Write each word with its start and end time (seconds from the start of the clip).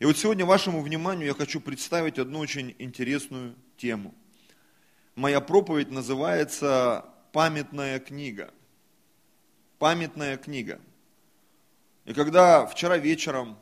И 0.00 0.06
вот 0.06 0.18
сегодня 0.18 0.44
вашему 0.44 0.82
вниманию 0.82 1.28
я 1.28 1.34
хочу 1.34 1.60
представить 1.60 2.18
одну 2.18 2.40
очень 2.40 2.74
интересную 2.80 3.54
тему. 3.76 4.12
Моя 5.14 5.40
проповедь 5.40 5.92
называется 5.92 7.04
«Памятная 7.32 8.00
книга». 8.00 8.52
Памятная 9.78 10.36
книга. 10.36 10.80
И 12.06 12.12
когда 12.12 12.66
вчера 12.66 12.98
вечером, 12.98 13.56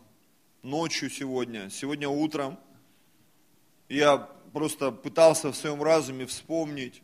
ночью 0.63 1.11
сегодня, 1.11 1.69
сегодня 1.69 2.09
утром, 2.09 2.59
я 3.91 4.17
просто 4.55 4.91
пытался 4.91 5.53
в 5.53 5.57
своем 5.57 5.83
разуме 5.83 6.25
вспомнить, 6.25 7.03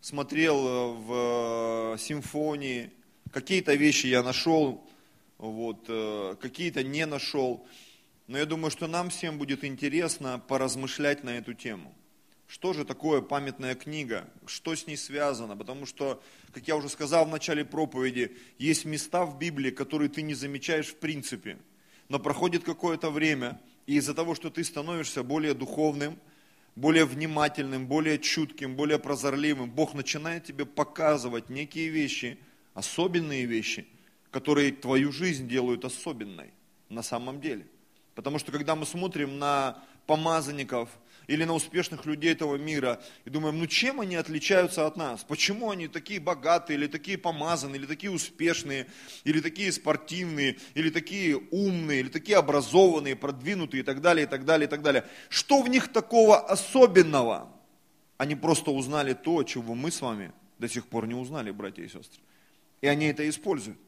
смотрел 0.00 0.94
в 0.94 1.96
симфонии, 1.98 2.92
какие-то 3.32 3.74
вещи 3.74 4.06
я 4.06 4.22
нашел, 4.22 4.88
вот, 5.36 5.84
э, 5.88 6.36
какие-то 6.40 6.84
не 6.84 7.06
нашел. 7.06 7.66
Но 8.28 8.36
я 8.36 8.44
думаю, 8.44 8.70
что 8.70 8.86
нам 8.86 9.08
всем 9.08 9.38
будет 9.38 9.64
интересно 9.64 10.38
поразмышлять 10.38 11.24
на 11.24 11.30
эту 11.30 11.54
тему. 11.54 11.94
Что 12.46 12.74
же 12.74 12.84
такое 12.84 13.22
памятная 13.22 13.74
книга? 13.74 14.28
Что 14.46 14.76
с 14.76 14.86
ней 14.86 14.98
связано? 14.98 15.56
Потому 15.56 15.86
что, 15.86 16.22
как 16.52 16.68
я 16.68 16.76
уже 16.76 16.90
сказал 16.90 17.24
в 17.24 17.30
начале 17.30 17.64
проповеди, 17.64 18.36
есть 18.58 18.84
места 18.84 19.24
в 19.24 19.38
Библии, 19.38 19.70
которые 19.70 20.10
ты 20.10 20.20
не 20.20 20.34
замечаешь 20.34 20.88
в 20.88 20.96
принципе. 20.96 21.58
Но 22.10 22.18
проходит 22.18 22.64
какое-то 22.64 23.10
время, 23.10 23.60
и 23.86 23.96
из-за 23.96 24.12
того, 24.12 24.34
что 24.34 24.50
ты 24.50 24.62
становишься 24.62 25.22
более 25.22 25.54
духовным, 25.54 26.18
более 26.76 27.06
внимательным, 27.06 27.86
более 27.86 28.18
чутким, 28.18 28.76
более 28.76 28.98
прозорливым, 28.98 29.70
Бог 29.70 29.94
начинает 29.94 30.44
тебе 30.44 30.66
показывать 30.66 31.48
некие 31.48 31.88
вещи, 31.88 32.38
особенные 32.74 33.46
вещи, 33.46 33.86
которые 34.30 34.72
твою 34.72 35.12
жизнь 35.12 35.48
делают 35.48 35.86
особенной 35.86 36.50
на 36.90 37.02
самом 37.02 37.40
деле– 37.40 37.66
Потому 38.18 38.40
что 38.40 38.50
когда 38.50 38.74
мы 38.74 38.84
смотрим 38.84 39.38
на 39.38 39.80
помазанников 40.08 40.88
или 41.28 41.44
на 41.44 41.54
успешных 41.54 42.04
людей 42.04 42.32
этого 42.32 42.56
мира 42.56 43.00
и 43.24 43.30
думаем, 43.30 43.60
ну 43.60 43.68
чем 43.68 44.00
они 44.00 44.16
отличаются 44.16 44.88
от 44.88 44.96
нас? 44.96 45.22
Почему 45.22 45.70
они 45.70 45.86
такие 45.86 46.18
богатые, 46.18 46.78
или 46.78 46.88
такие 46.88 47.16
помазанные, 47.16 47.78
или 47.78 47.86
такие 47.86 48.10
успешные, 48.10 48.88
или 49.22 49.40
такие 49.40 49.70
спортивные, 49.70 50.58
или 50.74 50.90
такие 50.90 51.36
умные, 51.52 52.00
или 52.00 52.08
такие 52.08 52.38
образованные, 52.38 53.14
продвинутые 53.14 53.82
и 53.82 53.84
так 53.84 54.00
далее, 54.00 54.26
и 54.26 54.28
так 54.28 54.44
далее, 54.44 54.66
и 54.66 54.68
так 54.68 54.82
далее. 54.82 55.04
Что 55.28 55.62
в 55.62 55.68
них 55.68 55.92
такого 55.92 56.40
особенного? 56.40 57.48
Они 58.16 58.34
просто 58.34 58.72
узнали 58.72 59.14
то, 59.14 59.44
чего 59.44 59.76
мы 59.76 59.92
с 59.92 60.00
вами 60.00 60.32
до 60.58 60.68
сих 60.68 60.88
пор 60.88 61.06
не 61.06 61.14
узнали, 61.14 61.52
братья 61.52 61.84
и 61.84 61.88
сестры. 61.88 62.20
И 62.80 62.88
они 62.88 63.06
это 63.06 63.28
используют. 63.28 63.78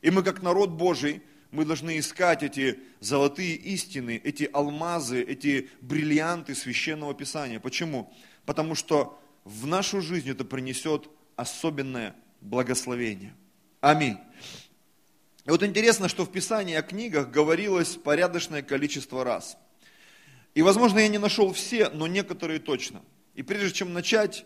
И 0.00 0.10
мы 0.10 0.22
как 0.22 0.40
народ 0.40 0.70
Божий– 0.70 1.20
мы 1.54 1.64
должны 1.64 2.00
искать 2.00 2.42
эти 2.42 2.80
золотые 2.98 3.54
истины, 3.54 4.20
эти 4.22 4.50
алмазы, 4.52 5.22
эти 5.22 5.70
бриллианты 5.80 6.56
священного 6.56 7.14
писания. 7.14 7.60
Почему? 7.60 8.12
Потому 8.44 8.74
что 8.74 9.22
в 9.44 9.64
нашу 9.64 10.00
жизнь 10.00 10.28
это 10.28 10.44
принесет 10.44 11.08
особенное 11.36 12.16
благословение. 12.40 13.34
Аминь. 13.80 14.18
И 15.46 15.50
вот 15.50 15.62
интересно, 15.62 16.08
что 16.08 16.24
в 16.24 16.32
Писании 16.32 16.74
о 16.74 16.82
книгах 16.82 17.30
говорилось 17.30 17.90
порядочное 17.90 18.62
количество 18.62 19.22
раз. 19.22 19.56
И, 20.54 20.62
возможно, 20.62 20.98
я 20.98 21.08
не 21.08 21.18
нашел 21.18 21.52
все, 21.52 21.88
но 21.90 22.08
некоторые 22.08 22.58
точно. 22.58 23.00
И 23.34 23.42
прежде 23.42 23.72
чем 23.72 23.92
начать, 23.92 24.44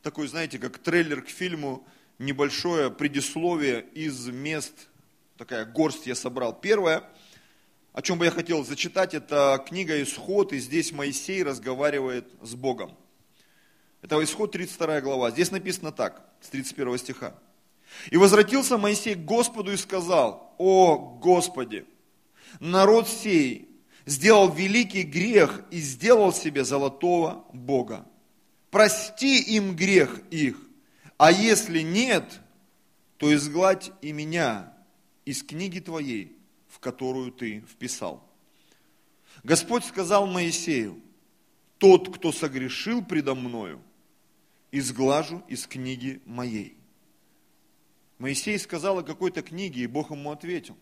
такой, 0.00 0.26
знаете, 0.26 0.58
как 0.58 0.78
трейлер 0.78 1.20
к 1.20 1.28
фильму, 1.28 1.86
небольшое 2.18 2.90
предисловие 2.90 3.84
из 3.92 4.28
мест 4.28 4.88
такая 5.36 5.64
горсть 5.64 6.06
я 6.06 6.14
собрал. 6.14 6.58
Первое, 6.58 7.04
о 7.92 8.02
чем 8.02 8.18
бы 8.18 8.24
я 8.24 8.30
хотел 8.30 8.64
зачитать, 8.64 9.14
это 9.14 9.62
книга 9.66 10.02
«Исход», 10.02 10.52
и 10.52 10.58
здесь 10.58 10.92
Моисей 10.92 11.42
разговаривает 11.42 12.28
с 12.42 12.54
Богом. 12.54 12.96
Это 14.02 14.22
Исход 14.22 14.52
32 14.52 15.00
глава. 15.00 15.30
Здесь 15.30 15.50
написано 15.50 15.92
так, 15.92 16.24
с 16.40 16.48
31 16.48 16.98
стиха. 16.98 17.34
«И 18.10 18.16
возвратился 18.16 18.78
Моисей 18.78 19.14
к 19.14 19.24
Господу 19.24 19.72
и 19.72 19.76
сказал, 19.76 20.54
«О 20.58 20.96
Господи, 20.96 21.86
народ 22.60 23.08
сей 23.08 23.68
сделал 24.04 24.52
великий 24.52 25.02
грех 25.02 25.62
и 25.70 25.78
сделал 25.78 26.32
себе 26.32 26.64
золотого 26.64 27.44
Бога. 27.52 28.06
Прости 28.70 29.40
им 29.40 29.74
грех 29.74 30.20
их, 30.30 30.56
а 31.16 31.32
если 31.32 31.80
нет, 31.80 32.40
то 33.16 33.34
изгладь 33.34 33.90
и 34.02 34.12
меня, 34.12 34.75
из 35.26 35.42
книги 35.42 35.80
твоей, 35.80 36.38
в 36.68 36.78
которую 36.78 37.30
ты 37.32 37.60
вписал. 37.60 38.26
Господь 39.42 39.84
сказал 39.84 40.26
Моисею, 40.26 40.98
тот, 41.76 42.16
кто 42.16 42.32
согрешил 42.32 43.04
предо 43.04 43.34
мною, 43.34 43.82
изглажу 44.72 45.42
из 45.48 45.66
книги 45.66 46.22
моей. 46.24 46.78
Моисей 48.18 48.58
сказал 48.58 49.00
о 49.00 49.02
какой-то 49.02 49.42
книге, 49.42 49.82
и 49.82 49.86
Бог 49.86 50.10
ему 50.10 50.30
ответил. 50.30 50.76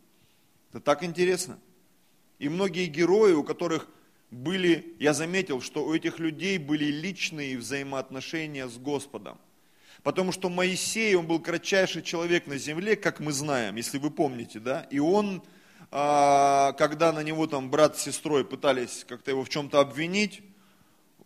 Это 0.71 0.81
так 0.81 1.03
интересно. 1.03 1.59
И 2.38 2.49
многие 2.49 2.87
герои, 2.87 3.33
у 3.33 3.43
которых 3.43 3.88
были, 4.31 4.94
я 5.00 5.15
заметил, 5.15 5.60
что 5.60 5.84
у 5.84 5.94
этих 5.94 6.19
людей 6.19 6.59
были 6.59 6.84
личные 6.84 7.56
взаимоотношения 7.59 8.69
с 8.69 8.77
Господом. 8.77 9.38
Потому 10.04 10.32
что 10.32 10.50
Моисей, 10.50 11.15
он 11.15 11.26
был 11.26 11.41
кратчайший 11.41 12.03
человек 12.03 12.47
на 12.47 12.59
земле, 12.59 12.94
как 12.94 13.20
мы 13.20 13.32
знаем, 13.32 13.76
если 13.76 13.97
вы 13.97 14.10
помните, 14.10 14.60
да, 14.60 14.87
и 14.91 14.98
он, 14.98 15.42
а, 15.91 16.72
когда 16.75 17.10
на 17.10 17.22
него 17.22 17.47
там 17.47 17.70
брат 17.70 17.97
с 17.97 18.03
сестрой 18.03 18.44
пытались 18.44 19.06
как-то 19.09 19.31
его 19.31 19.42
в 19.42 19.48
чем-то 19.48 19.81
обвинить, 19.81 20.42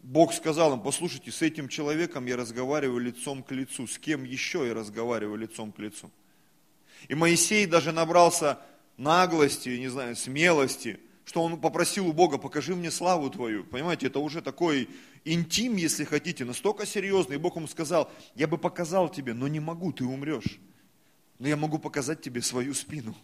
Бог 0.01 0.33
сказал 0.33 0.75
им, 0.75 0.81
послушайте, 0.81 1.33
с 1.33 1.43
этим 1.43 1.69
человеком 1.69 2.25
я 2.27 2.37
разговариваю 2.37 3.01
лицом 3.01 3.43
к 3.43 3.51
лицу, 3.51 3.89
с 3.89 3.99
кем 3.99 4.23
еще 4.23 4.65
я 4.65 4.75
разговариваю 4.75 5.37
лицом 5.37 5.73
к 5.73 5.81
лицу. 5.81 6.13
И 7.09 7.17
Моисей 7.17 7.67
даже 7.67 7.91
набрался 7.91 8.61
наглости, 8.97 9.71
не 9.71 9.89
знаю, 9.89 10.15
смелости, 10.15 11.01
что 11.29 11.43
он 11.43 11.61
попросил 11.61 12.09
у 12.09 12.15
Бога, 12.15 12.39
покажи 12.39 12.75
мне 12.75 12.91
славу 12.91 13.29
твою. 13.29 13.63
Понимаете, 13.63 14.07
это 14.07 14.19
уже 14.19 14.41
такой 14.41 14.89
интим, 15.27 15.77
если 15.77 16.05
хотите, 16.05 16.47
настолько 16.47 16.87
серьезный. 16.87 17.37
И 17.37 17.39
Бог 17.39 17.57
ему 17.57 17.69
сказал, 17.69 18.11
я 18.35 18.47
бы 18.49 18.57
показал 18.57 19.11
тебе, 19.11 19.35
но 19.35 19.47
не 19.47 19.61
могу, 19.61 19.93
ты 19.93 20.07
умрешь. 20.07 20.59
Но 21.39 21.47
я 21.47 21.59
могу 21.59 21.79
показать 21.79 22.23
тебе 22.23 22.41
свою 22.41 22.73
спину. 22.73 23.15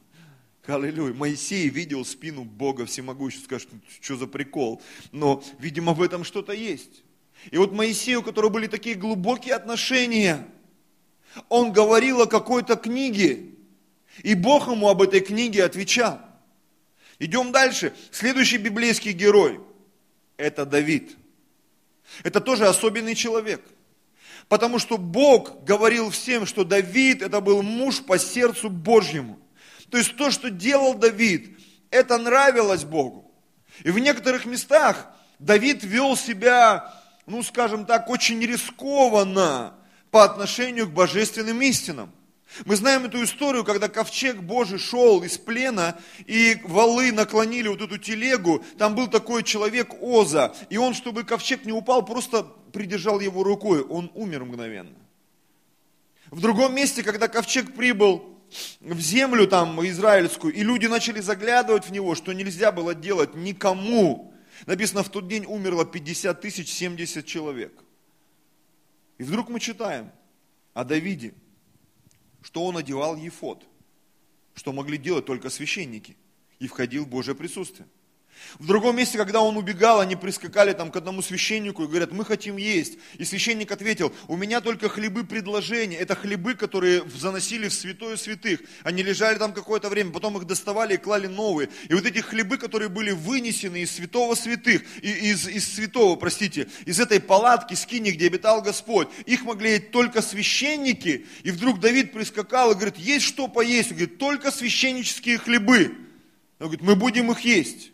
Аллилуйя. 0.66 1.14
Моисей 1.14 1.70
видел 1.70 2.04
спину 2.04 2.44
Бога 2.44 2.84
всемогущего, 2.84 3.44
скажет, 3.44 3.70
что 4.02 4.16
за 4.18 4.26
прикол. 4.26 4.82
Но, 5.10 5.42
видимо, 5.58 5.94
в 5.94 6.02
этом 6.02 6.24
что-то 6.24 6.52
есть. 6.52 7.04
И 7.52 7.56
вот 7.56 7.72
Моисею, 7.72 8.20
у 8.20 8.22
которого 8.22 8.50
были 8.50 8.66
такие 8.66 8.96
глубокие 8.96 9.54
отношения, 9.54 10.46
он 11.48 11.72
говорил 11.72 12.20
о 12.20 12.26
какой-то 12.26 12.76
книге. 12.76 13.54
И 14.22 14.34
Бог 14.34 14.68
ему 14.68 14.90
об 14.90 15.00
этой 15.00 15.20
книге 15.20 15.64
отвечал. 15.64 16.20
Идем 17.24 17.52
дальше. 17.52 17.94
Следующий 18.10 18.58
библейский 18.58 19.12
герой– 19.12 19.60
это 20.36 20.66
Давид– 20.66 21.16
это 22.22 22.40
тоже 22.40 22.66
особенный 22.66 23.14
человек. 23.14 23.62
Потому 24.48 24.78
что 24.78 24.98
Бог 24.98 25.64
говорил 25.64 26.10
всем, 26.10 26.44
что 26.44 26.64
Давид 26.64 27.22
это 27.22 27.40
был 27.40 27.62
муж 27.62 28.02
по 28.02 28.18
сердцу 28.18 28.68
Божьему. 28.68 29.38
То 29.90 29.96
есть 29.96 30.16
то, 30.16 30.30
что 30.30 30.50
делал 30.50 30.94
Давид, 30.94 31.58
это 31.90 32.18
нравилось 32.18 32.84
Богу. 32.84 33.32
И 33.84 33.90
в 33.90 33.98
некоторых 33.98 34.44
местах 34.44 35.10
Давид 35.38 35.82
вел 35.82 36.16
себя, 36.16 36.94
ну 37.26 37.42
скажем 37.42 37.86
так, 37.86 38.10
очень 38.10 38.40
рискованно 38.40 39.74
по 40.10 40.24
отношению 40.24 40.88
к 40.88 40.92
божественным 40.92 41.62
истинам. 41.62 42.12
Мы 42.64 42.76
знаем 42.76 43.04
эту 43.04 43.22
историю, 43.24 43.64
когда 43.64 43.88
ковчег 43.88 44.36
Божий 44.36 44.78
шел 44.78 45.22
из 45.22 45.38
плена, 45.38 45.98
и 46.26 46.58
валы 46.64 47.10
наклонили 47.10 47.66
вот 47.68 47.80
эту 47.82 47.98
телегу, 47.98 48.64
там 48.78 48.94
был 48.94 49.08
такой 49.08 49.42
человек 49.42 49.92
Оза, 50.00 50.54
и 50.70 50.76
он, 50.76 50.94
чтобы 50.94 51.24
ковчег 51.24 51.64
не 51.64 51.72
упал, 51.72 52.04
просто 52.04 52.44
придержал 52.72 53.18
его 53.18 53.42
рукой, 53.42 53.82
он 53.82 54.10
умер 54.14 54.44
мгновенно. 54.44 54.96
В 56.30 56.40
другом 56.40 56.74
месте, 56.74 57.02
когда 57.02 57.26
ковчег 57.26 57.74
прибыл 57.74 58.38
в 58.80 59.00
землю 59.00 59.48
там 59.48 59.84
израильскую, 59.86 60.54
и 60.54 60.62
люди 60.62 60.86
начали 60.86 61.20
заглядывать 61.20 61.86
в 61.86 61.92
него, 61.92 62.14
что 62.14 62.32
нельзя 62.32 62.70
было 62.70 62.94
делать 62.94 63.34
никому, 63.34 64.32
написано, 64.66 65.02
в 65.02 65.08
тот 65.08 65.26
день 65.26 65.44
умерло 65.44 65.84
50 65.84 66.40
тысяч 66.40 66.72
70 66.72 67.26
человек. 67.26 67.72
И 69.18 69.24
вдруг 69.24 69.48
мы 69.48 69.58
читаем 69.58 70.12
о 70.72 70.84
Давиде– 70.84 71.34
что 72.44 72.62
он 72.66 72.76
одевал 72.76 73.16
ефод, 73.16 73.66
что 74.54 74.74
могли 74.74 74.98
делать 74.98 75.24
только 75.24 75.48
священники, 75.48 76.14
и 76.58 76.68
входил 76.68 77.06
в 77.06 77.08
Божье 77.08 77.34
присутствие. 77.34 77.88
В 78.58 78.66
другом 78.66 78.96
месте, 78.96 79.18
когда 79.18 79.40
он 79.40 79.56
убегал, 79.56 80.00
они 80.00 80.16
прискакали 80.16 80.72
там 80.72 80.90
к 80.90 80.96
одному 80.96 81.22
священнику 81.22 81.84
и 81.84 81.86
говорят, 81.86 82.12
мы 82.12 82.24
хотим 82.24 82.56
есть. 82.56 82.98
И 83.18 83.24
священник 83.24 83.70
ответил, 83.72 84.12
у 84.28 84.36
меня 84.36 84.60
только 84.60 84.88
хлебы 84.88 85.24
предложения. 85.24 85.96
Это 85.96 86.14
хлебы, 86.14 86.54
которые 86.54 87.02
заносили 87.08 87.68
в 87.68 87.74
святое 87.74 88.16
святых. 88.16 88.60
Они 88.82 89.02
лежали 89.02 89.38
там 89.38 89.52
какое-то 89.52 89.88
время, 89.88 90.12
потом 90.12 90.38
их 90.38 90.44
доставали 90.44 90.94
и 90.94 90.98
клали 90.98 91.26
новые. 91.26 91.68
И 91.88 91.94
вот 91.94 92.06
эти 92.06 92.18
хлебы, 92.18 92.58
которые 92.58 92.88
были 92.88 93.10
вынесены 93.10 93.82
из 93.82 93.92
святого 93.92 94.34
святых, 94.34 94.82
из, 95.02 95.48
из 95.48 95.74
святого, 95.74 96.16
простите, 96.16 96.68
из 96.84 97.00
этой 97.00 97.20
палатки, 97.20 97.74
скини, 97.74 98.10
где 98.10 98.26
обитал 98.26 98.62
Господь, 98.62 99.08
их 99.26 99.42
могли 99.42 99.70
есть 99.70 99.90
только 99.90 100.22
священники. 100.22 101.26
И 101.42 101.50
вдруг 101.50 101.80
Давид 101.80 102.12
прискакал 102.12 102.72
и 102.72 102.74
говорит, 102.74 102.96
есть 102.96 103.26
что 103.26 103.48
поесть. 103.48 103.90
Он 103.90 103.96
говорит, 103.96 104.18
только 104.18 104.50
священнические 104.50 105.38
хлебы. 105.38 105.96
Он 106.58 106.66
говорит, 106.66 106.82
мы 106.82 106.94
будем 106.94 107.30
их 107.30 107.40
есть. 107.40 107.93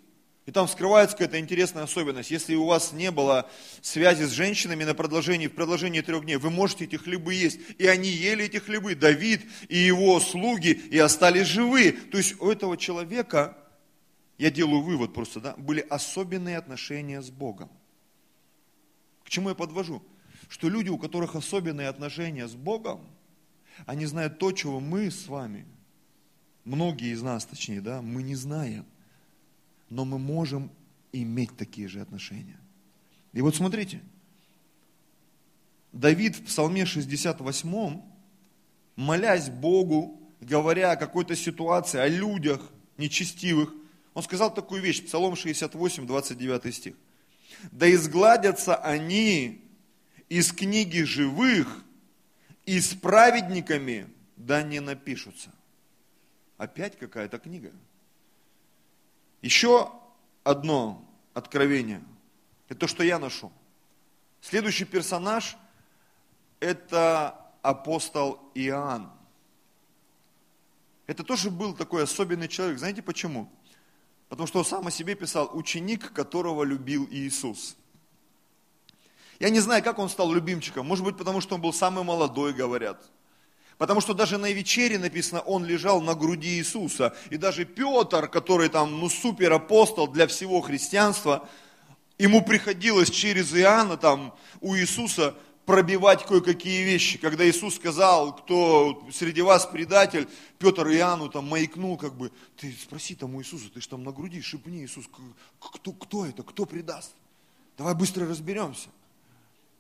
И 0.51 0.53
там 0.53 0.67
скрывается 0.67 1.17
какая-то 1.17 1.39
интересная 1.39 1.85
особенность. 1.85 2.33
Если 2.33 2.57
у 2.57 2.67
вас 2.67 2.93
не 2.93 3.13
было 3.13 3.49
связи 3.83 4.25
с 4.25 4.31
женщинами 4.31 4.83
на 4.83 4.95
продолжении, 4.95 5.47
в 5.47 5.55
продолжении 5.55 6.01
трех 6.01 6.25
дней, 6.25 6.39
вы 6.39 6.51
можете 6.51 6.87
эти 6.87 6.97
хлебы 6.97 7.35
есть. 7.35 7.61
И 7.79 7.87
они 7.87 8.09
ели 8.09 8.47
эти 8.47 8.57
хлебы, 8.57 8.97
Давид 8.97 9.43
и 9.69 9.79
его 9.79 10.19
слуги, 10.19 10.71
и 10.71 10.99
остались 10.99 11.47
живы. 11.47 11.93
То 11.93 12.19
есть 12.19 12.35
у 12.41 12.51
этого 12.51 12.77
человека, 12.77 13.57
я 14.39 14.51
делаю 14.51 14.81
вывод 14.81 15.15
просто, 15.15 15.39
да, 15.39 15.55
были 15.57 15.87
особенные 15.89 16.59
отношения 16.59 17.23
с 17.23 17.31
Богом. 17.31 17.71
К 19.23 19.29
чему 19.29 19.51
я 19.51 19.55
подвожу? 19.55 20.03
Что 20.49 20.69
люди, 20.69 20.89
у 20.89 20.99
которых 20.99 21.37
особенные 21.37 21.87
отношения 21.87 22.49
с 22.49 22.55
Богом, 22.55 23.07
они 23.87 24.05
знают 24.05 24.41
то, 24.41 24.51
чего 24.51 24.81
мы 24.81 25.13
с 25.13 25.29
вами, 25.29 25.65
многие 26.65 27.13
из 27.13 27.23
нас 27.23 27.47
точнее, 27.47 27.81
да, 27.81 28.03
мы 28.03 28.25
не 28.25 28.35
знаем– 28.35 28.85
но 29.91 30.05
мы 30.05 30.19
можем 30.19 30.71
иметь 31.13 31.57
такие 31.57 31.89
же 31.89 32.01
отношения. 32.01 32.59
И 33.33 33.43
вот 33.43 33.55
смотрите, 33.55 34.01
Давид 35.93 36.37
в 36.37 36.45
Псалме 36.45 36.87
68, 36.87 38.01
молясь 38.97 39.51
Богу, 39.51 40.21
говоря 40.41 40.93
о 40.93 40.97
какой-то 40.97 41.35
ситуации, 41.37 41.99
о 41.99 42.09
людях 42.09 42.63
нечестивых, 42.97 43.73
он 44.15 44.23
сказал 44.23 44.53
такую 44.53 44.83
вещь, 44.83 45.05
Псалом 45.05 45.37
68, 45.37 46.07
29 46.07 46.75
стих. 46.75 46.95
«Да 47.73 47.93
изгладятся 47.93 48.77
они 48.77 49.65
из 50.29 50.53
книги 50.53 51.03
живых, 51.03 51.85
и 52.65 52.81
с 52.81 52.95
праведниками 52.95 54.07
да 54.37 54.63
не 54.63 54.81
напишутся». 54.81 55.51
Опять 56.57 56.99
какая-то 56.99 57.39
книга. 57.39 57.73
Еще 59.43 59.91
одно 60.45 61.05
откровение. 61.35 62.03
Это 62.69 62.81
то, 62.81 62.87
что 62.87 63.03
я 63.03 63.19
ношу. 63.19 63.53
Следующий 64.41 64.85
персонаж– 64.85 65.57
это 66.61 67.41
апостол 67.63 68.41
Иоанн. 68.55 69.11
Это 71.07 71.25
тоже 71.25 71.51
был 71.51 71.75
такой 71.75 72.05
особенный 72.05 72.49
человек. 72.49 72.79
Знаете 72.79 73.03
почему? 73.03 73.51
Потому 74.29 74.47
что 74.47 74.61
он 74.61 74.65
сам 74.65 74.87
о 74.87 74.91
себе 74.91 75.17
писал, 75.17 75.51
ученик, 75.53 76.13
которого 76.13 76.63
любил 76.63 77.09
Иисус. 77.11 77.77
Я 79.41 79.51
не 79.51 79.59
знаю, 79.59 79.83
как 79.83 79.99
он 79.99 80.09
стал 80.09 80.33
любимчиком. 80.33 80.87
Может 80.87 81.05
быть, 81.05 81.17
потому 81.17 81.41
что 81.41 81.57
он 81.57 81.61
был 81.61 81.73
самый 81.73 82.05
молодой, 82.05 82.53
говорят. 82.53 83.11
Потому 83.81 84.03
что 84.03 84.13
даже 84.13 84.37
на 84.37 84.53
вечере 84.53 84.99
написано, 84.99 85.41
он 85.41 85.65
лежал 85.65 86.03
на 86.03 86.15
груди 86.15 86.59
Иисуса. 86.59 87.17
И 87.31 87.39
даже 87.39 87.65
Петр, 87.65 88.29
который 88.29 88.69
там, 88.69 89.01
ну, 89.01 89.09
супер 89.09 89.55
апостол 89.55 90.07
для 90.07 90.27
всего 90.27 90.61
христианства, 90.61 91.49
ему 92.19 92.45
приходилось 92.45 93.09
через 93.09 93.55
Иоанна 93.55 93.97
там 93.97 94.35
у 94.61 94.77
Иисуса 94.77 95.35
пробивать 95.65 96.27
кое-какие 96.27 96.85
вещи. 96.85 97.17
Когда 97.17 97.49
Иисус 97.49 97.77
сказал, 97.77 98.37
кто 98.37 99.09
среди 99.15 99.41
вас 99.41 99.65
предатель, 99.65 100.29
Петр 100.59 100.87
Иоанну 100.89 101.31
там 101.31 101.49
маякнул, 101.49 101.97
как 101.97 102.15
бы, 102.15 102.31
ты 102.59 102.77
спроси 102.83 103.15
там 103.15 103.35
у 103.35 103.41
Иисуса, 103.41 103.71
ты 103.73 103.81
же 103.81 103.89
там 103.89 104.05
на 104.05 104.13
груди, 104.13 104.43
шипни, 104.43 104.85
Иисус, 104.85 105.07
кто, 105.59 105.93
кто 105.93 106.27
это, 106.27 106.43
кто 106.43 106.67
предаст? 106.67 107.15
Давай 107.79 107.95
быстро 107.95 108.29
разберемся. 108.29 108.91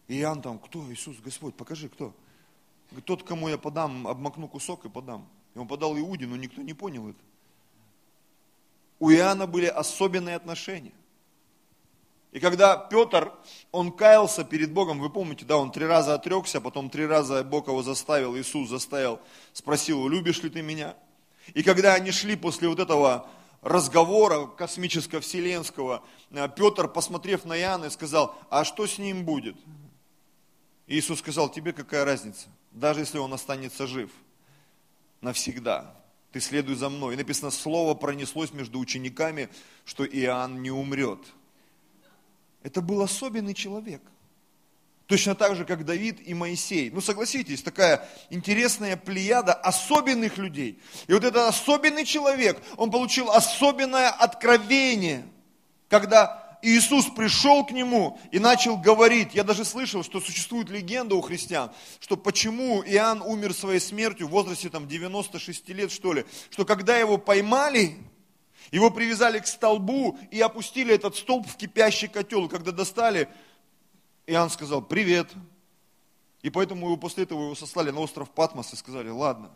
И 0.09 0.19
Иоанн 0.21 0.41
там, 0.41 0.59
кто 0.59 0.91
Иисус, 0.91 1.19
Господь, 1.23 1.55
покажи, 1.55 1.91
кто? 1.91 2.15
Тот, 3.05 3.23
кому 3.23 3.49
я 3.49 3.59
подам, 3.59 4.07
обмакну 4.07 4.49
кусок 4.49 4.85
и 4.85 4.89
подам. 4.89 5.29
И 5.55 5.59
он 5.59 5.69
подал 5.69 5.97
Иуде, 5.97 6.27
но 6.27 6.37
никто 6.37 6.63
не 6.63 6.75
понял 6.75 7.09
это. 7.09 7.19
У 8.99 9.11
Иоанна 9.11 9.47
были 9.47 9.67
особенные 9.67 10.37
отношения. 10.37 10.93
И 12.33 12.39
когда 12.39 12.77
Петр, 12.77 13.33
он 13.73 13.91
каялся 13.91 14.45
перед 14.45 14.73
Богом, 14.73 15.01
вы 15.01 15.11
помните, 15.11 15.45
да, 15.45 15.57
он 15.57 15.73
три 15.73 15.85
раза 15.85 16.15
отрекся, 16.15 16.61
потом 16.61 16.89
три 16.89 17.07
раза 17.07 17.43
Бог 17.43 17.67
его 17.67 17.83
заставил, 17.83 18.37
Иисус 18.37 18.69
заставил, 18.69 19.19
спросил, 19.53 20.07
любишь 20.09 20.43
ли 20.43 20.51
ты 20.51 20.63
меня? 20.63 20.95
И 21.55 21.65
когда 21.65 21.95
они 21.95 22.13
шли 22.13 22.37
после 22.37 22.69
вот 22.69 22.79
этого 22.79 23.29
разговора 23.63 24.47
космическо-вселенского, 24.47 26.05
э, 26.31 26.49
Петр, 26.55 26.87
посмотрев 26.87 27.45
на 27.45 27.59
Иоанна, 27.59 27.91
сказал, 27.91 28.37
а 28.49 28.65
что 28.65 28.87
с 28.87 28.99
ним 28.99 29.25
будет? 29.25 29.57
Иисус 30.87 31.19
сказал, 31.19 31.49
тебе 31.49 31.73
какая 31.73 32.05
разница? 32.05 32.49
Даже 32.71 33.01
если 33.01 33.19
он 33.19 33.33
останется 33.33 33.87
жив 33.87 34.11
навсегда. 35.21 35.95
Ты 36.33 36.41
следуй 36.41 36.77
за 36.77 36.89
мной. 36.89 37.15
И 37.15 37.17
написано, 37.17 37.51
слово 37.51 37.95
пронеслось 37.95 38.53
между 38.53 38.79
учениками, 38.79 39.49
что 39.85 40.05
Иоанн 40.07 40.63
не 40.63 40.71
умрет. 40.71 41.21
Это 42.63 42.81
был 42.81 43.03
особенный 43.03 43.55
человек. 43.55 44.03
Точно 45.07 45.35
так 45.35 45.57
же, 45.57 45.65
как 45.65 45.85
Давид 45.85 46.21
и 46.25 46.35
Моисей. 46.35 46.89
Ну, 46.91 47.01
согласитесь, 47.01 47.63
такая 47.65 48.09
интересная 48.31 48.97
плеяда 48.97 49.53
особенных 49.55 50.39
людей. 50.39 50.81
И 51.09 51.13
вот 51.13 51.25
этот 51.25 51.49
особенный 51.49 52.05
человек, 52.05 52.63
он 52.77 52.93
получил 52.93 53.29
особенное 53.33 54.09
откровение, 54.09 55.27
когда 55.89 56.40
Иисус 56.63 57.07
пришел 57.07 57.65
к 57.65 57.71
нему 57.71 58.19
и 58.31 58.39
начал 58.39 58.77
говорить. 58.77 59.35
Я 59.35 59.45
даже 59.45 59.65
слышал, 59.65 60.03
что 60.03 60.21
существует 60.21 60.69
легенда 60.69 61.15
у 61.15 61.21
христиан, 61.21 61.71
что 62.01 62.17
почему 62.17 62.83
Иоанн 62.83 63.23
умер 63.23 63.55
своей 63.55 63.81
смертью 63.81 64.29
в 64.29 64.31
возрасте 64.31 64.69
там 64.69 64.87
96 64.87 65.69
лет, 65.71 65.91
что 65.91 66.13
ли, 66.13 66.27
что 66.51 66.65
когда 66.65 66.99
его 66.99 67.17
поймали, 67.19 67.97
его 68.71 68.91
привязали 68.91 69.39
к 69.39 69.47
столбу 69.47 70.19
и 70.31 70.41
опустили 70.41 70.95
этот 70.95 71.17
столб 71.17 71.47
в 71.47 71.57
кипящий 71.57 72.09
котел. 72.09 72.49
Когда 72.49 72.73
достали, 72.73 73.29
Иоанн 74.27 74.51
сказал, 74.51 74.83
привет. 74.83 75.29
И 76.43 76.51
поэтому 76.51 76.87
его 76.87 76.97
после 76.97 77.25
этого 77.25 77.43
его 77.43 77.55
сослали 77.55 77.91
на 77.91 78.01
остров 78.01 78.31
Патмос 78.31 78.73
и 78.73 78.77
сказали, 78.77 79.09
ладно, 79.09 79.51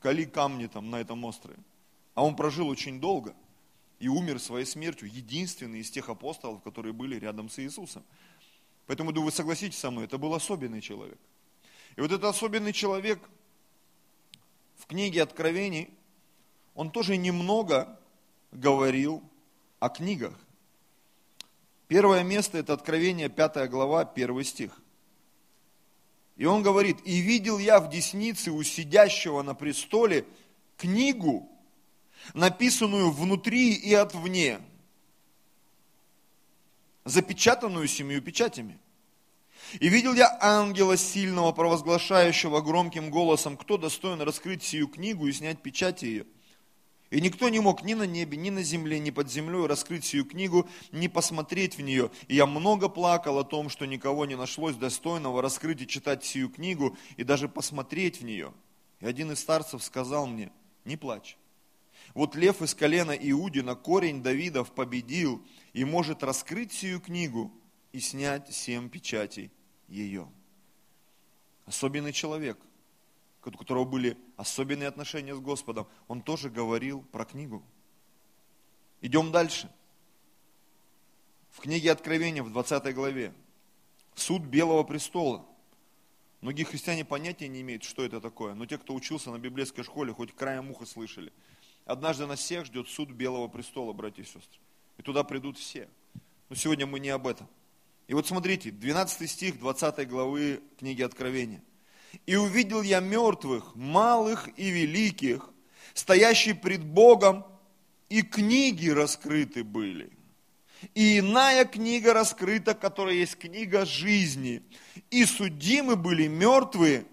кали 0.00 0.24
камни 0.24 0.66
там 0.66 0.90
на 0.90 0.96
этом 1.00 1.24
острове. 1.24 1.58
А 2.14 2.24
он 2.24 2.34
прожил 2.36 2.68
очень 2.68 3.00
долго– 3.00 3.34
и 4.00 4.08
умер 4.08 4.40
своей 4.40 4.64
смертью, 4.64 5.08
единственный 5.12 5.80
из 5.80 5.90
тех 5.90 6.08
апостолов, 6.08 6.62
которые 6.62 6.92
были 6.92 7.16
рядом 7.16 7.48
с 7.50 7.58
Иисусом. 7.58 8.02
Поэтому, 8.86 9.12
думаю, 9.12 9.26
вы 9.26 9.32
согласитесь 9.32 9.78
со 9.78 9.90
мной, 9.90 10.06
это 10.06 10.18
был 10.18 10.34
особенный 10.34 10.80
человек. 10.80 11.18
И 11.96 12.00
вот 12.00 12.10
этот 12.10 12.24
особенный 12.24 12.72
человек 12.72 13.20
в 14.76 14.86
книге 14.86 15.22
Откровений, 15.22 15.90
он 16.74 16.90
тоже 16.90 17.16
немного 17.18 18.00
говорил 18.52 19.22
о 19.78 19.90
книгах. 19.90 20.34
Первое 21.86 22.22
место– 22.22 22.56
это 22.58 22.72
Откровение, 22.72 23.28
5 23.28 23.68
глава, 23.68 24.00
1 24.00 24.44
стих. 24.44 24.80
И 26.36 26.46
он 26.46 26.62
говорит, 26.62 26.96
«И 27.04 27.20
видел 27.20 27.58
я 27.58 27.80
в 27.80 27.90
деснице 27.90 28.50
у 28.50 28.62
сидящего 28.62 29.42
на 29.42 29.54
престоле 29.54 30.24
книгу, 30.78 31.50
написанную 32.34 33.10
внутри 33.10 33.74
и 33.74 33.94
отвне, 33.94 34.60
запечатанную 37.04 37.88
семью 37.88 38.22
печатями. 38.22 38.78
И 39.78 39.88
видел 39.88 40.14
я 40.14 40.36
ангела 40.40 40.96
сильного, 40.96 41.52
провозглашающего 41.52 42.60
громким 42.60 43.10
голосом, 43.10 43.56
кто 43.56 43.76
достоин 43.76 44.20
раскрыть 44.20 44.62
сию 44.62 44.88
книгу 44.88 45.26
и 45.26 45.32
снять 45.32 45.62
печати 45.62 46.04
ее. 46.06 46.26
И 47.10 47.20
никто 47.20 47.48
не 47.48 47.58
мог 47.58 47.82
ни 47.82 47.94
на 47.94 48.04
небе, 48.04 48.36
ни 48.36 48.50
на 48.50 48.62
земле, 48.62 49.00
ни 49.00 49.10
под 49.10 49.28
землей 49.30 49.66
раскрыть 49.66 50.04
сию 50.04 50.24
книгу, 50.24 50.68
ни 50.92 51.08
посмотреть 51.08 51.76
в 51.76 51.82
нее. 51.82 52.10
И 52.28 52.36
я 52.36 52.46
много 52.46 52.88
плакал 52.88 53.38
о 53.38 53.44
том, 53.44 53.68
что 53.68 53.84
никого 53.84 54.26
не 54.26 54.36
нашлось 54.36 54.76
достойного 54.76 55.42
раскрыть 55.42 55.82
и 55.82 55.88
читать 55.88 56.24
сию 56.24 56.48
книгу, 56.50 56.96
и 57.16 57.24
даже 57.24 57.48
посмотреть 57.48 58.20
в 58.20 58.24
нее. 58.24 58.52
И 59.00 59.06
один 59.06 59.32
из 59.32 59.40
старцев 59.40 59.82
сказал 59.82 60.28
мне, 60.28 60.52
не 60.84 60.96
плачь. 60.96 61.36
Вот 62.14 62.34
лев 62.34 62.60
из 62.62 62.74
колена 62.74 63.12
Иудина, 63.12 63.74
корень 63.74 64.22
Давидов, 64.22 64.72
победил 64.72 65.44
и 65.72 65.84
может 65.84 66.22
раскрыть 66.22 66.72
сию 66.72 67.00
книгу 67.00 67.52
и 67.92 68.00
снять 68.00 68.52
семь 68.52 68.88
печатей 68.88 69.50
ее. 69.88 70.28
Особенный 71.66 72.12
человек, 72.12 72.58
у 73.44 73.50
которого 73.52 73.84
были 73.84 74.18
особенные 74.36 74.88
отношения 74.88 75.34
с 75.34 75.40
Господом, 75.40 75.86
он 76.08 76.22
тоже 76.22 76.50
говорил 76.50 77.02
про 77.02 77.24
книгу. 77.24 77.62
Идем 79.00 79.30
дальше. 79.32 79.70
В 81.50 81.60
книге 81.60 81.92
Откровения, 81.92 82.42
в 82.42 82.52
20 82.52 82.94
главе, 82.94 83.34
суд 84.14 84.42
Белого 84.42 84.82
престола. 84.82 85.46
Многие 86.40 86.64
христиане 86.64 87.04
понятия 87.04 87.48
не 87.48 87.60
имеют, 87.60 87.82
что 87.82 88.04
это 88.04 88.20
такое, 88.20 88.54
но 88.54 88.66
те, 88.66 88.78
кто 88.78 88.94
учился 88.94 89.30
на 89.30 89.38
библейской 89.38 89.82
школе, 89.82 90.12
хоть 90.12 90.34
краем 90.34 90.70
уха 90.70 90.86
слышали. 90.86 91.32
Однажды 91.84 92.26
нас 92.26 92.40
всех 92.40 92.66
ждет 92.66 92.88
суд 92.88 93.10
Белого 93.10 93.48
престола, 93.48 93.92
братья 93.92 94.22
и 94.22 94.26
сестры. 94.26 94.60
И 94.98 95.02
туда 95.02 95.24
придут 95.24 95.58
все. 95.58 95.88
Но 96.48 96.56
сегодня 96.56 96.86
мы 96.86 97.00
не 97.00 97.10
об 97.10 97.26
этом. 97.26 97.48
И 98.06 98.14
вот 98.14 98.26
смотрите, 98.26 98.70
12 98.70 99.30
стих 99.30 99.58
20 99.58 100.08
главы 100.08 100.60
книги 100.78 101.02
Откровения. 101.02 101.62
«И 102.26 102.34
увидел 102.36 102.82
я 102.82 102.98
мертвых, 103.00 103.76
малых 103.76 104.48
и 104.58 104.68
великих, 104.70 105.48
стоящие 105.94 106.56
пред 106.56 106.84
Богом, 106.84 107.44
и 108.08 108.22
книги 108.22 108.88
раскрыты 108.88 109.62
были. 109.62 110.10
И 110.94 111.20
иная 111.20 111.64
книга 111.64 112.12
раскрыта, 112.12 112.74
которая 112.74 113.14
есть 113.14 113.38
книга 113.38 113.84
жизни. 113.86 114.62
И 115.10 115.24
судимы 115.24 115.96
были 115.96 116.26
мертвые 116.26 117.06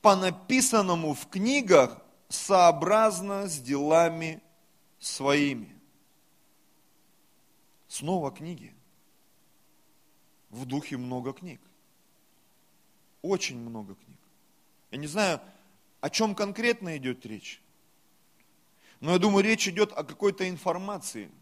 по 0.00 0.14
написанному 0.14 1.14
в 1.14 1.26
книгах 1.28 1.98
сообразно 2.28 3.48
с 3.48 3.60
делами 3.60 4.42
своими. 4.98 5.74
Снова 7.88 8.30
книги. 8.30 8.74
В 10.50 10.66
духе 10.66 10.96
много 10.96 11.32
книг. 11.32 11.60
Очень 13.22 13.58
много 13.58 13.94
книг. 13.94 14.18
Я 14.90 14.98
не 14.98 15.06
знаю, 15.06 15.40
о 16.00 16.10
чем 16.10 16.34
конкретно 16.34 16.96
идет 16.96 17.24
речь. 17.26 17.62
Но 19.00 19.12
я 19.12 19.18
думаю, 19.18 19.44
речь 19.44 19.66
идет 19.68 19.92
о 19.92 20.04
какой-то 20.04 20.48
информации– 20.48 21.30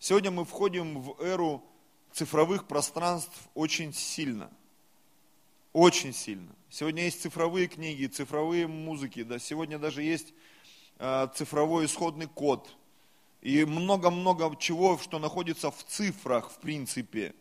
Сегодня 0.00 0.30
мы 0.30 0.44
входим 0.44 1.00
в 1.00 1.20
эру 1.20 1.64
цифровых 2.12 2.68
пространств 2.68 3.48
очень 3.54 3.92
сильно. 3.92 4.50
Очень 5.78 6.12
сильно. 6.12 6.50
Сегодня 6.70 7.04
есть 7.04 7.22
цифровые 7.22 7.68
книги, 7.68 8.06
цифровые 8.06 8.66
музыки, 8.66 9.22
да, 9.22 9.38
сегодня 9.38 9.78
даже 9.78 10.02
есть 10.02 10.34
э, 10.98 11.28
цифровой 11.36 11.84
исходный 11.84 12.26
код. 12.26 12.68
И 13.42 13.64
много-много 13.64 14.56
чего, 14.58 14.98
что 14.98 15.20
находится 15.20 15.70
в 15.70 15.84
цифрах, 15.84 16.50
в 16.50 16.58
принципе. 16.58 17.32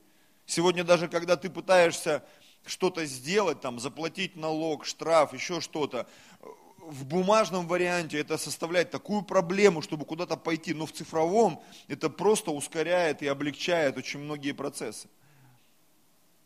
Сегодня 0.46 0.84
даже, 0.84 1.08
когда 1.08 1.36
ты 1.36 1.50
пытаешься 1.50 2.24
что-то 2.64 3.08
сделать, 3.08 3.60
там, 3.60 3.80
заплатить 3.80 4.36
налог, 4.36 4.86
штраф, 4.86 5.34
еще 5.34 5.60
что-то, 5.60 6.08
в 6.78 7.06
бумажном 7.06 7.68
варианте 7.68 8.20
это 8.20 8.38
составляет 8.38 8.92
такую 8.92 9.24
проблему, 9.24 9.82
чтобы 9.82 10.06
куда-то 10.06 10.38
пойти, 10.38 10.76
но 10.76 10.86
в 10.86 10.92
цифровом 10.92 11.60
это 11.88 12.08
просто 12.08 12.52
ускоряет 12.52 13.24
и 13.24 13.28
облегчает 13.28 13.98
очень 13.98 14.20
многие 14.20 14.52
процессы. 14.52 15.08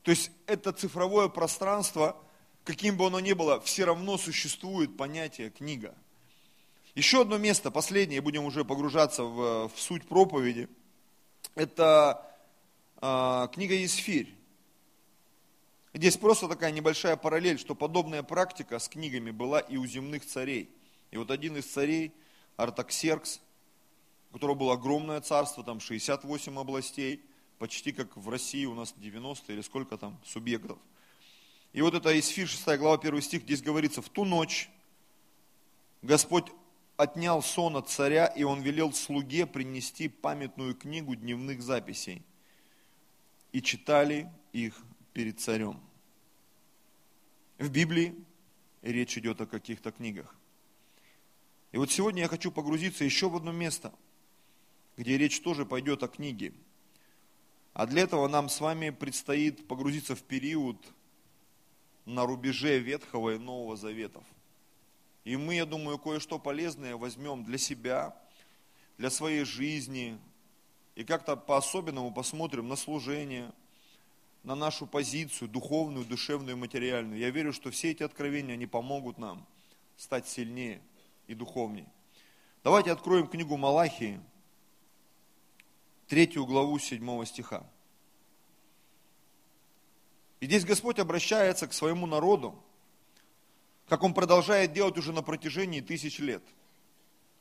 То 0.04 0.12
есть 0.12 0.32
это 0.48 0.72
цифровое 0.72 1.28
пространство, 1.28 2.18
каким 2.64 2.98
бы 2.98 3.08
оно 3.08 3.20
ни 3.20 3.34
было, 3.34 3.60
все 3.62 3.86
равно 3.86 4.18
существует 4.18 4.98
понятие 4.98 5.50
книга. 5.50 5.96
Еще 6.96 7.22
одно 7.22 7.38
место, 7.38 7.72
последнее, 7.72 8.22
будем 8.22 8.44
уже 8.44 8.66
погружаться 8.66 9.24
в, 9.24 9.70
в 9.70 9.80
суть 9.80 10.08
проповеди, 10.08 10.68
это 11.56 12.28
э, 13.02 13.48
книга 13.54 13.84
Исфирь. 13.86 14.36
Здесь 15.94 16.18
просто 16.18 16.48
такая 16.48 16.72
небольшая 16.72 17.16
параллель, 17.16 17.60
что 17.60 17.76
подобная 17.76 18.24
практика 18.24 18.80
с 18.80 18.90
книгами 18.90 19.32
была 19.32 19.60
и 19.60 19.78
у 19.78 19.86
земных 19.86 20.26
царей. 20.26 20.74
И 21.12 21.18
вот 21.18 21.32
один 21.32 21.58
из 21.58 21.66
царей, 21.66 22.14
Артаксеркс, 22.56 23.42
у 24.30 24.34
которого 24.34 24.56
было 24.56 24.74
огромное 24.74 25.20
царство, 25.22 25.64
там 25.64 25.80
68 25.80 26.58
областей, 26.58 27.22
почти 27.62 27.92
как 27.92 28.18
в 28.18 28.28
России 28.28 28.66
у 28.66 28.74
нас 28.74 28.92
90 28.98 29.54
или 29.54 29.62
сколько 29.62 29.96
там 29.96 30.20
субъектов. 30.26 30.80
И 31.74 31.82
вот 31.84 31.94
это 31.94 32.20
Исфир 32.20 32.48
6 32.48 32.66
глава 32.80 32.96
1 32.96 33.22
стих, 33.22 33.44
здесь 33.44 33.62
говорится, 33.62 34.02
в 34.02 34.10
ту 34.10 34.26
ночь 34.26 34.68
Господь 36.02 36.48
отнял 36.98 37.44
сон 37.44 37.76
от 37.76 37.88
царя, 37.88 38.26
и 38.26 38.42
он 38.42 38.64
велел 38.64 38.92
слуге 38.94 39.46
принести 39.46 40.10
памятную 40.10 40.74
книгу 40.74 41.16
дневных 41.16 41.62
записей. 41.62 42.24
И 43.52 43.62
читали 43.62 44.28
их 44.54 44.82
перед 45.14 45.40
царем. 45.40 45.80
В 47.60 47.70
Библии 47.70 48.16
речь 48.82 49.20
идет 49.20 49.40
о 49.40 49.46
каких-то 49.46 49.92
книгах. 49.92 50.36
И 51.74 51.78
вот 51.78 51.92
сегодня 51.92 52.24
я 52.24 52.28
хочу 52.28 52.52
погрузиться 52.52 53.04
еще 53.04 53.30
в 53.30 53.36
одно 53.36 53.52
место, 53.52 53.94
где 54.98 55.16
речь 55.16 55.42
тоже 55.42 55.64
пойдет 55.64 56.02
о 56.02 56.08
книге. 56.08 56.56
А 57.74 57.86
для 57.86 58.04
этого 58.04 58.28
нам 58.28 58.50
с 58.50 58.60
вами 58.60 58.90
предстоит 58.90 59.68
погрузиться 59.68 60.16
в 60.16 60.24
период 60.24 60.78
на 62.06 62.26
рубеже 62.26 62.80
Ветхого 62.80 63.36
и 63.36 63.38
Нового 63.38 63.78
Заветов. 63.78 64.24
И 65.24 65.38
мы, 65.38 65.56
я 65.56 65.66
думаю, 65.66 65.98
кое-что 65.98 66.40
полезное 66.40 66.96
возьмем 66.98 67.44
для 67.44 67.58
себя, 67.58 68.16
для 68.98 69.10
своей 69.10 69.46
жизни, 69.46 70.18
и 70.96 71.04
как-то 71.04 71.36
по-особенному 71.36 72.12
посмотрим 72.14 72.68
на 72.68 72.76
служение– 72.76 73.52
на 74.44 74.56
нашу 74.56 74.88
позицию 74.88 75.50
духовную, 75.50 76.06
душевную, 76.06 76.58
материальную. 76.58 77.20
Я 77.20 77.30
верю, 77.30 77.54
что 77.54 77.70
все 77.72 77.92
эти 77.92 78.04
откровения, 78.04 78.54
они 78.54 78.66
помогут 78.66 79.18
нам 79.18 79.46
стать 79.98 80.28
сильнее 80.28 80.82
и 81.28 81.36
духовнее. 81.36 81.88
Давайте 82.64 82.92
откроем 82.92 83.28
книгу 83.28 83.56
Малахии, 83.58 84.20
третью 86.12 86.46
главу 86.46 86.78
седьмого 86.78 87.26
стиха. 87.26 87.66
И 90.42 90.46
здесь 90.46 90.66
Господь 90.66 91.00
обращается 91.00 91.68
к 91.68 91.74
своему 91.74 92.06
народу, 92.06 92.62
как 93.88 94.04
Он 94.04 94.14
продолжает 94.14 94.74
делать 94.74 94.98
уже 94.98 95.14
на 95.14 95.22
протяжении 95.22 95.80
тысяч 95.80 96.20
лет. 96.20 96.44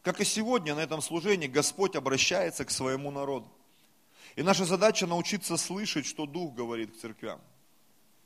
Как 0.02 0.20
и 0.20 0.24
сегодня 0.24 0.76
на 0.76 0.80
этом 0.80 1.02
служении 1.02 1.48
Господь 1.48 1.96
обращается 1.96 2.64
к 2.64 2.70
своему 2.70 3.10
народу. 3.10 3.50
И 4.36 4.44
наша 4.44 4.64
задача 4.64 5.04
научиться 5.08 5.56
слышать, 5.56 6.06
что 6.06 6.26
Дух 6.26 6.54
говорит 6.54 6.92
к 6.92 7.00
церквям. 7.00 7.40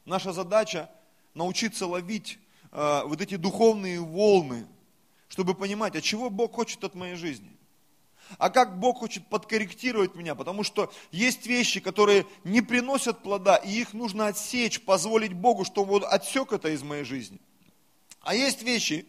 Наша 0.04 0.34
задача 0.34 0.90
научиться 1.32 1.86
ловить 1.86 2.38
э, 2.70 3.02
вот 3.06 3.22
эти 3.22 3.36
духовные 3.36 3.98
волны, 3.98 4.66
чтобы 5.28 5.54
понимать, 5.54 5.96
а 5.96 6.02
чего 6.02 6.28
Бог 6.28 6.52
хочет 6.52 6.84
от 6.84 6.94
моей 6.94 7.14
жизни. 7.14 7.53
А 8.38 8.50
как 8.50 8.78
Бог 8.78 8.98
хочет 8.98 9.26
подкорректировать 9.26 10.14
меня, 10.14 10.34
потому 10.34 10.64
что 10.64 10.92
есть 11.12 11.46
вещи, 11.46 11.80
которые 11.80 12.26
не 12.44 12.60
приносят 12.60 13.22
плода, 13.22 13.56
и 13.56 13.70
их 13.70 13.92
нужно 13.92 14.28
отсечь, 14.28 14.80
позволить 14.80 15.32
Богу, 15.32 15.64
чтобы 15.64 15.94
Он 15.94 16.04
отсек 16.06 16.52
это 16.52 16.68
из 16.68 16.82
моей 16.82 17.04
жизни. 17.04 17.38
А 18.20 18.34
есть 18.34 18.62
вещи, 18.62 19.06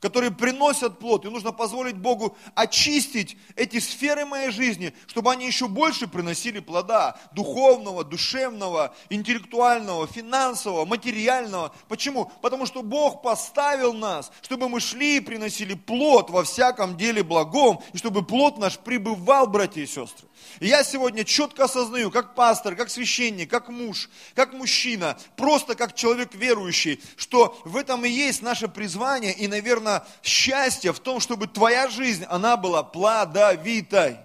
которые 0.00 0.30
приносят 0.30 0.98
плод. 0.98 1.24
И 1.24 1.28
нужно 1.28 1.52
позволить 1.52 1.96
Богу 1.96 2.36
очистить 2.54 3.36
эти 3.56 3.80
сферы 3.80 4.24
моей 4.24 4.50
жизни, 4.50 4.92
чтобы 5.06 5.32
они 5.32 5.46
еще 5.46 5.68
больше 5.68 6.06
приносили 6.06 6.60
плода 6.60 7.18
духовного, 7.32 8.04
душевного, 8.04 8.94
интеллектуального, 9.10 10.06
финансового, 10.06 10.84
материального. 10.84 11.74
Почему? 11.88 12.30
Потому 12.42 12.66
что 12.66 12.82
Бог 12.82 13.22
поставил 13.22 13.92
нас, 13.92 14.30
чтобы 14.42 14.68
мы 14.68 14.80
шли 14.80 15.16
и 15.16 15.20
приносили 15.20 15.74
плод 15.74 16.30
во 16.30 16.44
всяком 16.44 16.96
деле 16.96 17.22
благом, 17.22 17.80
и 17.92 17.98
чтобы 17.98 18.24
плод 18.24 18.58
наш 18.58 18.78
пребывал, 18.78 19.46
братья 19.46 19.80
и 19.80 19.86
сестры. 19.86 20.28
И 20.60 20.68
я 20.68 20.84
сегодня 20.84 21.24
четко 21.24 21.64
осознаю, 21.64 22.10
как 22.10 22.34
пастор, 22.34 22.76
как 22.76 22.90
священник, 22.90 23.50
как 23.50 23.68
муж, 23.68 24.08
как 24.34 24.52
мужчина, 24.52 25.18
просто 25.36 25.74
как 25.74 25.94
человек 25.94 26.34
верующий, 26.34 27.00
что 27.16 27.60
в 27.64 27.76
этом 27.76 28.04
и 28.04 28.08
есть 28.08 28.42
наше 28.42 28.68
призвание 28.68 29.32
и, 29.32 29.48
наверное, 29.48 29.87
счастье 30.22 30.92
в 30.92 31.00
том, 31.00 31.20
чтобы 31.20 31.46
твоя 31.46 31.88
жизнь, 31.88 32.24
она 32.24 32.56
была 32.56 32.82
плодовитой. 32.82 34.18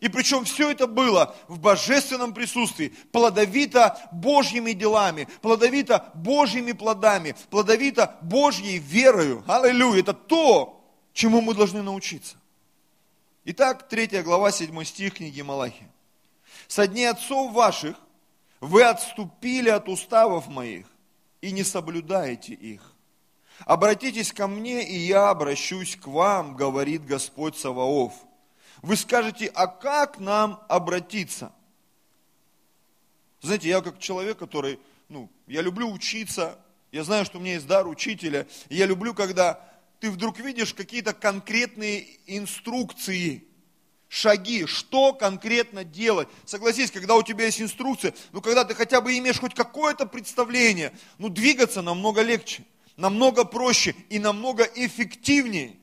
И 0.00 0.08
причем 0.08 0.44
все 0.44 0.70
это 0.70 0.86
было 0.86 1.36
в 1.46 1.58
божественном 1.58 2.32
присутствии, 2.32 2.88
плодовито 3.12 3.98
Божьими 4.12 4.72
делами, 4.72 5.28
плодовито 5.42 6.10
Божьими 6.14 6.72
плодами, 6.72 7.36
плодовито 7.50 8.16
Божьей 8.22 8.78
верою. 8.78 9.44
Аллилуйя! 9.46 10.00
Это 10.00 10.14
то, 10.14 10.82
чему 11.12 11.42
мы 11.42 11.54
должны 11.54 11.82
научиться. 11.82 12.36
Итак, 13.44 13.88
3 13.88 14.22
глава, 14.22 14.52
7 14.52 14.84
стих 14.84 15.14
книги 15.14 15.42
Малахи. 15.42 15.86
«Со 16.66 16.86
дней 16.86 17.06
отцов 17.06 17.52
ваших 17.52 17.96
вы 18.60 18.84
отступили 18.84 19.68
от 19.68 19.88
уставов 19.88 20.48
моих 20.48 20.86
и 21.40 21.50
не 21.50 21.64
соблюдаете 21.64 22.52
их. 22.54 22.89
Обратитесь 23.66 24.32
ко 24.32 24.46
мне, 24.46 24.86
и 24.86 24.96
я 24.96 25.30
обращусь 25.30 25.96
к 25.96 26.06
вам, 26.06 26.56
говорит 26.56 27.04
Господь 27.04 27.56
Саваоф. 27.56 28.12
Вы 28.82 28.96
скажете, 28.96 29.46
а 29.54 29.66
как 29.66 30.18
нам 30.18 30.62
обратиться? 30.68 31.52
Знаете, 33.42 33.68
я 33.68 33.80
как 33.80 33.98
человек, 33.98 34.38
который, 34.38 34.78
ну, 35.08 35.30
я 35.46 35.62
люблю 35.62 35.90
учиться, 35.90 36.58
я 36.92 37.04
знаю, 37.04 37.24
что 37.24 37.38
у 37.38 37.40
меня 37.40 37.54
есть 37.54 37.66
дар 37.66 37.86
учителя, 37.86 38.46
и 38.68 38.76
я 38.76 38.86
люблю, 38.86 39.14
когда 39.14 39.60
ты 40.00 40.10
вдруг 40.10 40.38
видишь 40.40 40.74
какие-то 40.74 41.12
конкретные 41.12 42.06
инструкции, 42.26 43.44
шаги, 44.08 44.66
что 44.66 45.12
конкретно 45.12 45.84
делать. 45.84 46.28
Согласись, 46.44 46.90
когда 46.90 47.14
у 47.14 47.22
тебя 47.22 47.46
есть 47.46 47.60
инструкция, 47.60 48.12
ну 48.32 48.40
когда 48.40 48.64
ты 48.64 48.74
хотя 48.74 49.00
бы 49.00 49.16
имеешь 49.16 49.38
хоть 49.38 49.54
какое-то 49.54 50.04
представление, 50.04 50.92
ну 51.18 51.28
двигаться 51.28 51.80
намного 51.80 52.22
легче, 52.22 52.64
намного 53.00 53.44
проще 53.44 53.94
и 54.08 54.18
намного 54.18 54.62
эффективнее. 54.62 55.76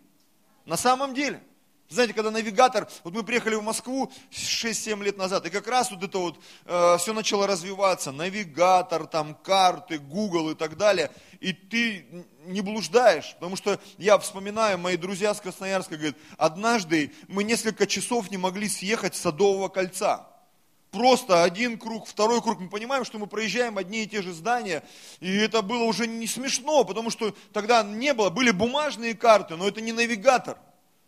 На 0.66 0.78
самом 0.78 1.14
деле. 1.14 1.42
Знаете, 1.90 2.14
когда 2.14 2.32
навигатор, 2.32 2.90
вот 3.06 3.14
мы 3.14 3.24
приехали 3.24 3.56
в 3.56 3.64
Москву 3.64 4.12
6-7 4.30 5.02
лет 5.06 5.18
назад, 5.18 5.46
и 5.46 5.50
как 5.50 5.68
раз 5.70 5.90
вот 5.90 6.04
это 6.04 6.18
вот 6.18 6.38
э, 6.66 6.98
все 7.00 7.14
начало 7.14 7.48
развиваться, 7.48 8.12
навигатор, 8.12 9.08
там 9.08 9.34
карты, 9.36 9.98
Google 9.98 10.50
и 10.50 10.56
так 10.56 10.76
далее, 10.76 11.10
и 11.40 11.54
ты 11.54 12.06
не 12.46 12.60
блуждаешь, 12.60 13.36
потому 13.36 13.56
что 13.56 13.80
я 13.98 14.18
вспоминаю, 14.18 14.78
мои 14.78 14.98
друзья 14.98 15.34
с 15.34 15.40
Красноярска 15.40 15.96
говорят, 15.96 16.18
однажды 16.38 17.14
мы 17.30 17.46
несколько 17.46 17.88
часов 17.88 18.32
не 18.32 18.38
могли 18.38 18.68
съехать 18.68 19.16
с 19.16 19.22
Садового 19.22 19.70
кольца. 19.70 20.28
Просто 20.98 21.44
один 21.44 21.78
круг, 21.78 22.08
второй 22.08 22.42
круг. 22.42 22.60
Мы 22.60 22.70
понимаем, 22.70 23.06
что 23.06 23.20
мы 23.20 23.28
проезжаем 23.28 23.78
одни 23.78 24.04
и 24.04 24.08
те 24.08 24.22
же 24.22 24.34
здания. 24.34 24.84
И 25.20 25.36
это 25.38 25.62
было 25.62 25.84
уже 25.84 26.08
не 26.08 26.28
смешно, 26.28 26.84
потому 26.84 27.10
что 27.10 27.36
тогда 27.54 27.84
не 27.84 28.14
было. 28.14 28.30
Были 28.30 28.52
бумажные 28.52 29.14
карты, 29.14 29.56
но 29.56 29.68
это 29.68 29.82
не 29.82 29.92
навигатор 29.92 30.58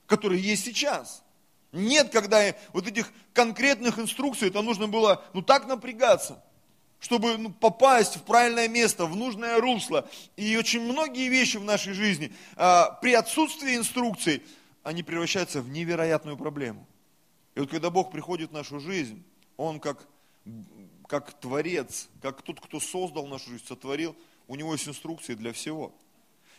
которые 0.10 0.42
есть 0.42 0.66
сейчас. 0.66 1.24
Нет, 1.72 2.10
когда 2.10 2.56
вот 2.74 2.88
этих 2.88 3.14
конкретных 3.32 4.00
инструкций, 4.00 4.50
это 4.50 4.62
нужно 4.62 4.88
было 4.88 5.24
ну 5.34 5.44
так 5.44 5.68
напрягаться, 5.68 6.44
чтобы 7.00 7.38
ну, 7.38 7.52
попасть 7.52 8.16
в 8.18 8.24
правильное 8.24 8.68
место, 8.68 9.06
в 9.06 9.16
нужное 9.16 9.62
русло. 9.62 10.10
И 10.36 10.58
очень 10.58 10.82
многие 10.82 11.30
вещи 11.30 11.58
в 11.58 11.64
нашей 11.64 11.94
жизни 11.94 12.34
а, 12.56 12.90
при 13.02 13.14
отсутствии 13.14 13.78
инструкций, 13.78 14.44
они 14.82 15.04
превращаются 15.04 15.62
в 15.62 15.70
невероятную 15.70 16.36
проблему. 16.36 16.88
И 17.54 17.60
вот 17.60 17.70
когда 17.70 17.92
Бог 17.92 18.12
приходит 18.12 18.50
в 18.50 18.54
нашу 18.54 18.80
жизнь, 18.80 19.24
Он 19.60 19.82
как, 19.82 20.08
как 21.06 21.38
творец, 21.38 22.08
как 22.22 22.42
тот, 22.44 22.62
кто 22.62 22.80
создал 22.80 23.28
нашу 23.28 23.50
жизнь, 23.50 23.66
сотворил, 23.68 24.16
у 24.48 24.56
Него 24.56 24.72
есть 24.72 24.88
инструкции 24.88 25.34
для 25.34 25.52
всего. 25.52 25.94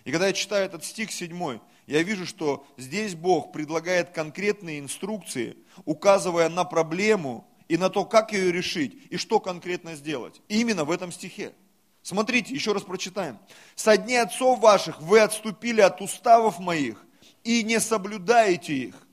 И 0.04 0.12
когда 0.12 0.26
я 0.26 0.35
читаю 0.35 0.66
этот 0.66 0.85
стих 0.85 1.11
7, 1.11 1.61
я 1.87 2.02
вижу, 2.02 2.26
что 2.26 2.66
здесь 2.76 3.14
Бог 3.14 3.52
предлагает 3.52 4.11
конкретные 4.11 4.80
инструкции, 4.80 5.57
указывая 5.87 6.50
на 6.50 6.64
проблему 6.64 7.49
и 7.69 7.78
на 7.78 7.88
то, 7.88 8.04
как 8.04 8.35
ее 8.35 8.52
решить 8.52 9.07
и 9.09 9.16
что 9.16 9.40
конкретно 9.40 9.97
сделать. 9.97 10.42
Именно 10.49 10.85
в 10.85 10.90
этом 10.90 11.11
стихе. 11.11 11.54
Смотрите, 12.02 12.52
еще 12.52 12.75
раз 12.75 12.83
прочитаем. 12.83 13.38
«Со 13.76 13.97
дней 13.97 14.21
отцов 14.21 14.61
ваших 14.61 15.00
вы 15.00 15.21
отступили 15.21 15.80
от 15.80 16.02
уставов 16.02 16.59
моих 16.59 17.02
и 17.45 17.62
не 17.62 17.80
соблюдаете 17.80 18.75
их». 18.75 19.07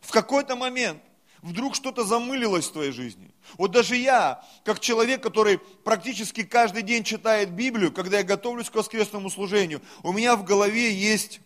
В 0.00 0.10
какой-то 0.10 0.56
момент 0.56 1.00
вдруг 1.44 1.74
что-то 1.74 2.04
замылилось 2.04 2.66
в 2.66 2.72
твоей 2.72 2.90
жизни. 2.90 3.30
Вот 3.58 3.70
даже 3.70 3.96
я, 3.96 4.42
как 4.64 4.80
человек, 4.80 5.22
который 5.22 5.58
практически 5.58 6.42
каждый 6.42 6.82
день 6.82 7.04
читает 7.04 7.50
Библию, 7.50 7.92
когда 7.92 8.18
я 8.18 8.24
готовлюсь 8.24 8.70
к 8.70 8.74
воскресному 8.74 9.28
служению, 9.28 9.82
у 10.02 10.12
меня 10.12 10.36
в 10.36 10.44
голове 10.44 10.92
есть 10.92 11.40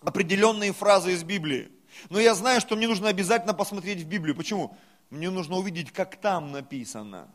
определенные 0.00 0.72
фразы 0.72 1.12
из 1.12 1.22
Библии. 1.22 1.70
Но 2.08 2.18
я 2.18 2.34
знаю, 2.34 2.62
что 2.62 2.76
мне 2.76 2.88
нужно 2.88 3.10
обязательно 3.10 3.52
посмотреть 3.52 4.00
в 4.00 4.06
Библию. 4.06 4.34
Почему? 4.34 4.74
Мне 5.10 5.28
нужно 5.28 5.56
увидеть, 5.56 5.92
как 5.92 6.16
там 6.16 6.52
написано. 6.52 7.28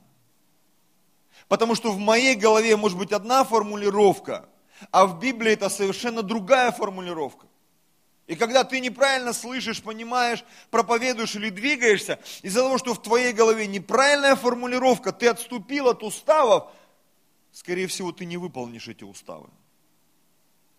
Потому 1.48 1.76
что 1.76 1.92
в 1.92 2.00
моей 2.00 2.34
голове 2.34 2.76
может 2.78 2.98
быть 2.98 3.12
одна 3.12 3.44
формулировка, 3.44 4.50
а 4.90 5.06
в 5.06 5.20
Библии 5.20 5.52
это 5.52 5.70
совершенно 5.70 6.24
другая 6.24 6.72
формулировка. 6.72 7.46
И 8.28 8.36
когда 8.36 8.64
ты 8.64 8.80
неправильно 8.80 9.34
слышишь, 9.34 9.84
понимаешь, 9.84 10.44
проповедуешь 10.72 11.36
или 11.36 11.50
двигаешься, 11.50 12.20
из-за 12.42 12.62
того, 12.62 12.78
что 12.80 12.96
в 12.96 13.02
твоей 13.02 13.34
голове 13.34 13.68
неправильная 13.68 14.36
формулировка, 14.36 15.12
ты 15.12 15.28
отступил 15.28 15.90
от 15.90 16.02
уставов, 16.02 16.72
скорее 17.52 17.86
всего, 17.88 18.12
ты 18.12 18.26
не 18.26 18.38
выполнишь 18.38 18.88
эти 18.88 19.04
уставы. 19.04 19.50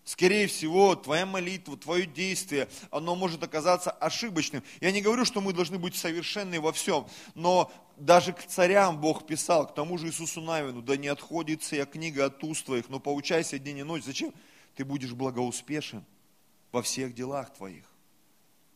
Скорее 0.03 0.47
всего, 0.47 0.95
твоя 0.95 1.25
молитва, 1.25 1.77
твое 1.77 2.05
действие, 2.05 2.69
оно 2.91 3.15
может 3.15 3.43
оказаться 3.43 3.91
ошибочным. 3.91 4.63
Я 4.79 4.91
не 4.91 5.01
говорю, 5.01 5.25
что 5.25 5.41
мы 5.41 5.51
должны 5.51 5.77
быть 5.77 5.95
совершенны 5.95 6.61
во 6.61 6.71
всем, 6.71 7.07
но 7.35 7.71
даже 7.97 8.31
к 8.31 8.45
царям 8.45 8.99
Бог 8.99 9.25
писал, 9.25 9.67
к 9.67 9.75
тому 9.75 9.97
же 9.97 10.07
Иисусу 10.07 10.41
Навину, 10.41 10.81
да 10.81 10.95
не 10.95 11.07
отходит 11.07 11.63
сия 11.63 11.85
книга 11.85 12.25
от 12.25 12.41
уст 12.43 12.65
твоих, 12.65 12.87
но 12.89 12.99
поучайся 12.99 13.59
день 13.59 13.79
и 13.79 13.83
ночь. 13.83 14.03
Зачем? 14.03 14.33
Ты 14.75 14.85
будешь 14.85 15.11
благоуспешен 15.11 16.05
во 16.77 16.83
всех 16.83 17.15
делах 17.15 17.51
твоих. 17.53 17.85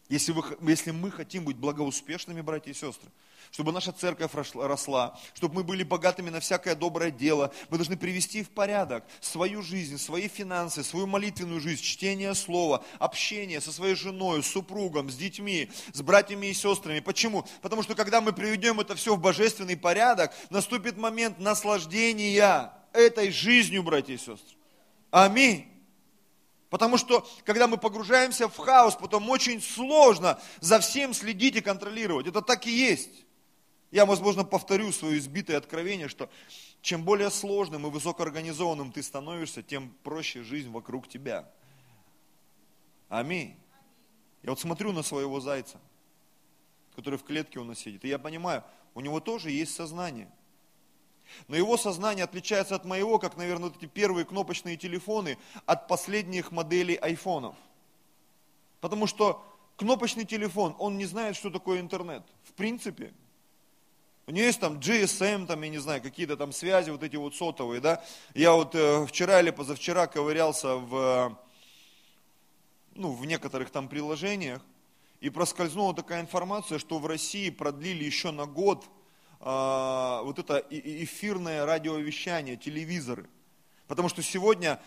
Если, 0.09 0.31
вы, 0.31 0.43
если 0.67 0.89
мы 0.89 1.11
хотим 1.11 1.45
быть 1.45 1.55
благоуспешными, 1.55 2.41
братья 2.41 2.71
и 2.71 2.73
сестры, 2.73 3.09
чтобы 3.51 3.71
наша 3.71 3.91
церковь 3.91 4.31
росла, 4.55 5.19
чтобы 5.35 5.55
мы 5.55 5.63
были 5.63 5.83
богатыми 5.83 6.31
на 6.31 6.39
всякое 6.39 6.73
доброе 6.73 7.11
дело, 7.11 7.53
мы 7.69 7.77
должны 7.77 7.95
привести 7.95 8.43
в 8.43 8.49
порядок 8.49 9.05
свою 9.19 9.61
жизнь, 9.61 9.99
свои 9.99 10.27
финансы, 10.27 10.83
свою 10.83 11.05
молитвенную 11.05 11.61
жизнь, 11.61 11.83
чтение 11.83 12.33
слова, 12.33 12.83
общение 12.97 13.61
со 13.61 13.71
своей 13.71 13.93
женой, 13.93 14.41
с 14.41 14.47
супругом, 14.47 15.11
с 15.11 15.15
детьми, 15.15 15.69
с 15.93 16.01
братьями 16.01 16.47
и 16.47 16.53
сестрами. 16.55 17.01
Почему? 17.01 17.45
Потому 17.61 17.83
что 17.83 17.93
когда 17.93 18.19
мы 18.19 18.33
приведем 18.33 18.79
это 18.79 18.95
все 18.95 19.15
в 19.15 19.21
божественный 19.21 19.77
порядок, 19.77 20.33
наступит 20.49 20.97
момент 20.97 21.37
наслаждения 21.37 22.73
этой 22.93 23.29
жизнью, 23.29 23.83
братья 23.83 24.13
и 24.13 24.17
сестры. 24.17 24.57
Аминь. 25.11 25.70
Потому 26.71 26.97
что, 26.97 27.27
когда 27.43 27.67
мы 27.67 27.75
погружаемся 27.75 28.47
в 28.47 28.55
хаос, 28.55 28.95
потом 28.95 29.29
очень 29.29 29.61
сложно 29.61 30.39
за 30.61 30.79
всем 30.79 31.13
следить 31.13 31.57
и 31.57 31.61
контролировать. 31.61 32.27
Это 32.27 32.41
так 32.41 32.65
и 32.65 32.71
есть. 32.71 33.25
Я, 33.91 34.05
возможно, 34.05 34.45
повторю 34.45 34.93
свое 34.93 35.17
избитое 35.17 35.57
откровение, 35.57 36.07
что 36.07 36.29
чем 36.81 37.03
более 37.03 37.29
сложным 37.29 37.85
и 37.85 37.89
высокоорганизованным 37.89 38.93
ты 38.93 39.03
становишься, 39.03 39.61
тем 39.61 39.93
проще 40.01 40.43
жизнь 40.43 40.71
вокруг 40.71 41.09
тебя. 41.09 41.51
Аминь. 43.09 43.57
Я 44.41 44.51
вот 44.51 44.61
смотрю 44.61 44.93
на 44.93 45.03
своего 45.03 45.41
зайца, 45.41 45.77
который 46.95 47.19
в 47.19 47.23
клетке 47.23 47.59
у 47.59 47.65
нас 47.65 47.79
сидит, 47.79 48.05
и 48.05 48.07
я 48.07 48.17
понимаю, 48.17 48.63
у 48.93 49.01
него 49.01 49.19
тоже 49.19 49.51
есть 49.51 49.75
сознание– 49.75 50.31
но 51.47 51.55
его 51.55 51.77
сознание 51.77 52.25
отличается 52.25 52.75
от 52.75 52.85
моего, 52.85 53.19
как, 53.19 53.37
наверное, 53.37 53.69
вот 53.69 53.77
эти 53.77 53.87
первые 53.87 54.25
кнопочные 54.25 54.77
телефоны, 54.77 55.37
от 55.65 55.87
последних 55.87 56.51
моделей 56.51 56.95
айфонов. 56.95 57.55
Потому 58.79 59.07
что 59.07 59.43
кнопочный 59.77 60.25
телефон, 60.25 60.75
он 60.79 60.97
не 60.97 61.05
знает, 61.05 61.35
что 61.35 61.49
такое 61.49 61.79
интернет. 61.79 62.23
В 62.43 62.53
принципе. 62.53 63.13
У 64.27 64.31
него 64.31 64.45
есть 64.45 64.59
там 64.59 64.77
GSM, 64.77 65.47
там, 65.47 65.61
я 65.61 65.69
не 65.69 65.79
знаю, 65.79 66.01
какие-то 66.01 66.37
там 66.37 66.51
связи, 66.51 66.89
вот 66.89 67.03
эти 67.03 67.15
вот 67.15 67.35
сотовые, 67.35 67.81
да. 67.81 68.03
Я 68.33 68.53
вот 68.53 68.75
э, 68.75 69.05
вчера 69.07 69.39
или 69.41 69.49
позавчера 69.49 70.07
ковырялся 70.07 70.75
в, 70.75 71.37
ну, 72.95 73.11
в 73.11 73.25
некоторых 73.25 73.71
там 73.71 73.89
приложениях, 73.89 74.61
и 75.21 75.29
проскользнула 75.29 75.93
такая 75.93 76.21
информация, 76.21 76.79
что 76.79 76.97
в 76.99 77.05
России 77.05 77.49
продлили 77.49 78.03
еще 78.03 78.31
на 78.31 78.45
год 78.45 78.85
вот 79.41 80.37
это 80.37 80.63
эфирное 80.69 81.65
радиовещание, 81.65 82.57
телевизоры. 82.57 83.27
Потому 83.87 84.07
что 84.07 84.21
сегодня 84.21 84.79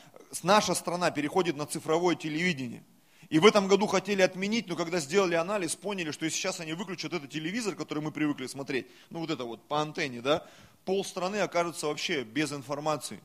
наша 0.42 0.74
страна 0.74 1.10
переходит 1.10 1.56
на 1.56 1.66
цифровое 1.66 2.14
телевидение. 2.14 2.82
И 3.30 3.38
в 3.38 3.46
этом 3.46 3.68
году 3.68 3.86
хотели 3.86 4.22
отменить, 4.22 4.68
но 4.68 4.76
когда 4.76 5.00
сделали 5.00 5.34
анализ, 5.34 5.74
поняли, 5.74 6.10
что 6.12 6.24
если 6.24 6.38
сейчас 6.38 6.60
они 6.60 6.72
выключат 6.72 7.12
этот 7.12 7.30
телевизор, 7.30 7.74
который 7.74 8.02
мы 8.02 8.12
привыкли 8.12 8.46
смотреть, 8.46 8.86
ну 9.10 9.18
вот 9.20 9.30
это 9.30 9.44
вот 9.44 9.66
по 9.66 9.80
антенне, 9.80 10.20
да, 10.20 10.46
пол 10.84 11.04
страны 11.04 11.38
окажется 11.38 11.86
вообще 11.86 12.22
без 12.22 12.52
информации. 12.52 13.20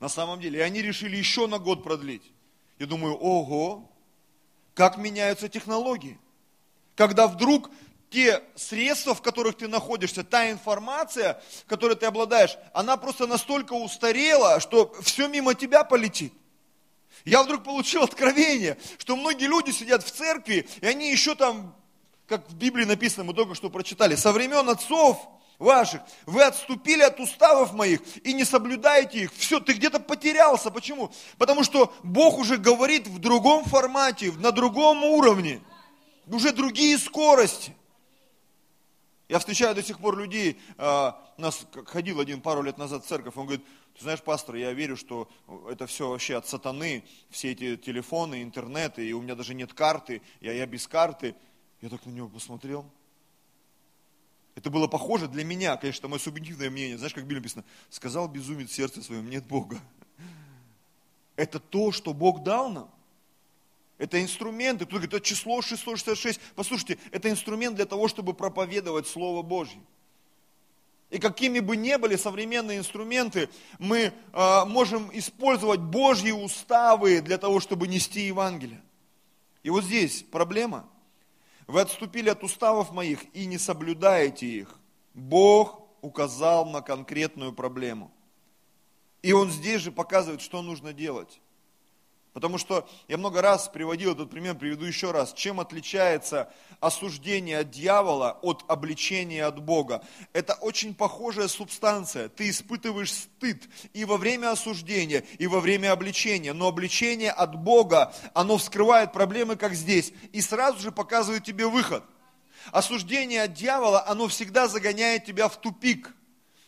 На 0.00 0.08
самом 0.08 0.40
деле. 0.40 0.58
И 0.58 0.62
они 0.62 0.82
решили 0.82 1.16
еще 1.16 1.46
на 1.46 1.58
год 1.58 1.82
продлить. 1.82 2.30
Я 2.78 2.86
думаю, 2.86 3.14
ого, 3.14 3.90
как 4.74 4.98
меняются 4.98 5.48
технологии. 5.48 6.18
Когда 6.96 7.26
вдруг 7.26 7.70
те 8.14 8.44
средства, 8.54 9.12
в 9.12 9.22
которых 9.22 9.56
ты 9.56 9.66
находишься, 9.66 10.22
та 10.22 10.48
информация, 10.48 11.42
которой 11.66 11.96
ты 11.96 12.06
обладаешь, 12.06 12.56
она 12.72 12.96
просто 12.96 13.26
настолько 13.26 13.72
устарела, 13.72 14.60
что 14.60 14.94
все 15.02 15.26
мимо 15.26 15.54
тебя 15.54 15.82
полетит. 15.82 16.32
Я 17.24 17.42
вдруг 17.42 17.64
получил 17.64 18.04
откровение, 18.04 18.78
что 18.98 19.16
многие 19.16 19.46
люди 19.46 19.72
сидят 19.72 20.04
в 20.04 20.12
церкви, 20.12 20.68
и 20.80 20.86
они 20.86 21.10
еще 21.10 21.34
там, 21.34 21.74
как 22.28 22.48
в 22.48 22.54
Библии 22.54 22.84
написано, 22.84 23.24
мы 23.24 23.34
только 23.34 23.56
что 23.56 23.68
прочитали, 23.68 24.14
со 24.14 24.30
времен 24.30 24.68
отцов 24.68 25.18
ваших, 25.58 26.00
вы 26.24 26.44
отступили 26.44 27.02
от 27.02 27.18
уставов 27.18 27.72
моих 27.72 28.00
и 28.24 28.32
не 28.32 28.44
соблюдаете 28.44 29.24
их. 29.24 29.34
Все, 29.34 29.58
ты 29.58 29.72
где-то 29.72 29.98
потерялся. 29.98 30.70
Почему? 30.70 31.10
Потому 31.36 31.64
что 31.64 31.92
Бог 32.04 32.38
уже 32.38 32.58
говорит 32.58 33.08
в 33.08 33.18
другом 33.18 33.64
формате, 33.64 34.32
на 34.38 34.52
другом 34.52 35.02
уровне, 35.02 35.60
уже 36.28 36.52
другие 36.52 36.96
скорости. 36.98 37.74
Я 39.28 39.38
встречаю 39.38 39.74
до 39.74 39.82
сих 39.82 39.98
пор 39.98 40.18
людей, 40.18 40.58
а, 40.76 41.18
у 41.38 41.42
нас 41.42 41.66
ходил 41.86 42.20
один 42.20 42.40
пару 42.40 42.62
лет 42.62 42.76
назад 42.76 43.04
в 43.04 43.08
церковь, 43.08 43.36
он 43.36 43.46
говорит, 43.46 43.64
ты 43.94 44.02
знаешь, 44.02 44.22
пастор, 44.22 44.56
я 44.56 44.72
верю, 44.72 44.96
что 44.96 45.28
это 45.70 45.86
все 45.86 46.10
вообще 46.10 46.36
от 46.36 46.46
сатаны, 46.46 47.04
все 47.30 47.52
эти 47.52 47.76
телефоны, 47.76 48.42
интернет, 48.42 48.98
и 48.98 49.14
у 49.14 49.22
меня 49.22 49.34
даже 49.34 49.54
нет 49.54 49.72
карты, 49.72 50.20
я, 50.40 50.52
я 50.52 50.66
без 50.66 50.86
карты. 50.86 51.34
Я 51.84 51.90
так 51.90 52.06
на 52.06 52.10
него 52.12 52.28
посмотрел. 52.30 52.90
Это 54.54 54.70
было 54.70 54.86
похоже 54.86 55.28
для 55.28 55.44
меня, 55.44 55.76
конечно, 55.76 56.08
мое 56.08 56.18
субъективное 56.18 56.70
мнение. 56.70 56.96
Знаешь, 56.96 57.12
как 57.12 57.24
в 57.24 57.26
Библии 57.26 57.40
написано, 57.40 57.62
сказал 57.90 58.26
безумец 58.26 58.72
сердце 58.72 59.02
своем, 59.02 59.28
нет 59.28 59.44
Бога. 59.44 59.78
Это 61.36 61.60
то, 61.60 61.92
что 61.92 62.14
Бог 62.14 62.42
дал 62.42 62.70
нам. 62.70 62.93
Это 63.98 64.20
инструменты. 64.20 64.86
Кто 64.86 64.96
говорит, 64.96 65.14
это 65.14 65.24
число 65.24 65.62
666. 65.62 66.40
Послушайте, 66.56 66.98
это 67.12 67.30
инструмент 67.30 67.76
для 67.76 67.86
того, 67.86 68.08
чтобы 68.08 68.34
проповедовать 68.34 69.06
Слово 69.06 69.42
Божье. 69.42 69.80
И 71.10 71.18
какими 71.18 71.60
бы 71.60 71.76
ни 71.76 71.94
были 71.94 72.16
современные 72.16 72.78
инструменты, 72.78 73.48
мы 73.78 74.12
э, 74.32 74.64
можем 74.64 75.10
использовать 75.16 75.78
Божьи 75.78 76.32
уставы 76.32 77.20
для 77.20 77.38
того, 77.38 77.60
чтобы 77.60 77.86
нести 77.86 78.22
Евангелие. 78.22 78.82
И 79.62 79.70
вот 79.70 79.84
здесь 79.84 80.24
проблема. 80.24 80.88
Вы 81.68 81.82
отступили 81.82 82.30
от 82.30 82.42
уставов 82.42 82.92
моих 82.92 83.20
и 83.32 83.46
не 83.46 83.58
соблюдаете 83.58 84.46
их. 84.46 84.78
Бог 85.14 85.82
указал 86.00 86.66
на 86.66 86.82
конкретную 86.82 87.52
проблему. 87.52 88.12
И 89.22 89.32
Он 89.32 89.50
здесь 89.50 89.80
же 89.80 89.92
показывает, 89.92 90.42
что 90.42 90.62
нужно 90.62 90.92
делать. 90.92 91.40
Потому 92.34 92.58
что 92.58 92.86
я 93.06 93.16
много 93.16 93.40
раз 93.40 93.68
приводил 93.68 94.12
этот 94.12 94.28
пример, 94.28 94.56
приведу 94.56 94.84
еще 94.84 95.12
раз. 95.12 95.32
Чем 95.34 95.60
отличается 95.60 96.52
осуждение 96.80 97.60
от 97.60 97.70
дьявола 97.70 98.40
от 98.42 98.64
обличения 98.66 99.46
от 99.46 99.62
Бога? 99.62 100.04
Это 100.32 100.54
очень 100.54 100.96
похожая 100.96 101.46
субстанция. 101.46 102.28
Ты 102.28 102.50
испытываешь 102.50 103.12
стыд 103.12 103.62
и 103.92 104.04
во 104.04 104.16
время 104.16 104.50
осуждения, 104.50 105.22
и 105.38 105.46
во 105.46 105.60
время 105.60 105.92
обличения. 105.92 106.52
Но 106.54 106.66
обличение 106.66 107.30
от 107.30 107.54
Бога, 107.54 108.12
оно 108.34 108.58
вскрывает 108.58 109.12
проблемы, 109.12 109.54
как 109.54 109.74
здесь, 109.74 110.12
и 110.32 110.40
сразу 110.40 110.80
же 110.80 110.90
показывает 110.90 111.44
тебе 111.44 111.68
выход. 111.68 112.02
Осуждение 112.72 113.44
от 113.44 113.52
дьявола, 113.52 114.08
оно 114.08 114.26
всегда 114.26 114.66
загоняет 114.66 115.24
тебя 115.24 115.48
в 115.48 115.60
тупик, 115.60 116.12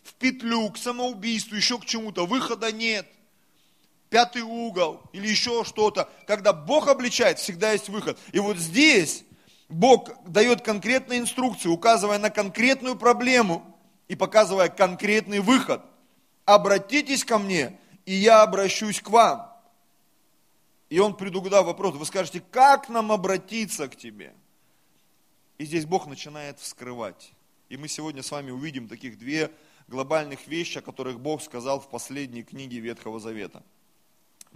в 0.04 0.14
петлю, 0.14 0.70
к 0.70 0.78
самоубийству, 0.78 1.56
еще 1.56 1.76
к 1.80 1.86
чему-то. 1.86 2.24
Выхода 2.24 2.70
нет 2.70 3.08
пятый 4.10 4.42
угол 4.42 5.02
или 5.12 5.26
еще 5.26 5.64
что-то. 5.64 6.08
Когда 6.26 6.52
Бог 6.52 6.88
обличает, 6.88 7.38
всегда 7.38 7.72
есть 7.72 7.88
выход. 7.88 8.18
И 8.32 8.38
вот 8.38 8.56
здесь 8.56 9.24
Бог 9.68 10.10
дает 10.26 10.62
конкретные 10.62 11.20
инструкции, 11.20 11.68
указывая 11.68 12.18
на 12.18 12.30
конкретную 12.30 12.96
проблему 12.96 13.76
и 14.08 14.14
показывая 14.14 14.68
конкретный 14.68 15.40
выход. 15.40 15.82
Обратитесь 16.44 17.24
ко 17.24 17.38
мне, 17.38 17.78
и 18.04 18.14
я 18.14 18.42
обращусь 18.42 19.00
к 19.00 19.10
вам. 19.10 19.52
И 20.88 21.00
он 21.00 21.16
предугадал 21.16 21.64
вопрос, 21.64 21.96
вы 21.96 22.06
скажете, 22.06 22.40
как 22.52 22.88
нам 22.88 23.10
обратиться 23.10 23.88
к 23.88 23.96
тебе? 23.96 24.32
И 25.58 25.64
здесь 25.64 25.84
Бог 25.84 26.06
начинает 26.06 26.60
вскрывать. 26.60 27.32
И 27.68 27.76
мы 27.76 27.88
сегодня 27.88 28.22
с 28.22 28.30
вами 28.30 28.52
увидим 28.52 28.86
таких 28.86 29.18
две 29.18 29.50
глобальных 29.88 30.46
вещи, 30.46 30.78
о 30.78 30.82
которых 30.82 31.18
Бог 31.18 31.42
сказал 31.42 31.80
в 31.80 31.90
последней 31.90 32.44
книге 32.44 32.78
Ветхого 32.78 33.18
Завета– 33.18 33.64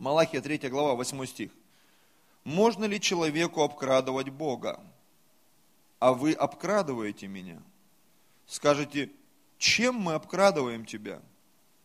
Малахия 0.00 0.40
3 0.40 0.70
глава, 0.70 0.94
8 0.94 1.26
стих. 1.26 1.50
Можно 2.42 2.86
ли 2.86 2.98
человеку 2.98 3.60
обкрадывать 3.60 4.30
Бога? 4.30 4.82
А 5.98 6.14
вы 6.14 6.32
обкрадываете 6.32 7.28
меня. 7.28 7.62
Скажете, 8.46 9.10
чем 9.58 9.96
мы 9.96 10.14
обкрадываем 10.14 10.86
тебя? 10.86 11.20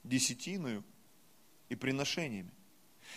Десятиную 0.05 0.81
и 1.67 1.75
приношениями. 1.75 2.51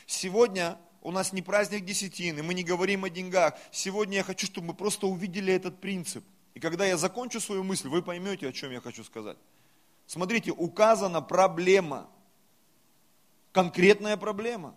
Сегодня 0.05 0.77
у 1.03 1.13
нас 1.13 1.33
не 1.33 1.43
праздник 1.43 1.85
десятины, 1.85 2.43
мы 2.43 2.53
не 2.53 2.65
говорим 2.65 3.05
о 3.05 3.09
деньгах. 3.09 3.55
Сегодня 3.71 4.17
я 4.17 4.25
хочу, 4.25 4.47
чтобы 4.47 4.67
мы 4.67 4.75
просто 4.75 5.07
увидели 5.07 5.53
этот 5.53 5.81
принцип. 5.81 6.25
И 6.55 6.61
когда 6.61 6.85
я 6.85 6.97
закончу 6.97 7.39
свою 7.41 7.63
мысль, 7.63 7.87
вы 7.87 8.03
поймете, 8.03 8.49
о 8.49 8.53
чем 8.53 8.73
я 8.73 8.81
хочу 8.81 9.05
сказать. 9.05 9.39
Смотрите, 10.09 10.51
указана 10.51 11.23
проблема. 11.23 12.11
Конкретная 13.53 14.17
проблема. 14.17 14.75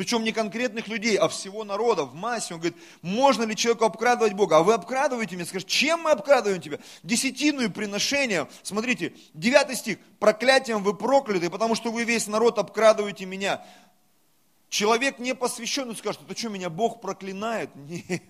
Причем 0.00 0.24
не 0.24 0.32
конкретных 0.32 0.88
людей, 0.88 1.18
а 1.18 1.28
всего 1.28 1.62
народа, 1.62 2.06
в 2.06 2.14
массе. 2.14 2.54
Он 2.54 2.60
говорит, 2.60 2.78
можно 3.02 3.42
ли 3.42 3.54
человеку 3.54 3.84
обкрадывать 3.84 4.32
Бога? 4.32 4.56
А 4.56 4.62
вы 4.62 4.72
обкрадываете 4.72 5.36
меня? 5.36 5.44
Скажешь, 5.44 5.68
чем 5.68 6.00
мы 6.00 6.12
обкрадываем 6.12 6.62
тебя? 6.62 6.78
Десятину 7.02 7.70
приношение. 7.70 8.48
Смотрите, 8.62 9.12
9 9.34 9.76
стих. 9.76 9.98
Проклятием 10.18 10.82
вы 10.82 10.96
прокляты, 10.96 11.50
потому 11.50 11.74
что 11.74 11.92
вы 11.92 12.04
весь 12.04 12.28
народ 12.28 12.58
обкрадываете 12.58 13.26
меня. 13.26 13.62
Человек 14.70 15.18
не 15.18 15.34
посвященный 15.34 15.94
скажет, 15.94 16.22
это 16.26 16.34
что, 16.34 16.48
меня 16.48 16.70
Бог 16.70 17.02
проклинает? 17.02 17.68
Нет. 17.76 18.22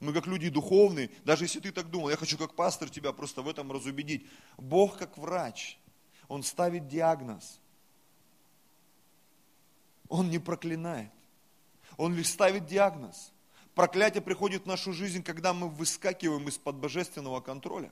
Мы 0.00 0.12
как 0.12 0.26
люди 0.26 0.48
духовные, 0.48 1.10
даже 1.24 1.44
если 1.44 1.60
ты 1.60 1.70
так 1.70 1.88
думал, 1.88 2.10
я 2.10 2.16
хочу 2.16 2.36
как 2.36 2.56
пастор 2.56 2.90
тебя 2.90 3.12
просто 3.12 3.42
в 3.42 3.48
этом 3.48 3.70
разубедить. 3.70 4.26
Бог 4.58 4.96
как 4.96 5.16
врач, 5.16 5.78
Он 6.26 6.42
ставит 6.42 6.88
диагноз– 6.88 7.59
он 10.10 10.28
не 10.28 10.38
проклинает. 10.38 11.10
Он 11.96 12.14
лишь 12.14 12.28
ставит 12.28 12.66
диагноз. 12.66 13.32
Проклятие 13.74 14.20
приходит 14.20 14.64
в 14.64 14.66
нашу 14.66 14.92
жизнь, 14.92 15.22
когда 15.22 15.54
мы 15.54 15.68
выскакиваем 15.68 16.46
из-под 16.48 16.76
божественного 16.76 17.40
контроля, 17.40 17.90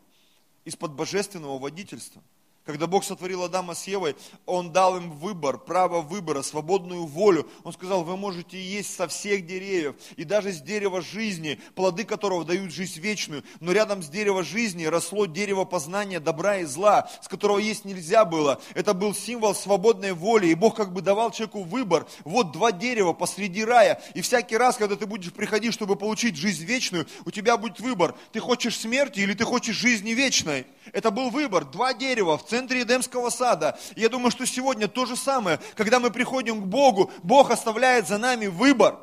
из-под 0.67 0.93
божественного 0.93 1.59
водительства– 1.59 2.23
когда 2.69 2.87
Бог 2.87 3.03
сотворил 3.03 3.45
Адама 3.45 3.75
с 3.75 3.87
Евой, 3.87 4.15
Он 4.45 4.71
дал 4.71 4.99
им 4.99 5.13
выбор, 5.13 5.57
право 5.57 6.03
выбора, 6.03 6.43
свободную 6.43 7.07
волю. 7.07 7.49
Он 7.65 7.73
сказал, 7.73 8.05
вы 8.05 8.19
можете 8.19 8.63
есть 8.63 8.95
со 8.95 9.09
всех 9.09 9.47
деревьев, 9.47 9.95
и 10.17 10.25
даже 10.25 10.53
с 10.53 10.61
дерева 10.61 11.01
жизни, 11.01 11.59
плоды 11.75 12.05
которого 12.05 12.45
дают 12.45 12.71
жизнь 12.71 13.01
вечную. 13.01 13.43
Но 13.61 13.73
рядом 13.73 14.03
с 14.03 14.11
деревом 14.11 14.45
жизни 14.45 14.85
росло 14.85 15.25
дерево 15.25 15.65
познания 15.65 16.21
добра 16.21 16.59
и 16.59 16.67
зла, 16.67 17.09
с 17.23 17.29
которого 17.29 17.57
есть 17.57 17.87
нельзя 17.87 18.27
было. 18.27 18.61
Это 18.75 18.93
был 18.93 19.15
символ 19.15 19.55
свободной 19.55 20.13
воли, 20.13 20.49
и 20.49 20.55
Бог 20.55 20.77
как 20.77 20.93
бы 20.93 21.01
давал 21.01 21.31
человеку 21.31 21.63
выбор. 21.63 22.07
Вот 22.25 22.53
два 22.53 22.71
дерева 22.71 23.15
посреди 23.15 23.65
рая, 23.65 23.99
и 24.13 24.21
всякий 24.21 24.59
раз, 24.59 24.77
когда 24.77 24.95
ты 24.95 25.07
будешь 25.07 25.33
приходить, 25.33 25.73
чтобы 25.73 25.97
получить 25.97 26.37
жизнь 26.37 26.67
вечную, 26.67 27.07
у 27.25 27.31
тебя 27.31 27.57
будет 27.57 27.81
выбор. 27.81 28.15
Ты 28.33 28.41
хочешь 28.41 28.77
смерти 28.77 29.21
или 29.21 29.33
ты 29.33 29.45
хочешь 29.45 29.75
жизни 29.75 30.11
вечной? 30.11 30.67
Это 30.93 31.11
был 31.11 31.31
выбор. 31.31 31.65
Два 31.65 31.95
дерева 31.95 32.37
в 32.37 32.45
центре 32.45 32.58
центре 32.59 32.83
Эдемского 32.83 33.31
сада. 33.31 33.79
я 33.95 34.09
думаю, 34.09 34.33
что 34.33 34.45
сегодня 34.45 34.89
то 34.89 35.07
же 35.07 35.17
самое. 35.17 35.61
Когда 35.77 36.01
мы 36.01 36.11
приходим 36.11 36.63
к 36.63 36.67
Богу, 36.67 37.13
Бог 37.23 37.51
оставляет 37.51 38.09
за 38.09 38.19
нами 38.19 38.47
выбор. 38.47 38.99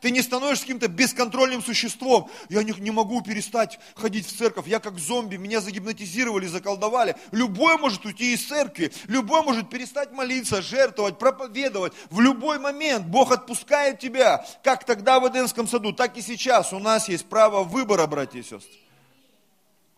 Ты 0.00 0.10
не 0.10 0.20
становишься 0.20 0.64
каким-то 0.64 0.88
бесконтрольным 0.88 1.62
существом. 1.62 2.28
Я 2.48 2.62
не, 2.62 2.72
не 2.72 2.90
могу 2.90 3.20
перестать 3.20 3.78
ходить 3.94 4.26
в 4.26 4.36
церковь. 4.36 4.66
Я 4.66 4.80
как 4.80 4.98
зомби, 4.98 5.36
меня 5.36 5.60
загипнотизировали, 5.60 6.46
заколдовали. 6.46 7.16
Любой 7.30 7.78
может 7.78 8.04
уйти 8.04 8.34
из 8.34 8.46
церкви. 8.46 8.92
Любой 9.06 9.42
может 9.42 9.70
перестать 9.70 10.12
молиться, 10.12 10.62
жертвовать, 10.62 11.18
проповедовать. 11.18 11.92
В 12.10 12.20
любой 12.20 12.58
момент 12.58 13.06
Бог 13.06 13.32
отпускает 13.32 13.98
тебя. 14.00 14.44
Как 14.62 14.84
тогда 14.84 15.20
в 15.20 15.28
Эдемском 15.28 15.68
саду, 15.68 15.92
так 15.92 16.16
и 16.16 16.22
сейчас. 16.22 16.72
У 16.72 16.78
нас 16.78 17.08
есть 17.08 17.26
право 17.26 17.62
выбора, 17.64 18.06
братья 18.06 18.38
и 18.38 18.42
сестры. 18.42 18.78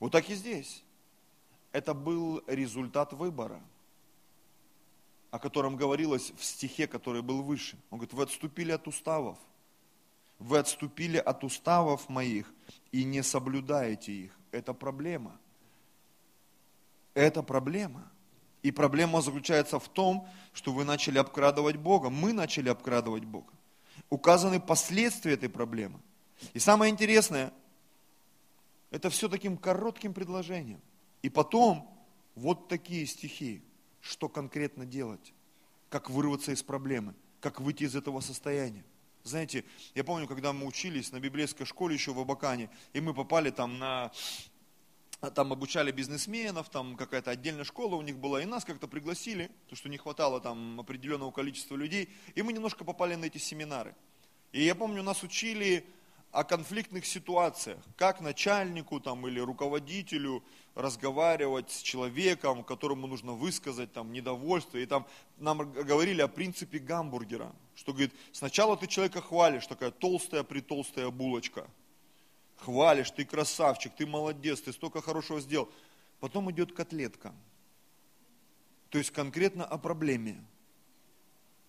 Вот 0.01 0.13
так 0.13 0.29
и 0.31 0.35
здесь 0.35 0.83
это 1.73 1.95
был 1.95 2.43
результат 2.47 3.13
выбора, 3.13 3.61
о 5.31 5.39
котором 5.39 5.77
говорилось 5.77 6.33
в 6.37 6.45
стихе, 6.45 6.87
который 6.87 7.23
был 7.23 7.43
выше. 7.43 7.79
Он 7.91 7.99
говорит, 7.99 8.15
вы 8.15 8.23
отступили 8.25 8.73
от 8.73 8.89
уставов, 8.89 9.39
вы 10.39 10.59
отступили 10.59 11.19
от 11.19 11.45
уставов 11.45 12.09
моих 12.09 12.53
и 12.91 13.05
не 13.05 13.23
соблюдаете 13.23 14.13
их. 14.13 14.39
Это 14.51 14.75
проблема. 14.75 15.39
Это 17.15 17.43
проблема. 17.43 18.11
И 18.63 18.73
проблема 18.73 19.21
заключается 19.21 19.79
в 19.79 19.89
том, 19.89 20.29
что 20.53 20.73
вы 20.73 20.85
начали 20.85 21.19
обкрадывать 21.19 21.77
Бога, 21.77 22.11
мы 22.11 22.33
начали 22.33 22.69
обкрадывать 22.69 23.25
Бога. 23.25 23.53
Указаны 24.11 24.61
последствия 24.61 25.35
этой 25.35 25.49
проблемы. 25.49 26.01
И 26.53 26.59
самое 26.59 26.91
интересное, 26.91 27.53
это 28.91 29.09
все 29.09 29.29
таким 29.29 29.57
коротким 29.57 30.13
предложением. 30.13 30.81
И 31.23 31.29
потом 31.29 31.89
вот 32.35 32.69
такие 32.69 33.07
стихи, 33.07 33.63
что 34.01 34.29
конкретно 34.29 34.87
делать, 34.87 35.33
как 35.89 36.11
вырваться 36.11 36.53
из 36.53 36.63
проблемы, 36.63 37.15
как 37.41 37.61
выйти 37.61 37.85
из 37.85 37.95
этого 37.95 38.21
состояния. 38.21 38.85
Знаете, 39.23 39.65
я 39.95 40.03
помню, 40.03 40.27
когда 40.27 40.53
мы 40.53 40.67
учились 40.67 41.13
на 41.13 41.21
библейской 41.21 41.67
школе 41.67 41.95
еще 41.95 42.13
в 42.13 42.19
Абакане, 42.21 42.71
и 42.95 43.01
мы 43.01 43.13
попали 43.13 43.51
там 43.51 43.79
на, 43.79 44.11
там 45.35 45.53
обучали 45.53 45.93
бизнесменов, 45.93 46.71
там 46.71 46.97
какая-то 46.97 47.31
отдельная 47.31 47.65
школа 47.65 47.97
у 47.97 48.03
них 48.03 48.17
была, 48.17 48.41
и 48.43 48.47
нас 48.47 48.65
как-то 48.65 48.89
пригласили, 48.89 49.51
потому 49.65 49.77
что 49.77 49.89
не 49.91 49.99
хватало 49.99 50.41
там 50.41 50.81
определенного 50.81 51.31
количества 51.31 51.77
людей, 51.77 52.09
и 52.35 52.43
мы 52.43 52.55
немножко 52.55 52.85
попали 52.85 53.15
на 53.15 53.27
эти 53.27 53.37
семинары. 53.37 53.95
И 54.53 54.65
я 54.65 54.75
помню, 54.75 55.03
нас 55.03 55.23
учили 55.23 55.85
о 56.33 56.45
конфликтных 56.45 57.07
ситуациях, 57.07 57.79
как 57.97 58.21
начальнику 58.21 59.01
там, 59.01 59.27
или 59.27 59.41
руководителю 59.41 60.45
разговаривать 60.75 61.71
с 61.71 61.83
человеком, 61.83 62.63
которому 62.63 63.07
нужно 63.09 63.33
высказать 63.33 63.93
там, 63.93 64.13
недовольство. 64.13 64.79
И 64.79 64.87
там 64.87 65.07
нам 65.39 65.73
говорили 65.73 66.23
о 66.23 66.29
принципе 66.29 66.79
гамбургера, 66.79 67.53
что 67.75 67.93
говорит, 67.93 68.13
сначала 68.33 68.77
ты 68.77 68.87
человека 68.87 69.21
хвалишь, 69.21 69.67
такая 69.67 69.91
толстая 69.91 70.45
притолстая 70.45 71.11
булочка. 71.11 71.69
хвалишь, 72.59 73.11
ты 73.11 73.25
красавчик, 73.25 73.93
ты 73.97 74.07
молодец, 74.07 74.61
ты 74.61 74.73
столько 74.73 75.03
хорошего 75.03 75.41
сделал. 75.41 75.69
Потом 76.21 76.51
идет 76.51 76.73
котлетка. 76.73 77.35
То 78.91 78.99
есть 78.99 79.11
конкретно 79.11 79.65
о 79.65 79.79
проблеме. 79.79 80.45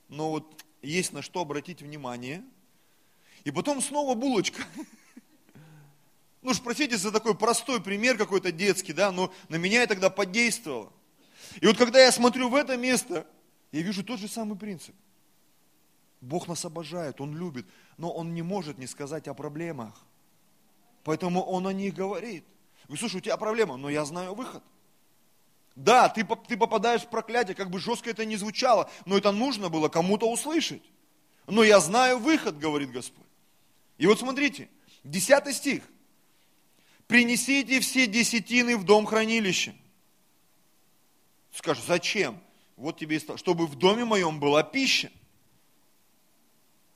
Но 0.09 0.31
вот 0.31 0.65
есть 0.81 1.13
на 1.13 1.21
что 1.21 1.41
обратить 1.41 1.81
внимание. 1.81 2.43
И 3.43 3.51
потом 3.51 3.81
снова 3.81 4.15
булочка. 4.15 4.63
Ну 6.43 6.49
уж 6.49 6.59
простите 6.59 6.97
за 6.97 7.11
такой 7.11 7.35
простой 7.35 7.79
пример 7.79 8.17
какой-то 8.17 8.51
детский, 8.51 8.93
да, 8.93 9.11
но 9.11 9.31
на 9.47 9.57
меня 9.57 9.83
это 9.83 9.93
тогда 9.93 10.09
подействовало. 10.09 10.91
И 11.59 11.67
вот 11.67 11.77
когда 11.77 11.99
я 12.03 12.11
смотрю 12.11 12.49
в 12.49 12.55
это 12.55 12.77
место, 12.77 13.27
я 13.71 13.83
вижу 13.83 14.03
тот 14.03 14.19
же 14.19 14.27
самый 14.27 14.57
принцип. 14.57 14.95
Бог 16.19 16.47
нас 16.47 16.65
обожает, 16.65 17.21
Он 17.21 17.37
любит, 17.37 17.67
но 17.97 18.11
Он 18.11 18.33
не 18.33 18.41
может 18.41 18.79
не 18.79 18.87
сказать 18.87 19.27
о 19.27 19.35
проблемах. 19.35 19.93
Поэтому 21.03 21.43
Он 21.43 21.67
о 21.67 21.73
них 21.73 21.93
говорит. 21.93 22.43
Вы 22.87 22.97
слушай, 22.97 23.17
у 23.17 23.21
тебя 23.21 23.37
проблема, 23.37 23.77
но 23.77 23.89
я 23.89 24.03
знаю 24.03 24.33
выход. 24.33 24.63
Да, 25.75 26.09
ты, 26.09 26.27
ты 26.47 26.57
попадаешь 26.57 27.03
в 27.03 27.09
проклятие, 27.09 27.55
как 27.55 27.69
бы 27.69 27.79
жестко 27.79 28.09
это 28.09 28.25
ни 28.25 28.35
звучало, 28.35 28.89
но 29.05 29.17
это 29.17 29.31
нужно 29.31 29.69
было 29.69 29.89
кому-то 29.89 30.29
услышать. 30.29 30.83
Но 31.47 31.63
я 31.63 31.79
знаю 31.79 32.19
выход, 32.19 32.57
говорит 32.57 32.91
Господь. 32.91 33.25
И 33.97 34.07
вот 34.07 34.19
смотрите, 34.19 34.69
10 35.03 35.55
стих. 35.55 35.83
Принесите 37.07 37.79
все 37.81 38.07
десятины 38.07 38.77
в 38.77 38.85
дом 38.85 39.05
хранилища. 39.05 39.75
Скажешь, 41.53 41.83
зачем? 41.83 42.41
Вот 42.77 42.97
тебе, 42.97 43.19
чтобы 43.19 43.67
в 43.67 43.75
доме 43.75 44.05
моем 44.05 44.39
была 44.39 44.63
пища. 44.63 45.11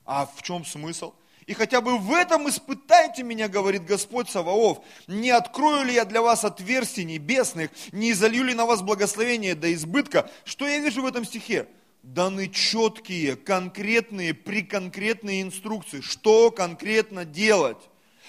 А 0.06 0.26
в 0.26 0.42
чем 0.42 0.66
смысл? 0.66 1.14
И 1.46 1.54
хотя 1.54 1.82
бы 1.82 1.98
в 1.98 2.12
этом 2.12 2.50
испытайте 2.50 3.22
меня, 3.24 3.48
говорит 3.48 3.86
Господь 3.86 4.30
Саваоф. 4.30 4.80
Не 5.08 5.30
открою 5.30 5.86
ли 5.86 5.94
я 5.94 6.06
для 6.06 6.22
вас 6.22 6.44
отверстий 6.44 7.04
небесных, 7.04 7.70
не 7.92 8.12
изолью 8.12 8.46
ли 8.46 8.54
на 8.54 8.66
вас 8.66 8.82
благословение 8.82 9.54
до 9.54 9.72
избытка? 9.74 10.30
Что 10.44 10.68
я 10.68 10.80
вижу 10.80 11.04
в 11.04 11.06
этом 11.06 11.24
стихе? 11.24 11.68
Даны 12.06 12.50
четкие, 12.50 13.36
конкретные, 13.36 14.36
приконкретные 14.36 15.42
инструкции, 15.42 16.02
что 16.02 16.52
конкретно 16.52 17.26
делать. 17.26 17.80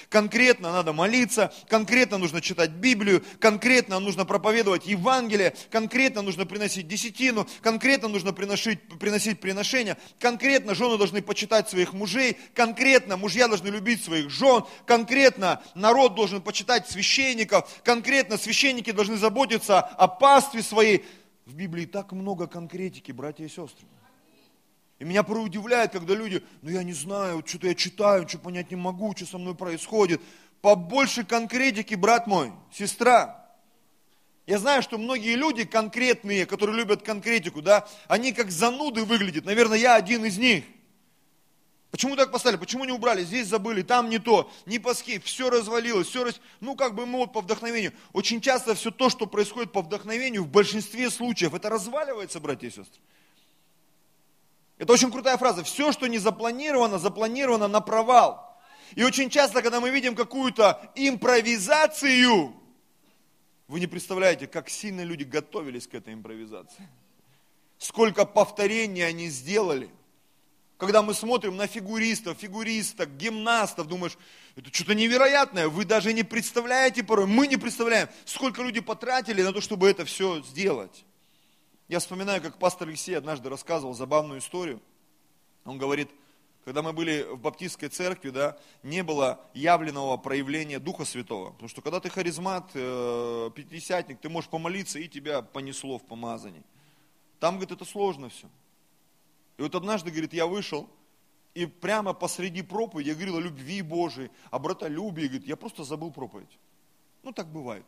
Конкретно 0.08 0.72
надо 0.72 0.94
молиться, 0.94 1.52
конкретно 1.68 2.16
нужно 2.16 2.40
читать 2.40 2.70
Библию, 2.70 3.22
конкретно 3.38 4.00
нужно 4.00 4.24
проповедовать 4.24 4.86
Евангелие, 4.86 5.54
конкретно 5.70 6.22
нужно 6.22 6.46
приносить 6.46 6.88
десятину, 6.88 7.46
конкретно 7.60 8.08
нужно 8.08 8.32
приносить, 8.32 8.80
приносить 8.98 9.40
приношения, 9.40 9.98
конкретно 10.20 10.74
жены 10.74 10.96
должны 10.96 11.20
почитать 11.20 11.68
своих 11.68 11.92
мужей, 11.92 12.38
конкретно 12.54 13.18
мужья 13.18 13.46
должны 13.46 13.68
любить 13.68 14.02
своих 14.02 14.30
жен, 14.30 14.64
конкретно 14.86 15.62
народ 15.74 16.14
должен 16.14 16.40
почитать 16.40 16.88
священников, 16.88 17.68
конкретно 17.84 18.38
священники 18.38 18.90
должны 18.90 19.18
заботиться 19.18 19.80
о 19.80 20.08
пастве 20.08 20.62
своей. 20.62 21.04
В 21.46 21.54
Библии 21.54 21.86
так 21.86 22.10
много 22.10 22.48
конкретики, 22.48 23.12
братья 23.12 23.44
и 23.44 23.48
сестры. 23.48 23.86
И 24.98 25.04
меня 25.04 25.22
порой 25.22 25.46
удивляет, 25.46 25.92
когда 25.92 26.14
люди, 26.14 26.42
ну 26.62 26.70
я 26.70 26.82
не 26.82 26.92
знаю, 26.92 27.44
что-то 27.46 27.68
я 27.68 27.74
читаю, 27.76 28.28
что 28.28 28.38
понять 28.38 28.70
не 28.70 28.76
могу, 28.76 29.14
что 29.14 29.26
со 29.26 29.38
мной 29.38 29.54
происходит. 29.54 30.20
Побольше 30.60 31.24
конкретики, 31.24 31.94
брат 31.94 32.26
мой, 32.26 32.52
сестра. 32.72 33.46
Я 34.46 34.58
знаю, 34.58 34.82
что 34.82 34.98
многие 34.98 35.36
люди 35.36 35.64
конкретные, 35.64 36.46
которые 36.46 36.76
любят 36.76 37.02
конкретику, 37.02 37.62
да, 37.62 37.86
они 38.08 38.32
как 38.32 38.50
зануды 38.50 39.04
выглядят. 39.04 39.44
Наверное, 39.44 39.78
я 39.78 39.94
один 39.94 40.24
из 40.24 40.38
них. 40.38 40.64
Почему 41.96 42.14
так 42.14 42.30
поставили? 42.30 42.58
Почему 42.60 42.84
не 42.84 42.92
убрали? 42.92 43.24
Здесь 43.24 43.46
забыли, 43.46 43.80
там 43.80 44.10
не 44.10 44.18
то, 44.18 44.50
не 44.66 44.78
паски, 44.78 45.18
все 45.18 45.48
развалилось, 45.48 46.08
все 46.08 46.24
раз... 46.24 46.42
Ну, 46.60 46.76
как 46.76 46.94
бы 46.94 47.06
мы 47.06 47.20
вот 47.20 47.32
по 47.32 47.40
вдохновению. 47.40 47.94
Очень 48.12 48.42
часто 48.42 48.74
все 48.74 48.90
то, 48.90 49.08
что 49.08 49.24
происходит 49.26 49.72
по 49.72 49.80
вдохновению, 49.80 50.44
в 50.44 50.48
большинстве 50.48 51.08
случаев, 51.08 51.54
это 51.54 51.70
разваливается, 51.70 52.38
братья 52.38 52.66
и 52.66 52.70
сестры. 52.70 53.00
Это 54.76 54.92
очень 54.92 55.10
крутая 55.10 55.38
фраза. 55.38 55.64
Все, 55.64 55.90
что 55.90 56.06
не 56.06 56.18
запланировано, 56.18 56.98
запланировано 56.98 57.66
на 57.66 57.80
провал. 57.80 58.60
И 58.94 59.02
очень 59.02 59.30
часто, 59.30 59.62
когда 59.62 59.80
мы 59.80 59.88
видим 59.88 60.14
какую-то 60.14 60.92
импровизацию, 60.96 62.52
вы 63.68 63.80
не 63.80 63.86
представляете, 63.86 64.46
как 64.46 64.68
сильно 64.68 65.00
люди 65.00 65.24
готовились 65.24 65.86
к 65.86 65.94
этой 65.94 66.12
импровизации. 66.12 66.86
Сколько 67.78 68.26
повторений 68.26 69.06
они 69.06 69.28
сделали. 69.28 69.88
Когда 70.78 71.02
мы 71.02 71.14
смотрим 71.14 71.56
на 71.56 71.66
фигуристов, 71.66 72.38
фигуристок, 72.38 73.16
гимнастов, 73.16 73.88
думаешь, 73.88 74.18
это 74.56 74.72
что-то 74.72 74.94
невероятное. 74.94 75.68
Вы 75.68 75.86
даже 75.86 76.12
не 76.12 76.22
представляете 76.22 77.02
порой, 77.02 77.26
мы 77.26 77.46
не 77.46 77.56
представляем, 77.56 78.08
сколько 78.26 78.62
люди 78.62 78.80
потратили 78.80 79.42
на 79.42 79.52
то, 79.52 79.62
чтобы 79.62 79.88
это 79.88 80.04
все 80.04 80.42
сделать. 80.42 81.04
Я 81.88 81.98
вспоминаю, 81.98 82.42
как 82.42 82.58
пастор 82.58 82.88
Алексей 82.88 83.16
однажды 83.16 83.48
рассказывал 83.48 83.94
забавную 83.94 84.40
историю. 84.40 84.82
Он 85.64 85.78
говорит, 85.78 86.10
когда 86.66 86.82
мы 86.82 86.92
были 86.92 87.22
в 87.22 87.38
баптистской 87.38 87.88
церкви, 87.88 88.30
да, 88.30 88.58
не 88.82 89.02
было 89.02 89.40
явленного 89.54 90.16
проявления 90.16 90.78
Духа 90.78 91.04
Святого. 91.04 91.52
Потому 91.52 91.68
что 91.68 91.80
когда 91.80 92.00
ты 92.00 92.10
харизмат, 92.10 92.70
э, 92.74 93.50
пятидесятник, 93.54 94.20
ты 94.20 94.28
можешь 94.28 94.50
помолиться, 94.50 94.98
и 94.98 95.08
тебя 95.08 95.42
понесло 95.42 95.98
в 95.98 96.04
помазании. 96.04 96.64
Там, 97.38 97.54
говорит, 97.54 97.70
это 97.70 97.84
сложно 97.84 98.28
все. 98.28 98.48
И 99.56 99.62
вот 99.62 99.74
однажды, 99.74 100.10
говорит, 100.10 100.32
я 100.32 100.46
вышел, 100.46 100.88
и 101.54 101.66
прямо 101.66 102.12
посреди 102.12 102.62
проповеди 102.62 103.08
я 103.08 103.14
говорил 103.14 103.36
о 103.36 103.40
любви 103.40 103.82
Божией, 103.82 104.30
о 104.50 104.58
братолюбии, 104.58 105.26
говорит, 105.26 105.46
я 105.46 105.56
просто 105.56 105.84
забыл 105.84 106.12
проповедь. 106.12 106.58
Ну, 107.22 107.32
так 107.32 107.48
бывает 107.48 107.86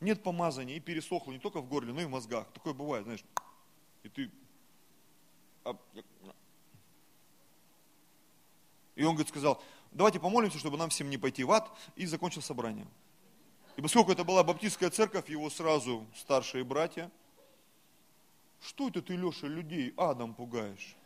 нет 0.00 0.22
помазания 0.22 0.76
и 0.76 0.80
пересохло 0.80 1.32
не 1.32 1.38
только 1.38 1.60
в 1.60 1.68
горле, 1.68 1.92
но 1.92 2.00
и 2.00 2.04
в 2.04 2.10
мозгах. 2.10 2.46
Такое 2.52 2.74
бывает, 2.74 3.04
знаешь. 3.04 3.24
И 4.02 4.08
ты... 4.08 4.30
И 8.94 9.04
он, 9.04 9.14
говорит, 9.14 9.28
сказал, 9.28 9.62
давайте 9.90 10.20
помолимся, 10.20 10.58
чтобы 10.58 10.78
нам 10.78 10.90
всем 10.90 11.10
не 11.10 11.18
пойти 11.18 11.44
в 11.44 11.50
ад, 11.50 11.70
и 11.96 12.06
закончил 12.06 12.40
собрание. 12.40 12.86
И 13.76 13.82
поскольку 13.82 14.12
это 14.12 14.24
была 14.24 14.42
баптистская 14.42 14.90
церковь, 14.90 15.28
его 15.28 15.50
сразу 15.50 16.06
старшие 16.14 16.64
братья, 16.64 17.10
что 18.66 18.88
это 18.88 19.00
ты, 19.00 19.16
Леша, 19.16 19.46
людей 19.46 19.94
адом 19.96 20.34
пугаешь? 20.34 20.96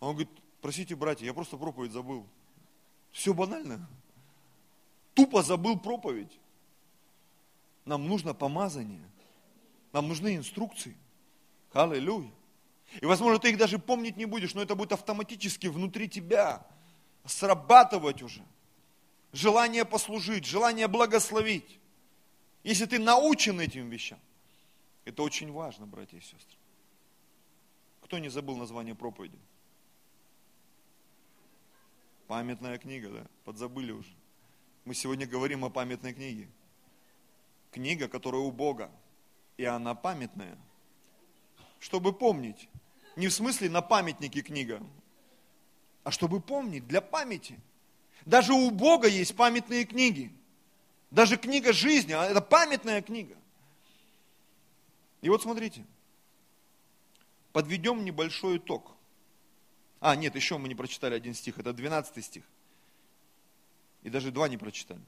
А 0.00 0.06
он 0.08 0.14
говорит, 0.14 0.30
простите, 0.60 0.96
братья, 0.96 1.26
я 1.26 1.34
просто 1.34 1.56
проповедь 1.56 1.92
забыл. 1.92 2.26
Все 3.12 3.34
банально. 3.34 3.86
Тупо 5.14 5.42
забыл 5.42 5.78
проповедь. 5.78 6.38
Нам 7.84 8.08
нужно 8.08 8.34
помазание. 8.34 9.08
Нам 9.92 10.08
нужны 10.08 10.36
инструкции. 10.36 10.96
Аллилуйя. 11.72 12.30
И, 13.00 13.06
возможно, 13.06 13.38
ты 13.38 13.50
их 13.50 13.58
даже 13.58 13.78
помнить 13.78 14.16
не 14.16 14.26
будешь, 14.26 14.54
но 14.54 14.62
это 14.62 14.74
будет 14.74 14.92
автоматически 14.92 15.66
внутри 15.66 16.08
тебя 16.08 16.66
срабатывать 17.24 18.22
уже. 18.22 18.42
Желание 19.32 19.84
послужить, 19.84 20.44
желание 20.44 20.88
благословить. 20.88 21.78
Если 22.62 22.86
ты 22.86 22.98
научен 22.98 23.60
этим 23.60 23.90
вещам. 23.90 24.18
Это 25.06 25.22
очень 25.22 25.50
важно, 25.50 25.86
братья 25.86 26.18
и 26.18 26.20
сестры. 26.20 26.58
Кто 28.02 28.18
не 28.18 28.28
забыл 28.28 28.58
название 28.58 28.94
проповеди? 28.94 29.38
Памятная 32.26 32.76
книга, 32.76 33.08
да? 33.08 33.26
Подзабыли 33.44 33.92
уже. 33.92 34.12
Мы 34.84 34.94
сегодня 34.94 35.26
говорим 35.26 35.64
о 35.64 35.70
памятной 35.70 36.12
книге 36.12 36.48
книга, 37.76 38.08
которая 38.08 38.40
у 38.40 38.50
Бога, 38.50 38.90
и 39.58 39.64
она 39.64 39.94
памятная. 39.94 40.56
Чтобы 41.78 42.14
помнить. 42.14 42.70
Не 43.16 43.28
в 43.28 43.32
смысле 43.32 43.68
на 43.68 43.82
памятнике 43.82 44.40
книга, 44.40 44.82
а 46.02 46.10
чтобы 46.10 46.40
помнить, 46.40 46.86
для 46.86 47.02
памяти. 47.02 47.58
Даже 48.24 48.54
у 48.54 48.70
Бога 48.70 49.08
есть 49.08 49.36
памятные 49.36 49.84
книги. 49.84 50.32
Даже 51.10 51.36
книга 51.36 51.74
жизни, 51.74 52.12
а 52.12 52.24
это 52.24 52.40
памятная 52.40 53.02
книга. 53.02 53.36
И 55.26 55.28
вот 55.28 55.42
смотрите, 55.42 55.84
подведем 57.52 58.04
небольшой 58.04 58.58
итог. 58.58 58.92
А, 59.98 60.14
нет, 60.14 60.36
еще 60.36 60.56
мы 60.56 60.68
не 60.68 60.76
прочитали 60.76 61.16
один 61.16 61.34
стих, 61.34 61.58
это 61.58 61.72
12 61.72 62.24
стих. 62.24 62.44
И 64.04 64.08
даже 64.08 64.30
два 64.30 64.48
не 64.48 64.56
прочитали. 64.56 65.00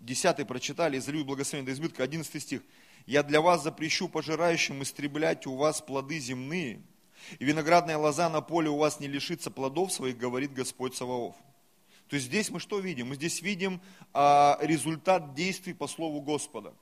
10 0.00 0.48
прочитали, 0.48 0.98
изолюй 0.98 1.22
благословение 1.22 1.72
до 1.72 1.76
избытка, 1.76 2.02
11 2.02 2.42
стих. 2.42 2.62
«Я 3.06 3.22
для 3.22 3.40
вас 3.40 3.62
запрещу 3.62 4.08
пожирающим 4.08 4.82
истреблять 4.82 5.46
у 5.46 5.54
вас 5.54 5.80
плоды 5.80 6.18
земные, 6.18 6.82
и 7.38 7.44
виноградная 7.44 7.98
лоза 7.98 8.28
на 8.28 8.40
поле 8.40 8.68
у 8.68 8.78
вас 8.78 8.98
не 8.98 9.06
лишится 9.06 9.52
плодов 9.52 9.92
своих, 9.92 10.18
говорит 10.18 10.52
Господь 10.52 10.96
Саваоф». 10.96 11.36
То 12.08 12.16
есть 12.16 12.26
здесь 12.26 12.50
мы 12.50 12.58
что 12.58 12.80
видим? 12.80 13.10
Мы 13.10 13.14
здесь 13.14 13.42
видим 13.42 13.80
а, 14.12 14.58
результат 14.60 15.34
действий 15.34 15.72
по 15.72 15.86
слову 15.86 16.20
Господа. 16.20 16.74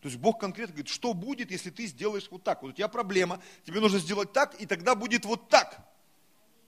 То 0.00 0.08
есть 0.08 0.18
Бог 0.18 0.38
конкретно 0.38 0.74
говорит, 0.74 0.88
что 0.92 1.12
будет, 1.12 1.50
если 1.50 1.70
ты 1.70 1.86
сделаешь 1.86 2.28
вот 2.30 2.44
так. 2.44 2.62
Вот 2.62 2.70
у 2.70 2.72
тебя 2.72 2.88
проблема, 2.88 3.40
тебе 3.64 3.80
нужно 3.80 3.98
сделать 3.98 4.32
так, 4.32 4.60
и 4.60 4.66
тогда 4.66 4.94
будет 4.94 5.24
вот 5.24 5.48
так. 5.48 5.80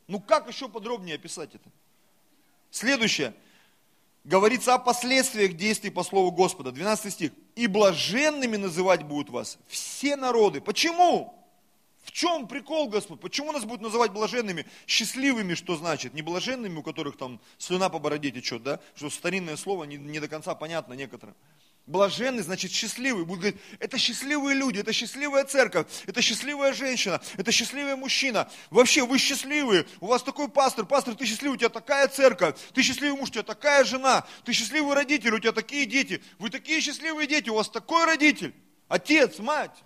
Ну 0.09 0.21
как 0.21 0.49
еще 0.49 0.69
подробнее 0.69 1.15
описать 1.15 1.55
это? 1.55 1.71
Следующее. 2.71 3.35
говорится 4.25 4.75
о 4.75 4.79
последствиях 4.79 5.55
действий 5.55 5.91
по 5.91 6.03
слову 6.03 6.33
Господа. 6.33 6.73
12 6.73 7.13
стих. 7.13 7.33
«И 7.55 7.67
блаженными 7.67 8.57
называть 8.57 9.05
будут 9.05 9.31
вас 9.31 9.59
все 9.69 10.17
народы». 10.17 10.61
Почему? 10.61 11.37
В 12.03 12.13
чем 12.13 12.49
прикол, 12.49 12.89
Господь? 12.89 13.21
Почему 13.21 13.53
нас 13.53 13.65
будут 13.65 13.83
называть 13.83 14.13
блаженными? 14.13 14.67
Счастливыми, 14.87 15.55
что 15.55 15.77
значит? 15.77 16.15
Не 16.15 16.23
блаженными, 16.23 16.79
у 16.79 16.83
которых 16.83 17.17
там 17.17 17.41
слюна 17.59 17.89
по 17.89 17.99
бороде 17.99 18.31
течет, 18.31 18.63
да? 18.63 18.81
Что 18.97 19.11
старинное 19.11 19.57
слово 19.57 19.85
не, 19.85 19.97
не 19.97 20.19
до 20.19 20.27
конца 20.27 20.55
понятно 20.55 20.95
некоторым. 20.95 21.37
Блаженный 21.91 22.45
значит 22.45 22.71
счастливый. 22.71 23.25
Будет 23.25 23.41
говорить, 23.41 23.61
это 23.81 23.99
счастливые 23.99 24.55
люди, 24.55 24.79
это 24.79 24.93
счастливая 24.93 25.43
церковь, 25.43 25.89
это 26.07 26.23
счастливая 26.23 26.73
женщина, 26.73 27.21
это 27.37 27.51
счастливый 27.51 27.97
мужчина. 27.97 28.49
Вообще 28.71 29.05
вы 29.05 29.19
счастливые. 29.19 29.85
У 29.99 30.07
вас 30.07 30.23
такой 30.23 30.49
пастор, 30.49 30.87
пастор, 30.87 31.17
ты 31.17 31.27
счастливый, 31.27 31.57
у 31.57 31.59
тебя 31.59 31.69
такая 31.69 32.07
церковь, 32.07 32.55
ты 32.75 32.83
счастливый 32.83 33.19
муж, 33.19 33.31
у 33.31 33.33
тебя 33.33 33.43
такая 33.43 33.83
жена, 33.83 34.25
ты 34.45 34.53
счастливый 34.53 34.95
родитель, 34.95 35.35
у 35.35 35.41
тебя 35.41 35.51
такие 35.51 35.85
дети. 35.85 36.23
Вы 36.39 36.51
такие 36.51 36.81
счастливые 36.81 37.27
дети, 37.27 37.51
у 37.51 37.57
вас 37.57 37.69
такой 37.69 38.05
родитель, 38.05 38.55
отец, 38.89 39.41
мать 39.41 39.83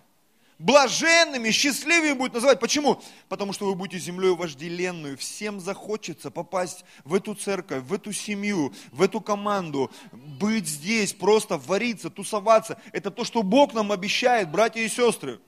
блаженными, 0.59 1.51
счастливыми 1.51 2.13
будет 2.13 2.33
называть. 2.33 2.59
Почему? 2.59 3.01
Потому 3.29 3.53
что 3.53 3.65
вы 3.65 3.75
будете 3.75 3.99
землей 3.99 4.35
вожделенную. 4.35 5.17
Всем 5.17 5.59
захочется 5.59 6.31
попасть 6.31 6.85
в 7.03 7.13
эту 7.13 7.35
церковь, 7.35 7.83
в 7.83 7.93
эту 7.93 8.13
семью, 8.13 8.73
в 8.91 9.01
эту 9.01 9.21
команду, 9.21 9.91
быть 10.11 10.67
здесь, 10.67 11.13
просто 11.13 11.57
вариться, 11.57 12.09
тусоваться. 12.09 12.79
Это 12.91 13.11
то, 13.11 13.23
что 13.23 13.43
Бог 13.43 13.73
нам 13.73 13.91
обещает, 13.91 14.49
братья 14.51 14.81
и 14.81 14.89
сестры. 14.89 15.39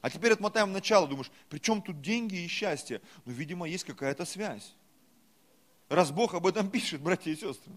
А 0.00 0.10
теперь 0.10 0.32
отмотаем 0.32 0.72
начало, 0.72 1.08
думаешь, 1.08 1.30
при 1.48 1.58
чем 1.58 1.82
тут 1.82 2.00
деньги 2.00 2.36
и 2.36 2.46
счастье? 2.46 3.00
Ну, 3.24 3.32
видимо, 3.32 3.68
есть 3.68 3.84
какая-то 3.84 4.24
связь. 4.24 4.74
Раз 5.88 6.10
Бог 6.10 6.34
об 6.34 6.46
этом 6.46 6.70
пишет, 6.70 7.00
братья 7.00 7.30
и 7.30 7.36
сестры. 7.36 7.72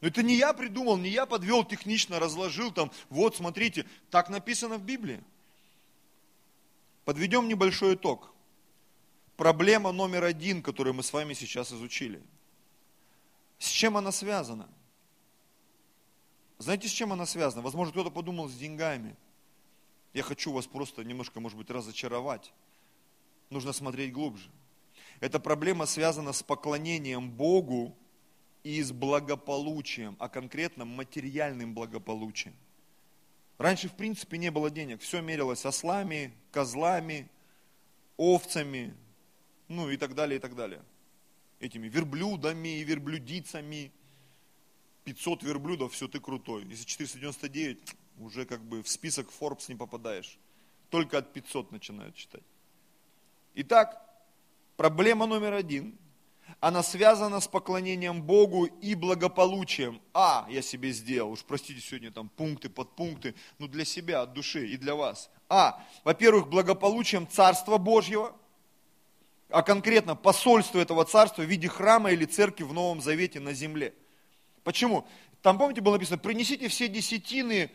Но 0.00 0.08
это 0.08 0.22
не 0.22 0.36
я 0.36 0.52
придумал, 0.52 0.98
не 0.98 1.08
я 1.08 1.24
подвел 1.24 1.64
технично, 1.64 2.20
разложил 2.20 2.70
там, 2.70 2.90
вот 3.08 3.36
смотрите, 3.36 3.86
так 4.10 4.28
написано 4.28 4.76
в 4.76 4.82
Библии. 4.82 5.22
Подведем 7.04 7.48
небольшой 7.48 7.94
итог. 7.94 8.32
Проблема 9.36 9.92
номер 9.92 10.24
один, 10.24 10.62
которую 10.62 10.94
мы 10.94 11.02
с 11.02 11.12
вами 11.12 11.34
сейчас 11.34 11.72
изучили. 11.72 12.22
С 13.58 13.68
чем 13.68 13.96
она 13.96 14.12
связана? 14.12 14.68
Знаете, 16.58 16.88
с 16.88 16.92
чем 16.92 17.12
она 17.12 17.26
связана? 17.26 17.62
Возможно, 17.62 17.92
кто-то 17.92 18.10
подумал 18.10 18.48
с 18.48 18.54
деньгами. 18.54 19.16
Я 20.12 20.22
хочу 20.22 20.52
вас 20.52 20.66
просто 20.66 21.04
немножко, 21.04 21.40
может 21.40 21.58
быть, 21.58 21.70
разочаровать. 21.70 22.52
Нужно 23.50 23.72
смотреть 23.72 24.12
глубже. 24.12 24.50
Эта 25.20 25.40
проблема 25.40 25.86
связана 25.86 26.32
с 26.32 26.42
поклонением 26.42 27.30
Богу 27.30 27.96
и 28.62 28.80
с 28.82 28.92
благополучием, 28.92 30.16
а 30.18 30.28
конкретно 30.28 30.84
материальным 30.84 31.74
благополучием. 31.74 32.54
Раньше, 33.58 33.88
в 33.88 33.94
принципе, 33.94 34.38
не 34.38 34.50
было 34.50 34.70
денег. 34.70 35.00
Все 35.00 35.20
мерилось 35.20 35.64
ослами, 35.64 36.34
козлами, 36.50 37.30
овцами, 38.16 38.94
ну 39.68 39.90
и 39.90 39.96
так 39.96 40.14
далее, 40.14 40.38
и 40.38 40.40
так 40.40 40.54
далее. 40.54 40.82
Этими 41.60 41.88
верблюдами 41.88 42.80
и 42.80 42.84
верблюдицами. 42.84 43.92
500 45.04 45.42
верблюдов, 45.42 45.92
все, 45.92 46.08
ты 46.08 46.18
крутой. 46.18 46.64
Если 46.64 46.84
499, 46.84 47.94
уже 48.18 48.46
как 48.46 48.62
бы 48.62 48.82
в 48.82 48.88
список 48.88 49.28
Forbes 49.38 49.66
не 49.68 49.74
попадаешь. 49.74 50.38
Только 50.90 51.18
от 51.18 51.32
500 51.32 51.72
начинают 51.72 52.14
читать. 52.14 52.42
Итак, 53.54 54.00
проблема 54.76 55.26
номер 55.26 55.52
один 55.52 55.98
она 56.60 56.82
связана 56.82 57.40
с 57.40 57.48
поклонением 57.48 58.22
Богу 58.22 58.64
и 58.64 58.94
благополучием. 58.94 60.00
А, 60.12 60.46
я 60.48 60.62
себе 60.62 60.92
сделал, 60.92 61.32
уж 61.32 61.44
простите 61.44 61.80
сегодня 61.80 62.10
там 62.10 62.28
пункты, 62.28 62.68
подпункты, 62.68 63.34
ну 63.58 63.68
для 63.68 63.84
себя, 63.84 64.22
от 64.22 64.32
души 64.32 64.66
и 64.66 64.76
для 64.76 64.94
вас. 64.94 65.30
А, 65.48 65.82
во-первых, 66.04 66.48
благополучием 66.48 67.28
Царства 67.28 67.76
Божьего, 67.76 68.34
а 69.50 69.62
конкретно 69.62 70.16
посольство 70.16 70.78
этого 70.78 71.04
царства 71.04 71.42
в 71.42 71.46
виде 71.46 71.68
храма 71.68 72.10
или 72.10 72.24
церкви 72.24 72.64
в 72.64 72.72
Новом 72.72 73.00
Завете 73.00 73.40
на 73.40 73.52
земле. 73.52 73.94
Почему? 74.64 75.06
Там, 75.42 75.58
помните, 75.58 75.80
было 75.80 75.94
написано, 75.94 76.18
принесите 76.18 76.68
все 76.68 76.88
десятины, 76.88 77.70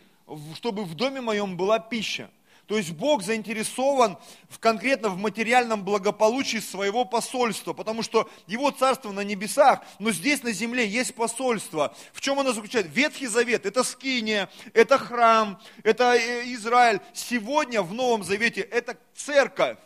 чтобы 0.55 0.83
в 0.83 0.95
доме 0.95 1.21
моем 1.21 1.55
была 1.55 1.79
пища. 1.79 2.31
То 2.69 2.77
есть 2.77 2.91
Бог 2.91 3.23
заинтересован 3.23 4.19
в, 4.47 4.59
конкретно 4.59 5.09
в 5.09 5.17
материальном 5.17 5.83
благополучии 5.83 6.59
своего 6.59 7.03
посольства, 7.03 7.73
потому 7.73 8.03
что 8.03 8.29
Его 8.45 8.69
царство 8.69 9.11
на 9.11 9.21
небесах, 9.21 9.81
но 9.97 10.11
здесь 10.11 10.43
на 10.43 10.51
земле 10.51 10.87
есть 10.87 11.15
посольство. 11.15 11.95
В 12.13 12.21
чем 12.21 12.39
оно 12.39 12.53
заключается? 12.53 12.91
Ветхий 12.91 13.25
Завет– 13.25 13.65
это 13.65 13.83
Скиния, 13.83 14.51
это 14.75 14.99
храм, 14.99 15.59
это 15.83 16.13
э, 16.13 16.43
Израиль. 16.53 16.99
Сегодня 17.11 17.81
в 17.81 17.91
Новом 17.91 18.23
Завете 18.23 18.61
это 18.61 18.95
церковь 19.15 19.79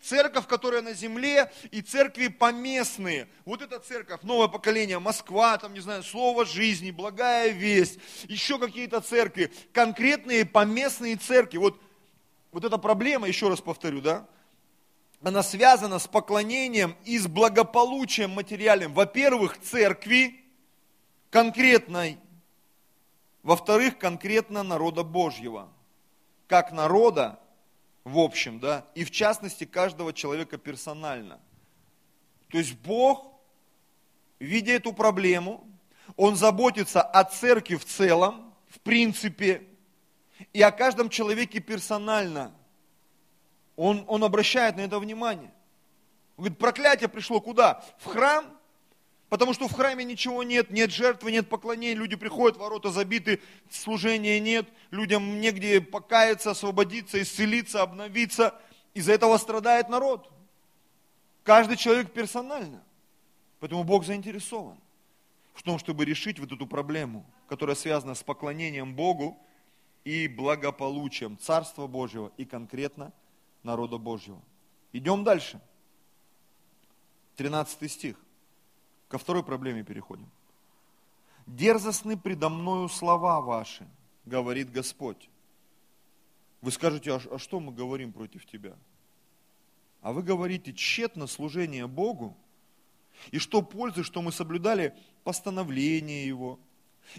церковь, 0.00 0.46
которая 0.46 0.80
на 0.80 0.94
земле, 0.94 1.52
и 1.70 1.82
церкви 1.82 2.28
поместные. 2.28 3.28
Вот 3.44 3.60
эта 3.60 3.78
церковь, 3.80 4.22
новое 4.22 4.48
поколение, 4.48 4.98
Москва, 4.98 5.58
там, 5.58 5.74
не 5.74 5.80
знаю, 5.80 6.02
Слово 6.02 6.46
жизни, 6.46 6.90
Благая 6.90 7.50
весть, 7.50 7.98
еще 8.24 8.58
какие-то 8.58 9.02
церкви, 9.02 9.52
конкретные 9.74 10.46
поместные 10.46 11.16
церкви. 11.16 11.58
Вот 11.58 11.78
вот 12.52 12.64
эта 12.64 12.78
проблема, 12.78 13.28
еще 13.28 13.48
раз 13.48 13.60
повторю, 13.60 14.00
да, 14.00 14.26
она 15.22 15.42
связана 15.42 15.98
с 15.98 16.06
поклонением 16.06 16.96
и 17.04 17.18
с 17.18 17.26
благополучием 17.26 18.30
материальным. 18.30 18.94
Во-первых, 18.94 19.60
церкви 19.60 20.44
конкретной, 21.30 22.18
во-вторых, 23.42 23.98
конкретно 23.98 24.62
народа 24.62 25.04
Божьего. 25.04 25.68
Как 26.46 26.72
народа, 26.72 27.38
в 28.04 28.18
общем, 28.18 28.58
да, 28.60 28.86
и 28.94 29.04
в 29.04 29.10
частности 29.10 29.64
каждого 29.64 30.12
человека 30.12 30.58
персонально. 30.58 31.38
То 32.48 32.58
есть 32.58 32.76
Бог, 32.78 33.26
видя 34.40 34.72
эту 34.72 34.92
проблему, 34.92 35.68
Он 36.16 36.34
заботится 36.34 37.02
о 37.02 37.22
церкви 37.24 37.76
в 37.76 37.84
целом, 37.84 38.52
в 38.68 38.80
принципе, 38.80 39.62
и 40.52 40.62
о 40.62 40.70
каждом 40.70 41.08
человеке 41.08 41.60
персонально. 41.60 42.52
Он, 43.76 44.04
он 44.08 44.24
обращает 44.24 44.76
на 44.76 44.80
это 44.80 44.98
внимание. 44.98 45.52
Он 46.36 46.44
говорит, 46.44 46.58
проклятие 46.58 47.08
пришло 47.08 47.40
куда? 47.40 47.84
В 47.98 48.06
храм, 48.06 48.46
потому 49.28 49.54
что 49.54 49.68
в 49.68 49.72
храме 49.72 50.04
ничего 50.04 50.42
нет, 50.42 50.70
нет 50.70 50.90
жертвы, 50.90 51.32
нет 51.32 51.48
поклонения, 51.48 51.94
люди 51.94 52.16
приходят, 52.16 52.58
ворота 52.58 52.90
забиты, 52.90 53.40
служения 53.70 54.38
нет, 54.40 54.68
людям 54.90 55.40
негде 55.40 55.80
покаяться, 55.80 56.50
освободиться, 56.50 57.20
исцелиться, 57.22 57.82
обновиться. 57.82 58.54
Из-за 58.92 59.12
этого 59.12 59.36
страдает 59.38 59.88
народ. 59.88 60.30
Каждый 61.44 61.76
человек 61.76 62.12
персонально. 62.12 62.82
Поэтому 63.60 63.84
Бог 63.84 64.04
заинтересован 64.04 64.78
в 65.54 65.62
том, 65.62 65.78
чтобы 65.78 66.04
решить 66.04 66.38
вот 66.38 66.50
эту 66.52 66.66
проблему, 66.66 67.24
которая 67.48 67.76
связана 67.76 68.14
с 68.14 68.22
поклонением 68.22 68.94
Богу 68.94 69.38
и 70.04 70.28
благополучием 70.28 71.38
Царства 71.38 71.86
Божьего 71.86 72.32
и 72.36 72.44
конкретно 72.44 73.12
народа 73.62 73.98
Божьего. 73.98 74.40
Идем 74.92 75.24
дальше. 75.24 75.60
13 77.36 77.90
стих. 77.90 78.16
Ко 79.08 79.18
второй 79.18 79.42
проблеме 79.42 79.82
переходим. 79.82 80.30
Дерзостны 81.46 82.16
предо 82.16 82.48
мною 82.48 82.88
слова 82.88 83.40
ваши, 83.40 83.88
говорит 84.24 84.70
Господь. 84.70 85.28
Вы 86.60 86.70
скажете, 86.70 87.14
а, 87.14 87.20
а 87.30 87.38
что 87.38 87.58
мы 87.60 87.72
говорим 87.72 88.12
против 88.12 88.46
тебя? 88.46 88.76
А 90.02 90.12
вы 90.12 90.22
говорите, 90.22 90.72
тщетно 90.72 91.26
служение 91.26 91.86
Богу, 91.86 92.36
и 93.30 93.38
что 93.38 93.62
пользы, 93.62 94.02
что 94.04 94.22
мы 94.22 94.32
соблюдали 94.32 94.96
постановление 95.24 96.26
Его, 96.26 96.58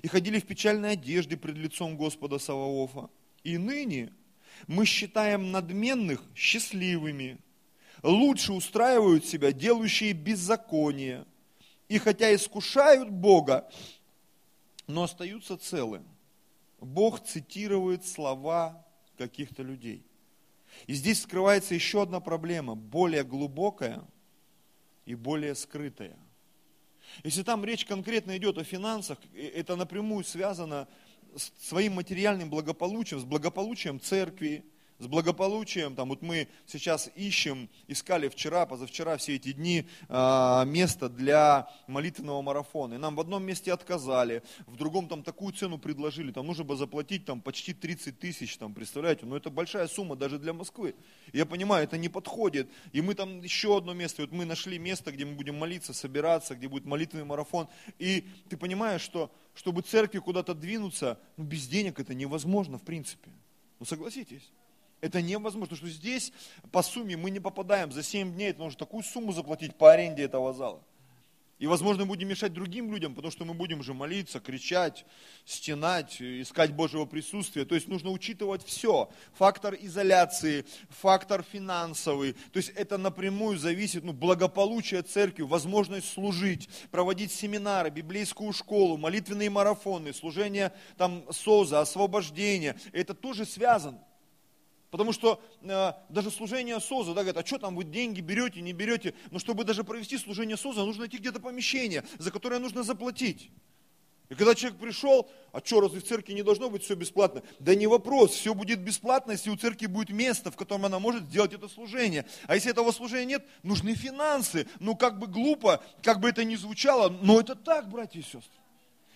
и 0.02 0.08
ходили 0.08 0.40
в 0.40 0.46
печальной 0.46 0.92
одежде 0.94 1.38
пред 1.38 1.58
лицом 1.58 1.98
Господа 1.98 2.40
Саваофа. 2.40 3.10
И 3.44 3.58
ныне 3.58 4.14
мы 4.68 4.86
считаем 4.86 5.52
надменных 5.52 6.22
счастливыми, 6.36 7.40
лучше 8.04 8.54
устраивают 8.54 9.26
себя 9.26 9.52
делающие 9.52 10.14
беззаконие, 10.14 11.26
и 11.88 11.98
хотя 11.98 12.34
искушают 12.34 13.10
Бога, 13.10 13.70
но 14.88 15.04
остаются 15.04 15.58
целы. 15.58 16.02
Бог 16.80 17.24
цитирует 17.24 18.06
слова 18.06 18.86
каких-то 19.18 19.62
людей. 19.62 20.04
И 20.88 20.94
здесь 20.94 21.22
скрывается 21.22 21.76
еще 21.76 22.02
одна 22.02 22.20
проблема, 22.20 22.76
более 22.76 23.24
глубокая 23.24 24.04
и 25.06 25.16
более 25.16 25.54
скрытая– 25.56 26.18
если 27.24 27.44
там 27.44 27.64
речь 27.66 27.86
конкретно 27.86 28.38
идет 28.38 28.58
о 28.58 28.64
финансах, 28.64 29.18
это 29.36 29.76
напрямую 29.76 30.24
связано 30.24 30.88
с 31.36 31.52
своим 31.68 31.94
материальным 31.94 32.50
благополучием, 32.50 33.22
с 33.22 33.24
благополучием 33.24 34.00
церкви, 34.00 34.66
с 35.02 35.08
благополучием. 35.08 35.96
Там, 35.96 36.10
вот 36.10 36.22
мы 36.22 36.48
сейчас 36.68 37.10
ищем, 37.16 37.70
искали 37.88 38.30
вчера, 38.30 38.68
позавчера, 38.68 39.18
все 39.18 39.36
эти 39.36 39.52
дни 39.52 39.88
э, 40.08 40.64
место 40.68 41.10
для 41.10 41.68
молитвенного 41.88 42.44
марафона. 42.44 42.94
И 42.94 42.98
нам 42.98 43.16
в 43.16 43.20
одном 43.20 43.44
месте 43.44 43.74
отказали, 43.74 44.44
в 44.68 44.76
другом 44.78 45.08
там 45.08 45.24
такую 45.24 45.54
цену 45.54 45.80
предложили, 45.80 46.32
там 46.32 46.46
нужно 46.46 46.64
бы 46.64 46.76
заплатить 46.76 47.26
там 47.26 47.42
почти 47.42 47.74
30 47.74 48.20
тысяч, 48.20 48.56
там, 48.58 48.76
представляете, 48.76 49.26
ну 49.26 49.36
это 49.36 49.50
большая 49.50 49.88
сумма 49.88 50.16
даже 50.16 50.38
для 50.38 50.54
Москвы. 50.54 50.94
Я 51.34 51.48
понимаю, 51.48 51.86
это 51.86 51.98
не 51.98 52.10
подходит. 52.10 52.70
И 52.92 53.02
мы 53.02 53.16
там 53.16 53.42
еще 53.42 53.78
одно 53.78 53.94
место, 53.94 54.22
вот 54.22 54.32
мы 54.32 54.46
нашли 54.46 54.78
место, 54.78 55.12
где 55.12 55.26
мы 55.26 55.34
будем 55.34 55.58
молиться, 55.58 55.94
собираться, 55.94 56.56
где 56.56 56.68
будет 56.68 56.86
молитвенный 56.86 57.26
марафон. 57.26 57.68
И 57.98 58.28
ты 58.50 58.56
понимаешь, 58.56 59.02
что 59.02 59.32
чтобы 59.56 59.82
церкви 59.82 60.20
куда-то 60.20 60.54
двинуться, 60.54 61.20
ну 61.38 61.44
без 61.44 61.68
денег 61.68 62.00
это 62.00 62.14
невозможно 62.14 62.78
в 62.78 62.84
принципе. 62.84 63.32
Ну 63.80 63.86
согласитесь. 63.88 64.52
Это 65.02 65.22
невозможно, 65.22 65.76
что 65.76 65.88
здесь 65.88 66.32
по 66.72 66.84
сумме 66.84 67.18
мы 67.18 67.32
не 67.32 67.40
попадаем. 67.40 67.92
За 67.92 68.04
7 68.04 68.34
дней 68.34 68.52
это 68.52 68.60
нужно 68.60 68.78
такую 68.78 69.04
сумму 69.04 69.34
заплатить 69.34 69.76
по 69.76 69.92
аренде 69.92 70.24
этого 70.24 70.54
зала. 70.54 70.84
И, 71.58 71.68
возможно, 71.68 72.08
будем 72.08 72.28
мешать 72.28 72.54
другим 72.54 72.92
людям, 72.92 73.14
потому 73.14 73.32
что 73.32 73.46
мы 73.46 73.54
будем 73.54 73.84
же 73.84 73.94
молиться, 73.94 74.40
кричать, 74.40 75.06
стенать, 75.46 76.20
искать 76.20 76.74
Божьего 76.74 77.06
присутствия. 77.06 77.66
То 77.66 77.76
есть 77.76 77.88
нужно 77.88 78.10
учитывать 78.10 78.66
все. 78.66 79.12
Фактор 79.36 79.76
изоляции, 79.80 80.66
фактор 80.90 81.44
финансовый. 81.44 82.34
То 82.34 82.58
есть 82.58 82.70
это 82.70 82.98
напрямую 82.98 83.60
зависит, 83.60 84.04
ну, 84.04 84.12
благополучие 84.12 85.04
церкви, 85.04 85.44
возможность 85.44 86.12
служить, 86.12 86.68
проводить 86.90 87.32
семинары, 87.32 87.92
библейскую 87.92 88.54
школу, 88.54 88.98
молитвенные 88.98 89.52
марафоны, 89.52 90.16
служение 90.16 90.74
там 90.98 91.24
СОЗа, 91.32 91.82
освобождение. 91.82 92.76
Это 92.92 93.14
тоже 93.14 93.46
связано. 93.46 94.04
Потому 94.92 95.14
что 95.14 95.42
э, 95.62 95.94
даже 96.10 96.30
служение 96.30 96.80
СОЗа, 96.82 97.14
да, 97.14 97.22
говорят, 97.22 97.38
а 97.38 97.48
что 97.48 97.58
там 97.58 97.76
вы 97.78 97.86
деньги 97.86 98.20
берете, 98.20 98.62
не 98.62 98.74
берете. 98.74 99.14
Но 99.32 99.40
чтобы 99.40 99.64
даже 99.64 99.86
провести 99.86 100.18
служение 100.18 100.58
СОЗа, 100.58 100.84
нужно 100.84 101.02
найти 101.02 101.18
где-то 101.18 101.40
помещение, 101.40 102.04
за 102.20 102.30
которое 102.30 102.60
нужно 102.60 102.84
заплатить. 102.84 103.52
И 104.28 104.36
когда 104.36 104.54
человек 104.54 104.80
пришел, 104.80 105.30
а 105.54 105.60
что, 105.64 105.80
разве 105.80 106.02
в 106.02 106.04
церкви 106.06 106.34
не 106.34 106.44
должно 106.44 106.70
быть 106.70 106.84
все 106.84 106.96
бесплатно? 106.96 107.42
Да 107.60 107.74
не 107.74 107.88
вопрос, 107.88 108.32
все 108.32 108.54
будет 108.54 108.80
бесплатно, 108.80 109.32
если 109.32 109.50
у 109.50 109.56
церкви 109.56 109.86
будет 109.86 110.10
место, 110.10 110.52
в 110.52 110.58
котором 110.58 110.86
она 110.86 111.00
может 111.00 111.24
сделать 111.24 111.54
это 111.54 111.70
служение. 111.70 112.26
А 112.48 112.56
если 112.56 112.72
этого 112.72 112.92
служения 112.92 113.26
нет, 113.26 113.46
нужны 113.64 113.96
финансы. 113.96 114.68
Ну, 114.80 114.96
как 114.96 115.20
бы 115.20 115.28
глупо, 115.28 115.82
как 116.02 116.20
бы 116.20 116.30
это 116.30 116.44
ни 116.44 116.56
звучало, 116.56 117.10
но 117.10 117.40
это 117.40 117.56
так, 117.56 117.90
братья 117.90 118.20
и 118.20 118.24
сестры. 118.24 118.60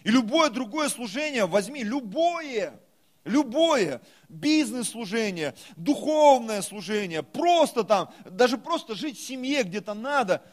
И 0.06 0.12
любое 0.12 0.50
другое 0.50 0.88
служение, 0.88 1.46
возьми, 1.46 1.84
любое, 1.84 2.80
Любое 3.26 4.04
бизнес-служение, 4.30 5.56
духовное 5.76 6.62
служение, 6.62 7.24
просто 7.24 7.84
там, 7.84 8.14
даже 8.24 8.60
просто 8.60 8.94
жить 8.94 9.18
в 9.18 9.26
семье 9.26 9.64
где-то 9.64 9.96
надо, 9.96 10.46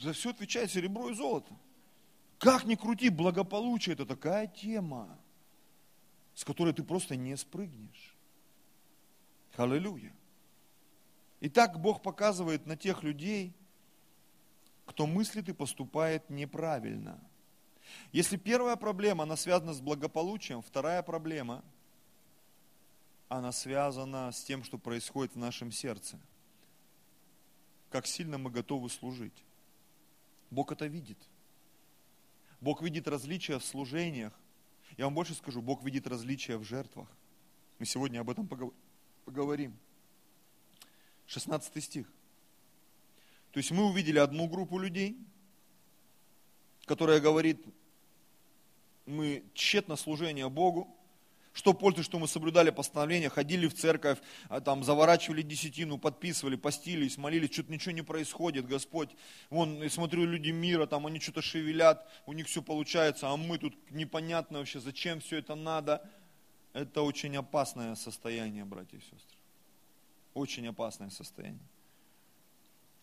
за 0.00 0.14
все 0.14 0.30
отвечает 0.30 0.70
серебро 0.70 1.10
и 1.10 1.14
золото. 1.14 1.54
Как 2.38 2.64
ни 2.64 2.76
крути, 2.76 3.10
благополучие 3.10 3.92
это 3.92 4.06
такая 4.06 4.46
тема, 4.46 5.18
с 6.34 6.44
которой 6.44 6.72
ты 6.72 6.82
просто 6.82 7.14
не 7.14 7.36
спрыгнешь. 7.36 8.16
Аллилуйя. 9.56 10.14
Итак, 11.40 11.78
Бог 11.78 12.00
показывает 12.00 12.64
на 12.64 12.78
тех 12.78 13.02
людей, 13.02 13.54
кто 14.86 15.06
мыслит 15.06 15.50
и 15.50 15.52
поступает 15.52 16.30
неправильно. 16.30 17.20
Если 18.12 18.38
первая 18.38 18.76
проблема, 18.76 19.24
она 19.24 19.36
связана 19.36 19.74
с 19.74 19.80
благополучием, 19.82 20.62
вторая 20.62 21.02
проблема– 21.02 21.62
она 23.36 23.52
связана 23.52 24.30
с 24.32 24.42
тем, 24.44 24.64
что 24.64 24.78
происходит 24.78 25.34
в 25.34 25.38
нашем 25.38 25.72
сердце. 25.72 26.18
Как 27.90 28.06
сильно 28.06 28.38
мы 28.38 28.50
готовы 28.50 28.90
служить. 28.90 29.44
Бог 30.50 30.72
это 30.72 30.86
видит. 30.86 31.18
Бог 32.60 32.82
видит 32.82 33.08
различия 33.08 33.58
в 33.58 33.64
служениях. 33.64 34.32
Я 34.96 35.04
вам 35.04 35.14
больше 35.14 35.34
скажу, 35.34 35.60
Бог 35.60 35.82
видит 35.82 36.06
различия 36.06 36.56
в 36.56 36.64
жертвах. 36.64 37.08
Мы 37.78 37.86
сегодня 37.86 38.20
об 38.20 38.30
этом 38.30 38.48
поговорим. 39.24 39.76
16 41.26 41.82
стих. 41.82 42.06
То 43.52 43.58
есть 43.58 43.70
мы 43.70 43.84
увидели 43.84 44.18
одну 44.18 44.48
группу 44.48 44.78
людей, 44.78 45.16
которая 46.86 47.20
говорит, 47.20 47.64
мы 49.06 49.44
тщетно 49.54 49.96
служение 49.96 50.48
Богу, 50.48 50.88
что 51.54 51.72
пользы, 51.72 52.02
что 52.02 52.18
мы 52.18 52.26
соблюдали 52.26 52.70
постановления, 52.70 53.30
ходили 53.30 53.68
в 53.68 53.74
церковь, 53.74 54.18
а, 54.48 54.60
там, 54.60 54.82
заворачивали 54.82 55.40
десятину, 55.40 55.98
подписывали, 55.98 56.56
постились, 56.56 57.16
молились, 57.16 57.52
что-то 57.52 57.72
ничего 57.72 57.92
не 57.92 58.02
происходит, 58.02 58.66
Господь. 58.66 59.10
Вон, 59.50 59.88
смотрю, 59.88 60.26
люди 60.26 60.50
мира, 60.50 60.86
там 60.86 61.06
они 61.06 61.20
что-то 61.20 61.42
шевелят, 61.42 62.06
у 62.26 62.32
них 62.32 62.48
все 62.48 62.60
получается, 62.60 63.28
а 63.30 63.36
мы 63.36 63.58
тут 63.58 63.74
непонятно 63.92 64.58
вообще, 64.58 64.80
зачем 64.80 65.20
все 65.20 65.38
это 65.38 65.54
надо. 65.54 66.06
Это 66.72 67.02
очень 67.02 67.36
опасное 67.36 67.94
состояние, 67.94 68.64
братья 68.64 68.98
и 68.98 69.00
сестры. 69.00 69.38
Очень 70.34 70.66
опасное 70.66 71.10
состояние. 71.10 71.62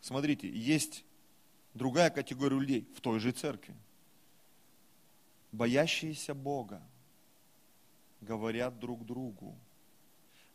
Смотрите, 0.01 0.49
есть 0.49 1.05
другая 1.73 2.09
категория 2.09 2.59
людей 2.59 2.87
в 2.97 2.99
той 2.99 3.21
же 3.21 3.31
церкви. 3.31 3.73
Боящиеся 5.53 6.33
Бога 6.33 6.81
говорят 8.21 8.79
друг 8.79 9.05
другу. 9.05 9.55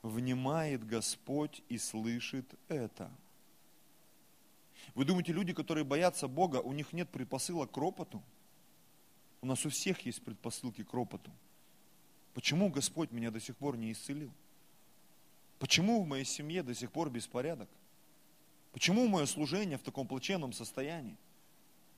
Внимает 0.03 0.87
Господь 0.87 1.62
и 1.69 1.79
слышит 1.79 2.47
это. 2.69 3.11
Вы 4.95 5.05
думаете, 5.05 5.33
люди, 5.33 5.53
которые 5.53 5.85
боятся 5.85 6.29
Бога, 6.29 6.59
у 6.59 6.73
них 6.73 6.93
нет 6.93 7.11
предпосылок 7.11 7.73
к 7.73 7.77
ропоту? 7.77 8.23
У 9.41 9.47
нас 9.47 9.64
у 9.67 9.69
всех 9.69 10.01
есть 10.07 10.23
предпосылки 10.23 10.83
к 10.83 10.93
ропоту. 10.93 11.31
Почему 12.35 12.69
Господь 12.69 13.11
меня 13.11 13.31
до 13.31 13.41
сих 13.41 13.57
пор 13.57 13.77
не 13.77 13.93
исцелил? 13.93 14.33
Почему 15.59 16.03
в 16.03 16.07
моей 16.07 16.25
семье 16.25 16.62
до 16.62 16.75
сих 16.75 16.93
пор 16.93 17.11
беспорядок? 17.11 17.69
Почему 18.73 19.09
мое 19.09 19.27
служение 19.27 19.79
в 19.79 19.83
таком 19.83 20.07
плачевном 20.07 20.53
состоянии? 20.53 21.17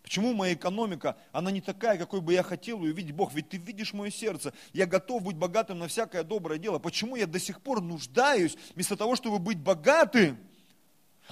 Почему 0.09 0.33
моя 0.33 0.55
экономика, 0.55 1.19
она 1.33 1.51
не 1.51 1.61
такая, 1.61 1.99
какой 1.99 2.23
бы 2.23 2.33
я 2.33 2.43
хотел 2.43 2.83
ее 2.83 2.95
видеть, 2.95 3.15
Бог? 3.15 3.35
Ведь 3.35 3.51
ты 3.51 3.59
видишь 3.59 3.93
мое 3.93 4.11
сердце, 4.11 4.55
я 4.73 4.87
готов 4.87 5.23
быть 5.23 5.37
богатым 5.37 5.81
на 5.81 5.87
всякое 5.87 6.23
доброе 6.23 6.59
дело. 6.59 6.79
Почему 6.79 7.15
я 7.15 7.27
до 7.27 7.39
сих 7.39 7.61
пор 7.61 7.83
нуждаюсь, 7.83 8.57
вместо 8.75 8.97
того, 8.97 9.17
чтобы 9.17 9.39
быть 9.39 9.59
богатым? 9.59 10.39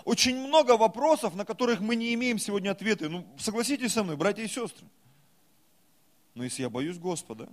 Очень 0.05 0.37
много 0.37 0.77
вопросов, 0.77 1.35
на 1.37 1.47
которых 1.47 1.81
мы 1.81 1.97
не 1.97 2.13
имеем 2.13 2.39
сегодня 2.39 2.71
ответы. 2.71 3.09
Ну, 3.09 3.27
согласитесь 3.39 3.95
со 3.95 4.05
мной, 4.05 4.19
братья 4.19 4.43
и 4.43 4.47
сестры. 4.47 4.87
Но 6.35 6.45
если 6.45 6.61
я 6.61 6.69
боюсь 6.69 6.99
Господа, 6.99 7.49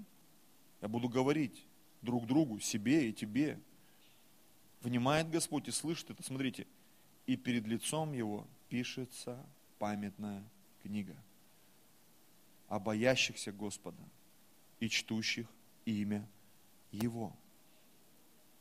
я 0.82 0.90
буду 0.90 1.08
говорить 1.08 1.56
друг 2.02 2.28
другу, 2.28 2.60
себе 2.60 3.08
и 3.08 3.14
тебе. 3.14 3.58
Внимает 4.82 5.30
Господь 5.30 5.70
и 5.70 5.72
слышит 5.72 6.10
это. 6.10 6.22
Смотрите, 6.22 6.68
и 7.28 7.38
перед 7.38 7.66
лицом 7.66 8.12
Его 8.12 8.46
пишется 8.68 9.40
памятная 9.80 10.44
книга 10.84 11.16
о 12.68 12.80
боящихся 12.80 13.52
Господа 13.52 14.04
и 14.80 14.90
чтущих 14.90 15.48
имя 15.86 16.28
Его. 16.92 17.34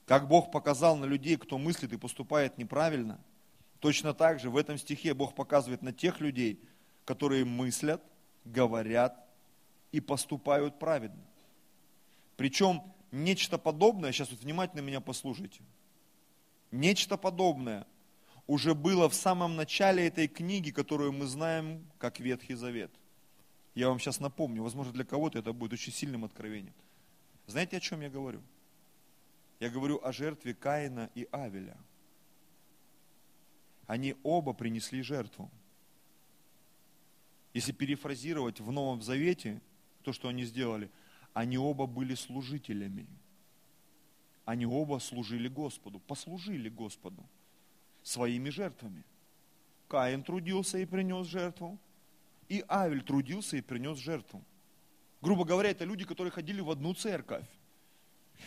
Как 0.07 0.29
Бог 0.29 0.51
показал 0.51 0.97
на 0.97 1.05
людей, 1.05 1.37
кто 1.37 1.59
мыслит 1.59 1.93
и 1.93 1.99
поступает 1.99 2.59
неправильно, 2.59 3.21
точно 3.81 4.15
так 4.15 4.41
же 4.41 4.51
в 4.51 4.57
этом 4.57 4.79
стихе 4.79 5.15
Бог 5.15 5.35
показывает 5.35 5.83
на 5.83 5.93
тех 5.93 6.21
людей, 6.21 6.61
которые 7.05 7.45
мыслят, 7.45 8.03
говорят 8.45 9.19
и 9.91 10.01
поступают 10.01 10.79
праведно. 10.79 11.23
Причем 12.37 12.83
нечто 13.11 13.59
подобное, 13.59 14.13
сейчас 14.13 14.31
вот 14.31 14.41
внимательно 14.41 14.81
меня 14.81 15.01
послушайте, 15.01 15.63
нечто 16.71 17.17
подобное 17.17 17.87
уже 18.47 18.75
было 18.75 19.09
в 19.09 19.15
самом 19.15 19.57
начале 19.57 20.07
этой 20.07 20.29
книги, 20.29 20.71
которую 20.71 21.13
мы 21.13 21.27
знаем 21.27 21.87
как 21.99 22.21
Ветхий 22.21 22.55
Завет. 22.55 22.91
Я 23.75 23.89
вам 23.89 23.99
сейчас 23.99 24.21
напомню, 24.21 24.63
возможно, 24.63 24.93
для 24.93 25.05
кого-то 25.05 25.39
это 25.39 25.53
будет 25.53 25.73
очень 25.75 25.93
сильным 25.93 26.25
откровением. 26.25 26.75
Знаете, 27.47 27.77
о 27.77 27.81
чем 27.81 28.01
я 28.03 28.11
говорю? 28.11 28.43
Я 29.61 29.71
говорю 29.71 30.01
о 30.03 30.13
жертве 30.13 30.55
Каина 30.55 31.11
и 31.15 31.29
Авеля. 31.31 31.77
Они 33.87 34.17
оба 34.23 34.53
принесли 34.53 35.03
жертву. 35.03 35.51
Если 37.55 37.73
перефразировать 37.73 38.61
в 38.61 38.71
Новом 38.73 39.03
Завете 39.03 39.61
то, 40.03 40.13
что 40.13 40.29
они 40.29 40.45
сделали, 40.45 40.91
они 41.33 41.59
оба 41.59 41.87
были 41.87 42.15
служителями. 42.15 43.07
Они 44.45 44.67
оба 44.67 44.99
служили 44.99 45.49
Господу, 45.49 46.01
послужили 46.01 46.69
Господу 46.69 47.25
своими 48.03 48.51
жертвами. 48.51 49.05
Каин 49.89 50.23
трудился 50.23 50.79
и 50.79 50.85
принес 50.85 51.27
жертву, 51.27 51.79
и 52.49 52.65
Авель 52.69 53.03
трудился 53.03 53.57
и 53.57 53.61
принес 53.61 53.99
жертву. 53.99 54.43
Грубо 55.21 55.45
говоря, 55.45 55.71
это 55.71 55.85
люди, 55.85 56.05
которые 56.05 56.31
ходили 56.31 56.61
в 56.61 56.71
одну 56.71 56.95
церковь. 56.95 57.47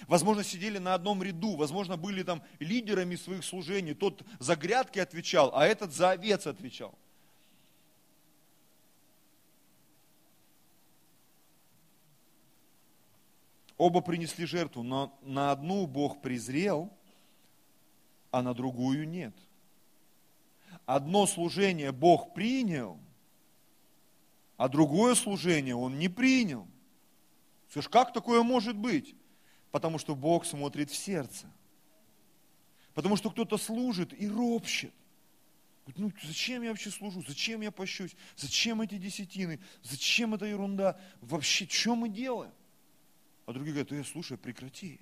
Возможно, 0.08 0.44
сидели 0.44 0.78
на 0.78 0.94
одном 0.94 1.24
ряду, 1.24 1.56
возможно, 1.56 1.96
были 1.98 2.24
там 2.24 2.44
лидерами 2.60 3.16
своих 3.16 3.46
служений. 3.46 3.94
Тот 3.94 4.24
за 4.40 4.56
грядки 4.56 5.00
отвечал, 5.00 5.52
а 5.54 5.66
этот 5.66 5.94
за 5.94 6.12
овец 6.12 6.48
отвечал. 6.48 6.98
Оба 13.78 14.02
принесли 14.02 14.46
жертву, 14.46 14.84
но 14.84 15.18
на 15.22 15.52
одну 15.52 15.86
Бог 15.86 16.22
презрел, 16.22 16.92
а 18.36 18.42
на 18.42 18.54
другую 18.54 19.08
нет. 19.08 19.34
Одно 20.86 21.26
служение 21.26 21.94
Бог 21.94 22.34
принял, 22.34 23.00
а 24.58 24.68
другое 24.68 25.16
служение 25.16 25.74
Он 25.74 25.98
не 25.98 26.10
принял. 26.10 26.68
Скажешь, 27.70 27.88
как 27.88 28.12
такое 28.12 28.44
может 28.44 28.76
быть? 28.76 29.16
Потому 29.72 29.98
что 30.00 30.16
Бог 30.16 30.46
смотрит 30.46 30.92
в 30.92 30.96
сердце. 30.98 31.50
Потому 32.94 33.16
что 33.16 33.30
кто-то 33.30 33.58
служит 33.58 34.12
и 34.14 34.28
ропщет. 34.28 34.94
ну 35.96 36.12
зачем 36.22 36.62
я 36.62 36.72
вообще 36.72 36.92
служу? 36.92 37.24
Зачем 37.26 37.62
я 37.62 37.72
пощусь? 37.72 38.18
Зачем 38.36 38.82
эти 38.82 38.98
десятины? 38.98 39.62
Зачем 39.82 40.34
эта 40.34 40.46
ерунда? 40.46 41.00
Вообще, 41.22 41.66
что 41.70 41.96
мы 41.96 42.10
делаем? 42.10 42.52
А 43.46 43.54
другие 43.54 43.76
говорят, 43.76 43.94
э, 43.94 44.04
слушай, 44.04 44.38
прекрати. 44.38 45.00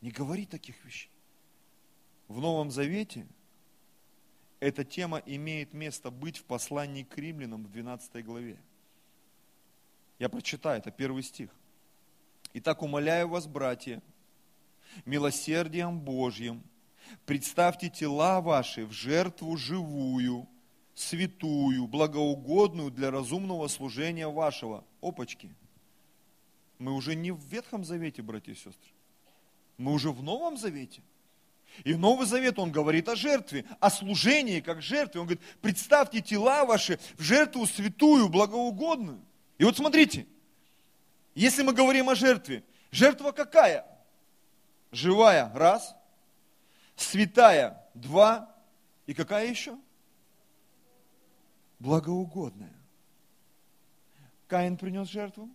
Не 0.00 0.10
говори 0.10 0.46
таких 0.46 0.82
вещей. 0.82 1.10
В 2.28 2.40
Новом 2.40 2.70
Завете 2.70 3.26
эта 4.58 4.84
тема 4.84 5.18
имеет 5.26 5.72
место 5.72 6.10
быть 6.10 6.38
в 6.38 6.44
послании 6.44 7.04
к 7.04 7.16
римлянам 7.18 7.64
в 7.64 7.70
12 7.70 8.24
главе. 8.24 8.58
Я 10.18 10.28
прочитаю, 10.28 10.78
это 10.78 10.90
первый 10.90 11.22
стих. 11.22 11.50
Итак, 12.54 12.82
умоляю 12.82 13.28
вас, 13.28 13.46
братья, 13.46 14.02
милосердием 15.04 16.00
Божьим, 16.00 16.62
представьте 17.26 17.90
тела 17.90 18.40
ваши 18.40 18.86
в 18.86 18.92
жертву 18.92 19.56
живую, 19.56 20.48
святую, 20.94 21.86
благоугодную 21.86 22.90
для 22.90 23.10
разумного 23.10 23.68
служения 23.68 24.26
вашего. 24.26 24.84
Опачки. 25.02 25.54
Мы 26.78 26.92
уже 26.92 27.14
не 27.14 27.30
в 27.30 27.40
Ветхом 27.44 27.84
Завете, 27.84 28.22
братья 28.22 28.52
и 28.52 28.56
сестры. 28.56 28.90
Мы 29.76 29.92
уже 29.92 30.10
в 30.10 30.22
Новом 30.22 30.56
Завете. 30.56 31.02
И 31.84 31.94
Новый 31.94 32.26
Завет, 32.26 32.58
он 32.58 32.72
говорит 32.72 33.08
о 33.08 33.16
жертве, 33.16 33.64
о 33.80 33.90
служении 33.90 34.60
как 34.60 34.82
жертве. 34.82 35.20
Он 35.20 35.26
говорит, 35.26 35.44
представьте 35.60 36.20
тела 36.20 36.64
ваши 36.64 36.98
в 37.16 37.22
жертву 37.22 37.66
святую, 37.66 38.28
благоугодную. 38.28 39.24
И 39.58 39.64
вот 39.64 39.76
смотрите, 39.76 40.26
если 41.34 41.62
мы 41.62 41.72
говорим 41.72 42.08
о 42.08 42.14
жертве, 42.14 42.64
жертва 42.90 43.32
какая? 43.32 43.86
Живая, 44.92 45.52
раз. 45.54 45.94
Святая, 46.96 47.84
два. 47.94 48.54
И 49.06 49.14
какая 49.14 49.46
еще? 49.48 49.78
Благоугодная. 51.78 52.72
Каин 54.48 54.76
принес 54.76 55.08
жертву, 55.08 55.50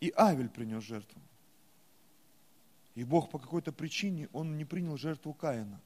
и 0.00 0.12
Авель 0.16 0.50
принес 0.50 0.84
жертву. 0.84 1.20
И 3.00 3.04
Бог 3.04 3.30
по 3.30 3.38
какой-то 3.38 3.72
причине, 3.72 4.28
Он 4.34 4.58
не 4.58 4.66
принял 4.66 4.98
жертву 4.98 5.32
Каина. 5.32 5.80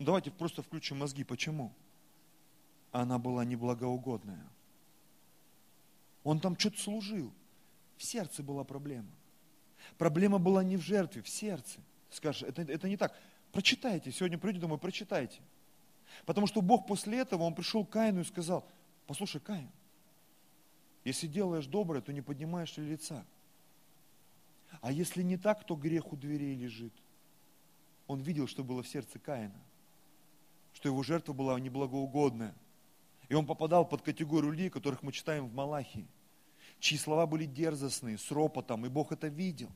Ну, 0.00 0.04
давайте 0.04 0.32
просто 0.32 0.62
включим 0.62 0.98
мозги. 0.98 1.22
Почему? 1.22 1.72
Она 2.90 3.20
была 3.20 3.44
неблагоугодная. 3.44 4.44
Он 6.24 6.40
там 6.40 6.58
что-то 6.58 6.80
служил. 6.80 7.32
В 7.96 8.02
сердце 8.02 8.42
была 8.42 8.64
проблема. 8.64 9.06
Проблема 9.96 10.40
была 10.40 10.64
не 10.64 10.76
в 10.76 10.80
жертве, 10.80 11.22
в 11.22 11.28
сердце. 11.28 11.78
Скажешь, 12.10 12.42
это, 12.42 12.62
это 12.62 12.88
не 12.88 12.96
так. 12.96 13.16
Прочитайте, 13.52 14.10
сегодня 14.10 14.38
придете 14.38 14.62
домой, 14.62 14.78
прочитайте. 14.78 15.40
Потому 16.26 16.48
что 16.48 16.62
Бог 16.62 16.88
после 16.88 17.18
этого, 17.18 17.44
Он 17.44 17.54
пришел 17.54 17.86
к 17.86 17.90
Каину 17.90 18.22
и 18.22 18.24
сказал, 18.24 18.68
послушай, 19.06 19.40
Каин, 19.40 19.70
если 21.04 21.28
делаешь 21.28 21.66
доброе, 21.66 22.00
то 22.02 22.12
не 22.12 22.22
поднимаешь 22.22 22.76
ли 22.76 22.86
лица. 22.86 23.24
А 24.80 24.92
если 24.92 25.22
не 25.22 25.36
так, 25.36 25.64
то 25.64 25.76
грех 25.76 26.12
у 26.12 26.16
дверей 26.16 26.54
лежит. 26.54 26.92
Он 28.06 28.20
видел, 28.20 28.46
что 28.46 28.64
было 28.64 28.82
в 28.82 28.88
сердце 28.88 29.18
Каина, 29.18 29.60
что 30.72 30.88
его 30.88 31.02
жертва 31.02 31.32
была 31.32 31.58
неблагоугодная. 31.58 32.54
И 33.28 33.34
он 33.34 33.46
попадал 33.46 33.86
под 33.86 34.02
категорию 34.02 34.52
людей, 34.52 34.70
которых 34.70 35.02
мы 35.02 35.12
читаем 35.12 35.46
в 35.46 35.54
Малахии, 35.54 36.06
чьи 36.80 36.96
слова 36.96 37.26
были 37.26 37.44
дерзостные, 37.44 38.16
с 38.16 38.30
ропотом, 38.30 38.86
и 38.86 38.88
Бог 38.88 39.12
это 39.12 39.28
видел. 39.28 39.70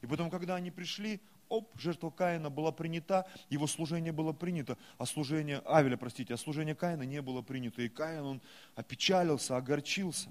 И 0.00 0.06
потом, 0.06 0.30
когда 0.30 0.56
они 0.56 0.70
пришли, 0.70 1.20
оп, 1.48 1.70
жертва 1.78 2.10
Каина 2.10 2.50
была 2.50 2.72
принята, 2.72 3.26
его 3.50 3.66
служение 3.66 4.12
было 4.12 4.32
принято, 4.32 4.78
а 4.98 5.06
служение, 5.06 5.58
Авеля, 5.66 5.96
простите, 5.96 6.34
а 6.34 6.36
служение 6.36 6.74
Каина 6.74 7.02
не 7.02 7.20
было 7.22 7.42
принято. 7.42 7.82
И 7.82 7.88
Каин, 7.88 8.22
он 8.22 8.42
опечалился, 8.74 9.56
огорчился. 9.56 10.30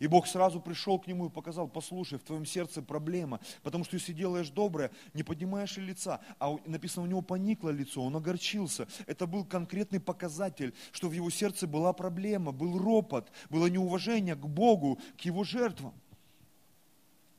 И 0.00 0.06
Бог 0.06 0.26
сразу 0.26 0.60
пришел 0.60 0.98
к 0.98 1.06
нему 1.06 1.26
и 1.26 1.30
показал, 1.30 1.68
послушай, 1.68 2.18
в 2.18 2.22
твоем 2.22 2.46
сердце 2.46 2.82
проблема, 2.82 3.38
потому 3.62 3.84
что 3.84 3.96
если 3.96 4.14
делаешь 4.14 4.48
доброе, 4.48 4.90
не 5.12 5.22
поднимаешь 5.22 5.76
лица, 5.76 6.20
а 6.40 6.56
написано, 6.64 7.04
у 7.04 7.06
него 7.06 7.20
поникло 7.20 7.68
лицо, 7.68 8.02
он 8.02 8.16
огорчился. 8.16 8.88
Это 9.06 9.26
был 9.26 9.44
конкретный 9.44 10.00
показатель, 10.00 10.74
что 10.90 11.08
в 11.08 11.12
его 11.12 11.28
сердце 11.28 11.66
была 11.66 11.92
проблема, 11.92 12.50
был 12.50 12.78
ропот, 12.78 13.30
было 13.50 13.66
неуважение 13.66 14.34
к 14.34 14.46
Богу, 14.46 14.98
к 15.18 15.20
его 15.20 15.44
жертвам. 15.44 15.92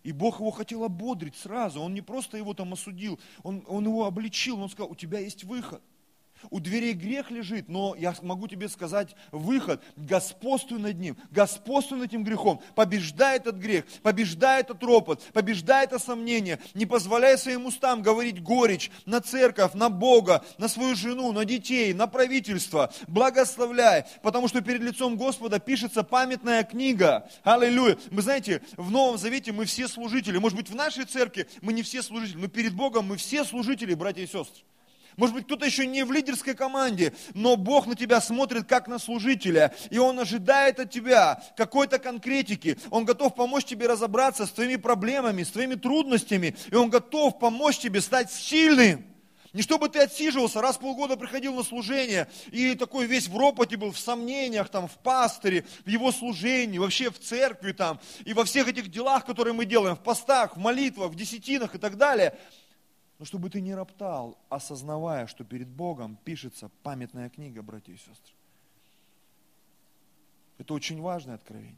И 0.03 0.11
Бог 0.11 0.39
его 0.39 0.51
хотел 0.51 0.83
ободрить 0.83 1.35
сразу. 1.35 1.81
Он 1.81 1.93
не 1.93 2.01
просто 2.01 2.37
его 2.37 2.53
там 2.53 2.73
осудил, 2.73 3.19
он, 3.41 3.63
он 3.67 3.85
его 3.85 4.05
обличил, 4.05 4.59
он 4.61 4.69
сказал, 4.69 4.91
у 4.91 4.95
тебя 4.95 5.19
есть 5.19 5.43
выход. 5.43 5.81
У 6.49 6.59
дверей 6.59 6.93
грех 6.93 7.31
лежит, 7.31 7.69
но 7.69 7.95
я 7.97 8.13
могу 8.21 8.47
тебе 8.47 8.67
сказать 8.69 9.15
выход. 9.31 9.81
Господствуй 9.95 10.79
над 10.79 10.99
ним, 10.99 11.17
господствуй 11.31 11.99
над 11.99 12.09
этим 12.09 12.23
грехом. 12.23 12.61
Побеждай 12.75 13.37
этот 13.37 13.57
грех, 13.57 13.85
побеждай 14.01 14.61
этот 14.61 14.81
ропот, 14.83 15.21
побеждай 15.33 15.85
это 15.85 15.99
сомнение. 15.99 16.59
Не 16.73 16.85
позволяй 16.85 17.37
своим 17.37 17.65
устам 17.65 18.01
говорить 18.01 18.41
горечь 18.41 18.91
на 19.05 19.21
церковь, 19.21 19.73
на 19.73 19.89
Бога, 19.89 20.43
на 20.57 20.67
свою 20.67 20.95
жену, 20.95 21.31
на 21.31 21.45
детей, 21.45 21.93
на 21.93 22.07
правительство. 22.07 22.91
Благословляй, 23.07 24.05
потому 24.23 24.47
что 24.47 24.61
перед 24.61 24.81
лицом 24.81 25.17
Господа 25.17 25.59
пишется 25.59 26.03
памятная 26.03 26.63
книга. 26.63 27.29
Аллилуйя. 27.43 27.97
Вы 28.09 28.21
знаете, 28.21 28.61
в 28.77 28.91
Новом 28.91 29.17
Завете 29.17 29.51
мы 29.51 29.65
все 29.65 29.87
служители. 29.87 30.37
Может 30.37 30.57
быть, 30.57 30.69
в 30.69 30.75
нашей 30.75 31.05
церкви 31.05 31.47
мы 31.61 31.73
не 31.73 31.83
все 31.83 32.01
служители, 32.01 32.39
но 32.41 32.47
перед 32.47 32.73
Богом 32.73 33.05
мы 33.05 33.17
все 33.17 33.43
служители, 33.43 33.93
братья 33.93 34.21
и 34.21 34.27
сестры. 34.27 34.63
Может 35.17 35.35
быть, 35.35 35.45
кто-то 35.45 35.65
еще 35.65 35.85
не 35.85 36.03
в 36.03 36.11
лидерской 36.11 36.53
команде, 36.53 37.13
но 37.33 37.55
Бог 37.57 37.87
на 37.87 37.95
тебя 37.95 38.21
смотрит 38.21 38.65
как 38.67 38.87
на 38.87 38.99
служителя, 38.99 39.73
и 39.89 39.97
Он 39.97 40.19
ожидает 40.19 40.79
от 40.79 40.91
тебя 40.91 41.43
какой-то 41.57 41.99
конкретики. 41.99 42.77
Он 42.89 43.05
готов 43.05 43.35
помочь 43.35 43.65
тебе 43.65 43.87
разобраться 43.87 44.45
с 44.45 44.51
твоими 44.51 44.77
проблемами, 44.77 45.43
с 45.43 45.49
твоими 45.49 45.75
трудностями, 45.75 46.55
и 46.71 46.75
Он 46.75 46.89
готов 46.89 47.39
помочь 47.39 47.79
тебе 47.79 48.01
стать 48.01 48.31
сильным. 48.31 49.05
Не 49.53 49.63
чтобы 49.63 49.89
ты 49.89 49.99
отсиживался, 49.99 50.61
раз 50.61 50.77
в 50.77 50.79
полгода 50.79 51.17
приходил 51.17 51.53
на 51.53 51.63
служение 51.63 52.29
и 52.53 52.73
такой 52.73 53.05
весь 53.05 53.27
в 53.27 53.37
ропоте 53.37 53.75
был, 53.75 53.91
в 53.91 53.99
сомнениях, 53.99 54.69
там, 54.69 54.87
в 54.87 54.97
пастыре, 54.99 55.65
в 55.83 55.89
его 55.89 56.13
служении, 56.13 56.77
вообще 56.77 57.11
в 57.11 57.19
церкви 57.19 57.73
там, 57.73 57.99
и 58.23 58.33
во 58.33 58.45
всех 58.45 58.69
этих 58.69 58.89
делах, 58.89 59.25
которые 59.25 59.53
мы 59.53 59.65
делаем, 59.65 59.97
в 59.97 60.03
постах, 60.03 60.55
в 60.55 60.59
молитвах, 60.59 61.11
в 61.11 61.15
десятинах 61.15 61.75
и 61.75 61.77
так 61.77 61.97
далее– 61.97 62.37
но 63.21 63.25
чтобы 63.25 63.51
ты 63.51 63.61
не 63.61 63.75
роптал, 63.75 64.35
осознавая, 64.49 65.27
что 65.27 65.43
перед 65.43 65.67
Богом 65.67 66.17
пишется 66.23 66.71
памятная 66.81 67.29
книга, 67.29 67.61
братья 67.61 67.93
и 67.93 67.97
сестры. 67.97 68.33
Это 70.57 70.73
очень 70.73 70.99
важное 70.99 71.35
откровение. 71.35 71.77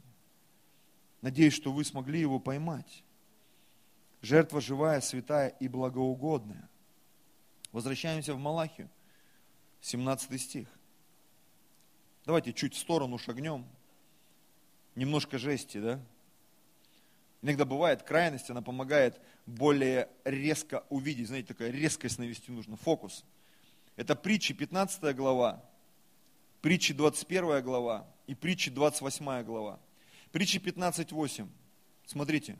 Надеюсь, 1.20 1.52
что 1.52 1.70
вы 1.70 1.84
смогли 1.84 2.18
его 2.18 2.40
поймать. 2.40 3.04
Жертва 4.22 4.62
живая, 4.62 5.02
святая 5.02 5.48
и 5.48 5.68
благоугодная. 5.68 6.66
Возвращаемся 7.72 8.32
в 8.32 8.38
Малахию, 8.38 8.88
17 9.82 10.40
стих. 10.40 10.68
Давайте 12.24 12.54
чуть 12.54 12.72
в 12.72 12.78
сторону 12.78 13.18
шагнем. 13.18 13.66
Немножко 14.94 15.36
жести, 15.36 15.76
да? 15.76 16.00
Иногда 17.44 17.66
бывает 17.66 18.02
крайность, 18.02 18.48
она 18.48 18.62
помогает 18.62 19.20
более 19.44 20.08
резко 20.24 20.82
увидеть. 20.88 21.28
Знаете, 21.28 21.48
такая 21.48 21.70
резкость 21.70 22.18
навести 22.18 22.50
нужно, 22.50 22.78
фокус. 22.78 23.22
Это 23.96 24.16
притчи 24.16 24.54
15 24.54 25.14
глава, 25.14 25.62
притчи 26.62 26.94
21 26.94 27.62
глава 27.62 28.06
и 28.26 28.34
притчи 28.34 28.70
28 28.70 29.42
глава. 29.42 29.78
Притчи 30.32 30.56
15.8. 30.56 31.46
Смотрите. 32.06 32.56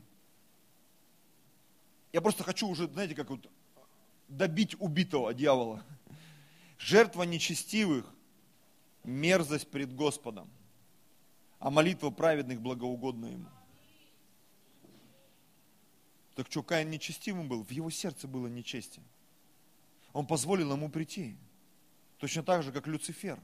Я 2.13 2.21
просто 2.21 2.43
хочу 2.43 2.67
уже, 2.67 2.87
знаете, 2.87 3.15
как 3.15 3.31
вот 3.31 3.49
добить 4.27 4.75
убитого 4.79 5.33
дьявола. 5.33 5.83
Жертва 6.77 7.23
нечестивых– 7.23 8.05
мерзость 9.03 9.71
пред 9.71 9.95
Господом, 9.95 10.47
а 11.57 11.71
молитва 11.71 12.11
праведных 12.11 12.61
благоугодна 12.61 13.25
Ему. 13.31 13.49
Так 16.35 16.47
что, 16.51 16.61
Каин 16.63 16.89
нечестивым 16.89 17.47
был? 17.47 17.63
В 17.63 17.71
его 17.71 17.89
сердце 17.89 18.27
было 18.27 18.47
нечестие. 18.47 19.03
Он 20.11 20.27
позволил 20.27 20.73
ему 20.73 20.89
прийти. 20.89 21.37
Точно 22.19 22.43
так 22.43 22.63
же, 22.63 22.71
как 22.71 22.87
Люцифер, 22.87 23.39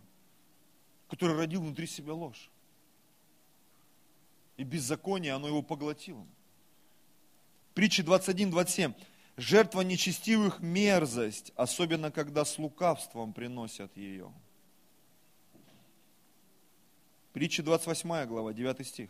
который 1.10 1.36
родил 1.36 1.62
внутри 1.62 1.88
себя 1.88 2.14
ложь. 2.14 2.50
И 4.58 4.64
беззаконие, 4.64 5.34
оно 5.34 5.48
его 5.48 5.62
поглотило. 5.62 6.26
Притча 7.74 8.04
21-27. 8.04 8.94
Жертва 9.38 9.82
нечестивых– 9.82 10.60
мерзость, 10.62 11.54
особенно 11.56 12.12
когда 12.12 12.44
с 12.44 12.58
лукавством 12.60 13.32
приносят 13.34 13.96
ее. 13.96 14.32
Притча 17.32 17.64
28 17.64 18.26
глава, 18.26 18.54
9 18.54 18.86
стих. 18.86 19.10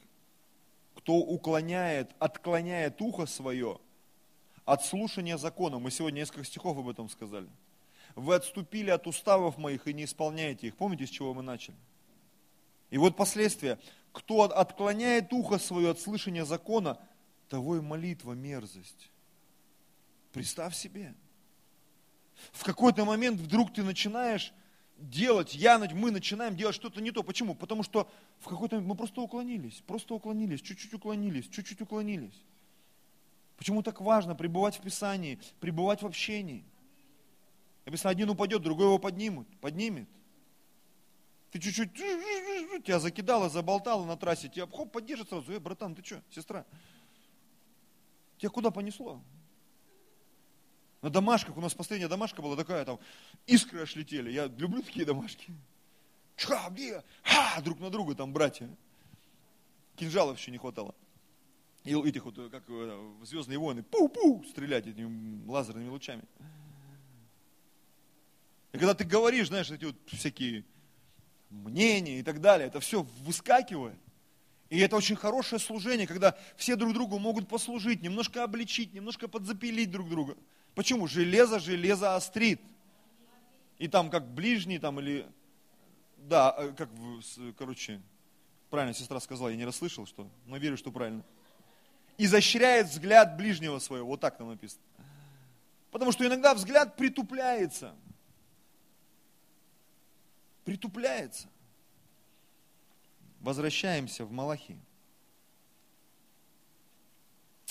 Кто 0.96 1.16
уклоняет, 1.16 2.12
отклоняет 2.20 3.02
ухо 3.02 3.26
свое 3.26 3.80
от 4.66 4.86
слушания 4.86 5.38
закона. 5.38 5.80
Мы 5.80 5.92
сегодня 5.92 6.20
несколько 6.20 6.44
стихов 6.44 6.78
об 6.78 6.90
этом 6.90 7.10
сказали. 7.10 7.50
Вы 8.16 8.36
отступили 8.36 8.90
от 8.90 9.08
уставов 9.08 9.58
моих 9.58 9.88
и 9.88 9.94
не 9.94 10.04
исполняете 10.04 10.68
их. 10.68 10.76
Помните, 10.76 11.08
с 11.08 11.10
чего 11.10 11.34
мы 11.34 11.42
начали? 11.42 11.76
И 12.90 12.98
вот 12.98 13.16
последствия. 13.16 13.80
Кто 14.12 14.44
отклоняет 14.44 15.32
ухо 15.32 15.58
свое 15.58 15.92
от 15.92 16.00
слышания 16.00 16.44
закона, 16.44 17.00
того 17.48 17.78
и 17.78 17.82
молитва 17.82 18.34
мерзость. 18.34 19.10
Представь 20.34 20.76
себе. 20.76 21.14
В 22.52 22.64
какой-то 22.64 23.06
момент 23.06 23.40
вдруг 23.40 23.74
ты 23.74 23.84
начинаешь 23.84 24.54
делать, 25.02 25.56
я, 25.56 25.80
мы 25.80 26.12
начинаем 26.12 26.56
делать 26.56 26.76
что-то 26.76 27.02
не 27.02 27.12
то. 27.12 27.24
Почему? 27.24 27.56
Потому 27.56 27.84
что 27.84 28.10
в 28.40 28.48
какой-то 28.48 28.76
момент 28.76 28.90
мы 28.90 28.96
просто 28.96 29.22
уклонились, 29.22 29.82
просто 29.88 30.14
уклонились, 30.14 30.62
чуть-чуть 30.62 30.94
уклонились, 30.94 31.48
чуть-чуть 31.48 31.82
уклонились. 31.82 32.40
Почему 33.58 33.84
так 33.84 34.02
важно 34.02 34.36
пребывать 34.36 34.78
в 34.78 34.82
Писании, 34.82 35.40
пребывать 35.60 36.02
в 36.02 36.06
общении? 36.06 36.64
Написано, 37.86 38.12
один 38.12 38.30
упадет, 38.30 38.62
другой 38.62 38.88
его 38.88 39.00
поднимут, 39.00 39.48
поднимет. 39.60 40.08
Ты 41.52 41.60
чуть-чуть, 41.60 41.94
тебя 41.94 43.00
закидало, 43.00 43.50
заболтало 43.50 44.06
на 44.06 44.16
трассе, 44.16 44.48
тебя 44.48 44.68
хоп, 44.68 44.92
поддержит 44.92 45.30
сразу. 45.30 45.52
Эй, 45.52 45.60
братан, 45.60 45.96
ты 45.96 46.04
что, 46.04 46.22
сестра? 46.32 46.66
Тебя 48.38 48.50
куда 48.50 48.72
понесло? 48.72 49.22
На 51.02 51.10
домашках, 51.10 51.58
у 51.58 51.62
нас 51.62 51.74
последняя 51.74 52.08
домашка 52.08 52.42
была 52.42 52.56
такая, 52.56 52.86
там 52.86 53.00
искры 53.48 53.82
аж 53.82 53.96
летели. 53.96 54.32
Я 54.32 54.46
люблю 54.46 54.84
такие 54.84 55.06
домашки. 55.06 55.52
Чха, 56.36 56.70
где? 56.70 57.04
Ха, 57.24 57.60
друг 57.62 57.80
на 57.80 57.90
друга 57.90 58.14
там 58.14 58.34
братья. 58.34 58.70
Кинжалов 59.96 60.38
еще 60.38 60.52
не 60.52 60.58
хватало. 60.58 60.94
И 61.84 61.96
этих 61.96 62.26
вот, 62.26 62.36
как 62.52 62.64
э, 62.68 63.14
звездные 63.24 63.58
войны, 63.58 63.82
пу-пу, 63.82 64.46
стрелять 64.48 64.86
этими 64.86 65.44
лазерными 65.48 65.90
лучами. 65.90 66.24
И 68.72 68.78
когда 68.78 68.94
ты 68.94 69.04
говоришь, 69.04 69.48
знаешь, 69.48 69.72
эти 69.72 69.86
вот 69.86 69.96
всякие 70.06 70.64
мнения 71.50 72.20
и 72.20 72.24
так 72.24 72.40
далее, 72.40 72.68
это 72.68 72.80
все 72.80 73.02
выскакивает. 73.24 73.98
И 74.70 74.80
это 74.80 74.96
очень 74.96 75.16
хорошее 75.16 75.60
служение, 75.60 76.08
когда 76.08 76.38
все 76.56 76.76
друг 76.76 76.94
другу 76.94 77.20
могут 77.20 77.50
послужить, 77.50 78.02
немножко 78.02 78.44
обличить, 78.44 78.94
немножко 78.94 79.28
подзапилить 79.28 79.92
друг 79.92 80.08
друга. 80.08 80.38
Почему? 80.76 81.08
Железо 81.08 81.60
железо 81.60 82.16
острит. 82.16 82.62
И 83.78 83.88
там 83.88 84.10
как 84.10 84.28
ближний, 84.28 84.80
там 84.80 85.00
или, 85.00 85.26
да, 86.18 86.56
э, 86.58 86.74
как, 86.78 86.90
короче, 87.58 88.00
правильно 88.70 88.94
сестра 88.94 89.20
сказала, 89.20 89.50
я 89.50 89.56
не 89.56 89.66
расслышал, 89.66 90.06
что, 90.06 90.30
но 90.46 90.58
верю, 90.58 90.78
что 90.78 90.92
правильно. 90.92 91.24
Изощряет 92.18 92.88
взгляд 92.88 93.38
ближнего 93.38 93.80
своего, 93.80 94.08
вот 94.08 94.20
так 94.20 94.38
там 94.38 94.50
написано. 94.50 94.84
Потому 95.90 96.12
что 96.12 96.26
иногда 96.26 96.54
взгляд 96.54 96.96
притупляется. 96.96 97.96
Притупляется. 100.64 101.50
Возвращаемся 103.40 104.24
в 104.26 104.32
Малахи. 104.32 104.78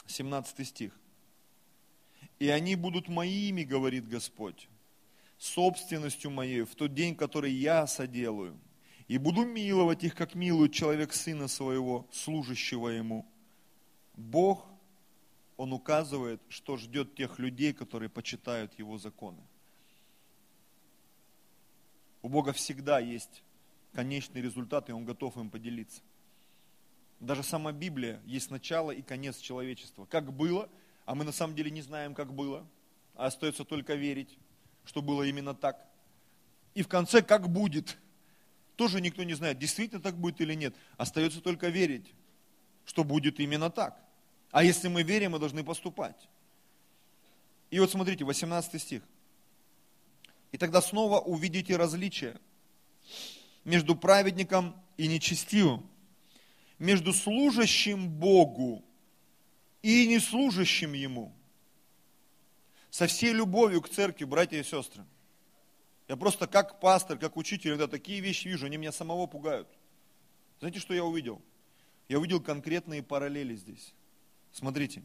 17 0.08 0.66
стих 0.66 0.92
и 2.40 2.48
они 2.48 2.74
будут 2.74 3.08
моими, 3.08 3.62
говорит 3.62 4.08
Господь, 4.08 4.68
собственностью 5.38 6.30
моей 6.30 6.62
в 6.62 6.74
тот 6.74 6.94
день, 6.94 7.14
который 7.14 7.52
я 7.52 7.86
соделаю. 7.86 8.58
И 9.08 9.18
буду 9.18 9.44
миловать 9.44 10.04
их, 10.04 10.14
как 10.14 10.34
милует 10.34 10.72
человек 10.72 11.12
сына 11.12 11.48
своего, 11.48 12.08
служащего 12.10 12.88
ему. 12.88 13.26
Бог, 14.14 14.66
Он 15.58 15.74
указывает, 15.74 16.40
что 16.48 16.78
ждет 16.78 17.14
тех 17.14 17.38
людей, 17.38 17.74
которые 17.74 18.08
почитают 18.08 18.78
Его 18.78 18.96
законы. 18.96 19.42
У 22.22 22.28
Бога 22.28 22.52
всегда 22.54 23.00
есть 23.00 23.42
конечный 23.92 24.40
результат, 24.40 24.88
и 24.88 24.92
Он 24.92 25.04
готов 25.04 25.36
им 25.36 25.50
поделиться. 25.50 26.00
Даже 27.18 27.42
сама 27.42 27.72
Библия 27.72 28.22
есть 28.24 28.50
начало 28.50 28.92
и 28.92 29.02
конец 29.02 29.38
человечества. 29.38 30.06
Как 30.06 30.32
было– 30.32 30.70
а 31.10 31.14
мы 31.16 31.24
на 31.24 31.32
самом 31.32 31.56
деле 31.56 31.72
не 31.72 31.82
знаем, 31.82 32.14
как 32.14 32.32
было, 32.32 32.64
а 33.16 33.26
остается 33.26 33.64
только 33.64 33.96
верить, 33.96 34.38
что 34.84 35.02
было 35.02 35.24
именно 35.24 35.56
так. 35.56 35.84
И 36.72 36.84
в 36.84 36.86
конце, 36.86 37.20
как 37.20 37.48
будет, 37.48 37.98
тоже 38.76 39.00
никто 39.00 39.24
не 39.24 39.34
знает, 39.34 39.58
действительно 39.58 40.00
так 40.00 40.16
будет 40.16 40.40
или 40.40 40.54
нет. 40.54 40.72
Остается 40.98 41.40
только 41.40 41.66
верить, 41.66 42.14
что 42.84 43.02
будет 43.02 43.40
именно 43.40 43.70
так. 43.70 44.00
А 44.52 44.62
если 44.62 44.86
мы 44.86 45.02
верим, 45.02 45.32
мы 45.32 45.40
должны 45.40 45.64
поступать. 45.64 46.28
И 47.72 47.80
вот 47.80 47.90
смотрите, 47.90 48.24
18 48.24 48.80
стих. 48.80 49.02
И 50.52 50.58
тогда 50.58 50.80
снова 50.80 51.18
увидите 51.18 51.76
различие 51.76 52.38
между 53.64 53.96
праведником 53.96 54.80
и 54.96 55.08
нечестивым, 55.08 55.90
между 56.78 57.12
служащим 57.12 58.08
Богу 58.08 58.84
и 59.82 60.06
не 60.06 60.18
служащим 60.18 60.92
Ему. 60.92 61.34
Со 62.90 63.06
всей 63.06 63.32
любовью 63.32 63.80
к 63.82 63.88
церкви, 63.88 64.24
братья 64.24 64.58
и 64.58 64.64
сестры. 64.64 65.04
Я 66.08 66.16
просто 66.16 66.48
как 66.48 66.80
пастор, 66.80 67.18
как 67.18 67.36
учитель, 67.36 67.70
иногда 67.70 67.86
такие 67.86 68.20
вещи 68.20 68.48
вижу, 68.48 68.66
они 68.66 68.76
меня 68.76 68.90
самого 68.90 69.26
пугают. 69.26 69.68
Знаете, 70.58 70.80
что 70.80 70.92
я 70.92 71.04
увидел? 71.04 71.40
Я 72.08 72.18
увидел 72.18 72.40
конкретные 72.40 73.02
параллели 73.02 73.54
здесь. 73.54 73.94
Смотрите, 74.52 75.04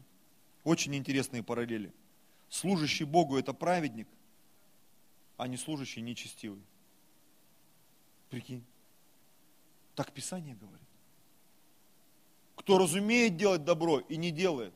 очень 0.64 0.94
интересные 0.96 1.44
параллели. 1.44 1.92
Служащий 2.48 3.04
Богу– 3.04 3.36
это 3.38 3.52
праведник, 3.52 4.08
а 5.36 5.46
не 5.46 5.56
служащий 5.56 6.00
нечестивый. 6.00 6.62
Прикинь. 8.28 8.64
Так 9.94 10.12
Писание 10.12 10.56
говорит 10.56 10.85
кто 12.66 12.78
разумеет 12.78 13.36
делать 13.36 13.62
добро 13.62 14.00
и 14.00 14.16
не 14.16 14.32
делает, 14.32 14.74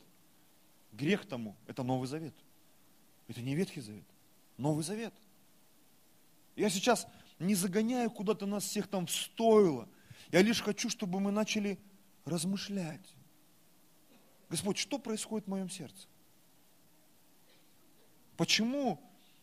грех 0.93 1.27
тому– 1.27 1.57
это 1.67 1.83
Новый 1.83 2.07
Завет. 2.07 2.35
Это 3.27 3.43
не 3.43 3.57
Ветхий 3.57 3.81
Завет, 3.81 4.05
Новый 4.59 4.85
Завет. 4.85 5.13
Я 6.55 6.71
сейчас 6.71 7.09
не 7.41 7.57
загоняю 7.57 8.09
куда-то 8.09 8.47
нас 8.47 8.63
всех 8.63 8.87
там 8.87 9.07
в 9.07 9.11
стойло. 9.11 9.89
Я 10.31 10.41
лишь 10.41 10.63
хочу, 10.63 10.89
чтобы 10.89 11.19
мы 11.19 11.33
начали 11.33 11.81
размышлять. 12.25 13.17
Господь, 14.49 14.79
что 14.79 15.01
происходит 15.01 15.49
в 15.49 15.51
моем 15.51 15.69
сердце? 15.69 16.07
Почему 18.37 19.01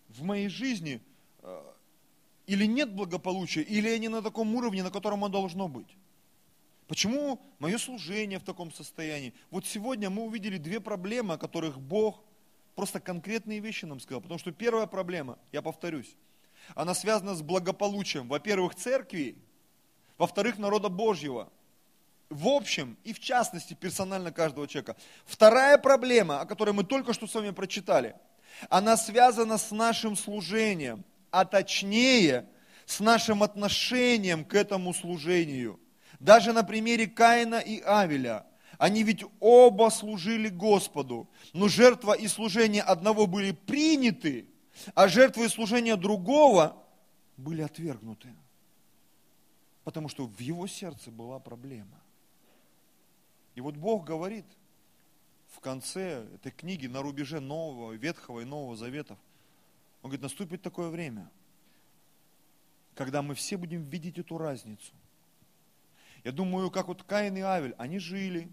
в 0.07 0.23
моей 0.23 0.47
жизни 0.47 1.01
э, 1.39 1.73
или 2.45 2.65
нет 2.65 2.93
благополучия, 2.93 3.63
или 3.63 3.89
я 3.89 3.97
не 3.97 4.07
на 4.07 4.21
таком 4.21 4.55
уровне, 4.55 4.83
на 4.83 4.89
котором 4.89 5.25
оно 5.25 5.33
должно 5.33 5.67
быть? 5.67 5.97
Почему 6.87 7.41
мое 7.59 7.77
служение 7.77 8.39
в 8.39 8.43
таком 8.43 8.71
состоянии? 8.71 9.33
Вот 9.51 9.65
сегодня 9.65 10.09
мы 10.09 10.23
увидели 10.23 10.57
две 10.57 10.79
проблемы, 10.79 11.33
о 11.33 11.37
которых 11.37 11.79
Бог 11.79 12.23
просто 12.75 13.01
конкретные 13.01 13.59
вещи 13.59 13.83
нам 13.85 13.99
сказал. 13.99 14.21
Потому 14.21 14.39
что 14.39 14.51
первая 14.53 14.87
проблема, 14.87 15.37
я 15.51 15.61
повторюсь, 15.61 16.15
она 16.75 16.93
связана 16.93 17.35
с 17.35 17.41
благополучием, 17.41 18.29
во-первых, 18.29 18.75
церкви, 18.75 19.37
во-вторых, 20.17 20.57
народа 20.57 20.87
Божьего. 20.87 21.51
В 22.29 22.47
общем 22.47 22.97
и 23.03 23.13
в 23.13 23.19
частности 23.19 23.73
персонально 23.73 24.31
каждого 24.31 24.67
человека. 24.67 24.95
Вторая 25.25 25.77
проблема, 25.77 26.41
о 26.41 26.45
которой 26.45 26.71
мы 26.71 26.83
только 26.83 27.13
что 27.13 27.27
с 27.27 27.33
вами 27.33 27.51
прочитали, 27.51 28.15
она 28.69 28.95
связана 28.95 29.57
с 29.57 29.71
нашим 29.71 30.15
служением, 30.15 31.03
а 31.31 31.43
точнее 31.43 32.47
с 32.85 33.01
нашим 33.01 33.43
отношением 33.43 34.45
к 34.45 34.53
этому 34.55 34.93
служению– 34.93 35.81
даже 36.19 36.53
на 36.53 36.63
примере 36.63 37.07
Каина 37.07 37.59
и 37.59 37.81
Авеля. 37.81 38.45
Они 38.77 39.03
ведь 39.03 39.23
оба 39.39 39.89
служили 39.89 40.49
Господу, 40.49 41.27
но 41.53 41.67
жертва 41.67 42.13
и 42.13 42.27
служение 42.27 42.83
одного 42.83 43.25
были 43.25 43.51
приняты, 43.51 44.47
а 44.93 45.07
жертва 45.07 45.43
и 45.43 45.47
служение 45.47 45.95
другого 45.95 46.77
были 47.37 47.61
отвергнуты. 47.61 48.29
Потому 49.83 50.09
что 50.09 50.27
в 50.27 50.39
его 50.39 50.67
сердце 50.67 51.09
была 51.11 51.39
проблема. 51.39 52.01
И 53.55 53.61
вот 53.61 53.75
Бог 53.75 54.05
говорит 54.05 54.45
в 55.49 55.59
конце 55.59 56.27
этой 56.35 56.51
книги, 56.51 56.85
на 56.85 57.01
рубеже 57.01 57.39
Нового, 57.39 57.93
Ветхого 57.93 58.41
и 58.41 58.45
Нового 58.45 58.75
Заветов. 58.75 59.17
Он 60.03 60.09
говорит, 60.09 60.21
наступит 60.21 60.61
такое 60.61 60.89
время, 60.89 61.31
когда 62.93 63.21
мы 63.21 63.33
все 63.33 63.57
будем 63.57 63.83
видеть 63.83 64.19
эту 64.19 64.37
разницу. 64.37 64.93
Я 66.27 66.33
думаю, 66.33 66.69
как 66.69 66.89
вот 66.89 67.03
Каин 67.03 67.37
и 67.37 67.39
Авель, 67.39 67.73
они 67.77 67.99
жили. 67.99 68.49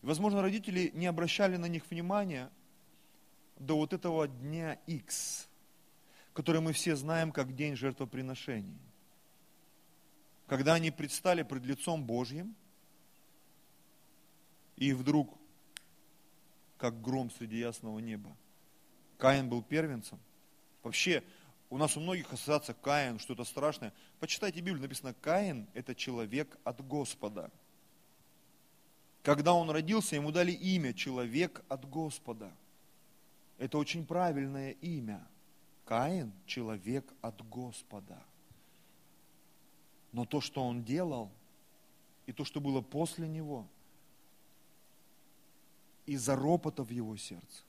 И, 0.00 0.06
возможно, 0.06 0.40
родители 0.40 0.90
не 0.94 1.04
обращали 1.04 1.58
на 1.58 1.66
них 1.66 1.82
внимания 1.90 2.50
до 3.58 3.76
вот 3.76 3.92
этого 3.92 4.26
дня 4.26 4.78
X, 4.86 5.46
который 6.32 6.62
мы 6.62 6.72
все 6.72 6.96
знаем 6.96 7.32
как 7.32 7.54
день 7.54 7.76
жертвоприношений. 7.76 8.78
Когда 10.46 10.72
они 10.72 10.90
предстали 10.90 11.42
пред 11.42 11.66
лицом 11.66 12.02
Божьим, 12.02 12.56
и 14.76 14.94
вдруг, 14.94 15.36
как 16.78 17.02
гром 17.02 17.30
среди 17.30 17.58
ясного 17.58 17.98
неба, 17.98 18.34
Каин 19.18 19.50
был 19.50 19.62
первенцем. 19.62 20.18
Вообще, 20.82 21.22
у 21.70 21.78
нас 21.78 21.96
у 21.96 22.00
многих 22.00 22.32
ассоциация 22.32 22.74
Каин, 22.74 23.18
что-то 23.18 23.44
страшное. 23.44 23.92
Почитайте 24.18 24.60
Библию, 24.60 24.82
написано, 24.82 25.14
Каин– 25.14 25.66
это 25.74 25.94
человек 25.94 26.58
от 26.64 26.84
Господа. 26.86 27.50
Когда 29.22 29.54
он 29.54 29.70
родился, 29.70 30.16
ему 30.16 30.32
дали 30.32 30.52
имя 30.52 30.92
«человек 30.92 31.62
от 31.68 31.88
Господа». 31.88 32.52
Это 33.58 33.78
очень 33.78 34.04
правильное 34.04 34.72
имя. 34.72 35.26
Каин– 35.84 36.32
человек 36.46 37.04
от 37.20 37.46
Господа. 37.48 38.22
Но 40.12 40.24
то, 40.24 40.40
что 40.40 40.64
он 40.64 40.82
делал, 40.82 41.30
и 42.26 42.32
то, 42.32 42.44
что 42.44 42.60
было 42.60 42.80
после 42.80 43.28
него– 43.28 43.66
из-за 46.10 46.34
ропота 46.34 46.82
в 46.82 46.90
его 46.90 47.16
сердце, 47.16 47.62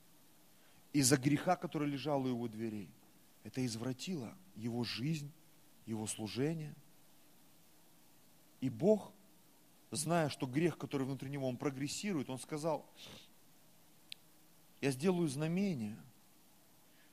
из-за 0.93 1.15
греха, 1.15 1.55
который 1.55 1.87
лежал 1.87 2.23
у 2.23 2.27
его 2.27 2.47
дверей. 2.47 2.89
Это 3.43 3.65
извратило 3.65 4.35
его 4.55 4.83
жизнь, 4.83 5.31
его 5.85 6.07
служение. 6.07 6.75
И 8.59 8.69
Бог, 8.69 9.11
зная, 9.89 10.29
что 10.29 10.45
грех, 10.45 10.77
который 10.77 11.05
внутри 11.05 11.29
него, 11.29 11.47
он 11.47 11.57
прогрессирует, 11.57 12.29
он 12.29 12.39
сказал, 12.39 12.85
я 14.79 14.91
сделаю 14.91 15.27
знамение, 15.27 15.97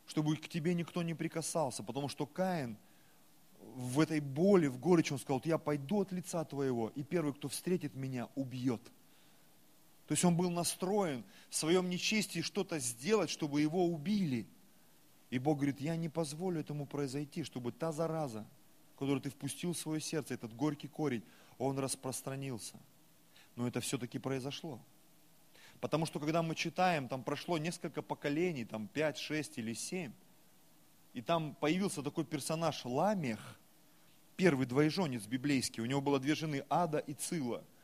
чтобы 0.06 0.36
к 0.36 0.48
тебе 0.48 0.74
никто 0.74 1.02
не 1.02 1.14
прикасался, 1.14 1.82
потому 1.82 2.08
что 2.08 2.26
Каин 2.26 2.78
в 3.60 4.00
этой 4.00 4.20
боли, 4.20 4.66
в 4.66 4.78
горечи, 4.78 5.12
он 5.12 5.18
сказал, 5.18 5.40
я 5.44 5.58
пойду 5.58 6.00
от 6.00 6.12
лица 6.12 6.44
твоего, 6.44 6.90
и 6.94 7.02
первый, 7.02 7.32
кто 7.34 7.48
встретит 7.48 7.94
меня, 7.94 8.28
убьет. 8.34 8.82
То 10.06 10.12
есть 10.12 10.24
он 10.24 10.36
был 10.36 10.50
настроен 10.50 11.24
в 11.50 11.54
своем 11.54 11.90
нечестии 11.90 12.40
что-то 12.40 12.78
сделать, 12.78 13.28
чтобы 13.28 13.60
его 13.60 13.86
убили. 13.86 14.46
И 15.30 15.38
Бог 15.38 15.58
говорит, 15.58 15.80
я 15.80 15.96
не 15.96 16.08
позволю 16.08 16.60
этому 16.60 16.86
произойти, 16.86 17.44
чтобы 17.44 17.72
та 17.72 17.92
зараза, 17.92 18.46
которую 18.98 19.20
ты 19.20 19.30
впустил 19.30 19.72
в 19.72 19.78
свое 19.78 20.00
сердце, 20.00 20.34
этот 20.34 20.54
горький 20.54 20.88
корень, 20.88 21.22
он 21.58 21.78
распространился. 21.78 22.76
Но 23.56 23.68
это 23.68 23.80
все-таки 23.80 24.18
произошло. 24.18 24.80
Потому 25.80 26.06
что 26.06 26.18
когда 26.18 26.42
мы 26.42 26.54
читаем, 26.54 27.08
там 27.08 27.22
прошло 27.22 27.58
несколько 27.58 28.02
поколений, 28.02 28.64
там 28.64 28.88
5, 28.88 29.18
6 29.18 29.58
или 29.58 29.74
7, 29.74 30.12
и 31.12 31.22
там 31.22 31.54
появился 31.54 32.02
такой 32.02 32.24
персонаж 32.24 32.84
Ламех, 32.84 33.58
первый 34.36 34.66
двоеженец 34.66 35.26
библейский, 35.26 35.82
у 35.82 35.86
него 35.86 36.00
было 36.00 36.18
две 36.18 36.34
жены 36.34 36.64
Ада 36.68 36.98
и 36.98 37.14
Цила– 37.14 37.64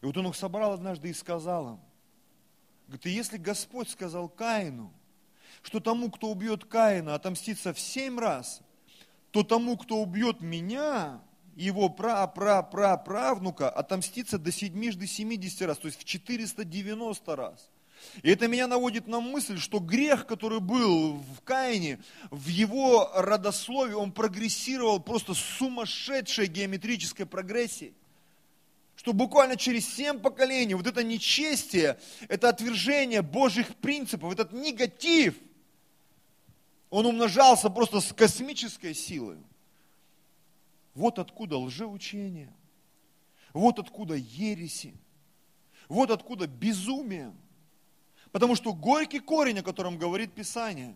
и 0.00 0.06
вот 0.06 0.16
он 0.16 0.28
их 0.28 0.36
собрал 0.36 0.72
однажды 0.72 1.08
и 1.08 1.12
сказал 1.12 1.74
им, 1.74 1.80
говорит, 2.86 3.06
если 3.06 3.36
Господь 3.36 3.88
сказал 3.88 4.28
Каину, 4.28 4.92
что 5.62 5.80
тому, 5.80 6.10
кто 6.10 6.30
убьет 6.30 6.64
Каина, 6.64 7.14
отомстится 7.14 7.72
в 7.72 7.80
семь 7.80 8.18
раз, 8.18 8.60
то 9.30 9.42
тому, 9.42 9.76
кто 9.76 9.96
убьет 9.96 10.40
меня, 10.40 11.20
его 11.54 11.88
пра-пра-пра-правнука, 11.88 13.68
отомстится 13.68 14.38
до 14.38 14.52
седьмижды 14.52 15.06
70 15.06 15.62
раз, 15.62 15.78
то 15.78 15.86
есть 15.86 16.00
в 16.00 16.04
490 16.04 17.36
раз. 17.36 17.70
И 18.22 18.30
это 18.30 18.46
меня 18.46 18.68
наводит 18.68 19.08
на 19.08 19.20
мысль, 19.20 19.58
что 19.58 19.80
грех, 19.80 20.26
который 20.26 20.60
был 20.60 21.14
в 21.14 21.40
Каине, 21.42 21.98
в 22.30 22.46
его 22.46 23.10
родословии, 23.14 23.94
он 23.94 24.12
прогрессировал 24.12 25.00
просто 25.00 25.34
сумасшедшей 25.34 26.46
геометрической 26.46 27.26
прогрессией 27.26 27.94
что 29.08 29.14
буквально 29.14 29.56
через 29.56 29.88
семь 29.88 30.18
поколений 30.18 30.74
вот 30.74 30.86
это 30.86 31.02
нечестие, 31.02 31.98
это 32.28 32.50
отвержение 32.50 33.22
Божьих 33.22 33.74
принципов, 33.76 34.34
этот 34.34 34.52
негатив, 34.52 35.34
он 36.90 37.06
умножался 37.06 37.70
просто 37.70 38.02
с 38.02 38.12
космической 38.12 38.92
силой. 38.92 39.38
Вот 40.94 41.18
откуда 41.18 41.56
лжеучение, 41.56 42.52
вот 43.54 43.78
откуда 43.78 44.14
ереси, 44.14 44.92
вот 45.88 46.10
откуда 46.10 46.46
безумие. 46.46 47.34
Потому 48.30 48.56
что 48.56 48.74
горький 48.74 49.20
корень, 49.20 49.60
о 49.60 49.62
котором 49.62 49.96
говорит 49.96 50.34
Писание, 50.34 50.94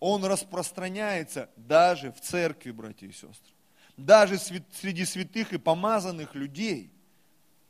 он 0.00 0.24
распространяется 0.24 1.50
даже 1.56 2.12
в 2.12 2.20
церкви, 2.22 2.70
братья 2.70 3.06
и 3.06 3.12
сестры. 3.12 3.52
Даже 3.98 4.38
среди 4.38 5.04
святых 5.04 5.52
и 5.52 5.58
помазанных 5.58 6.34
людей– 6.34 6.90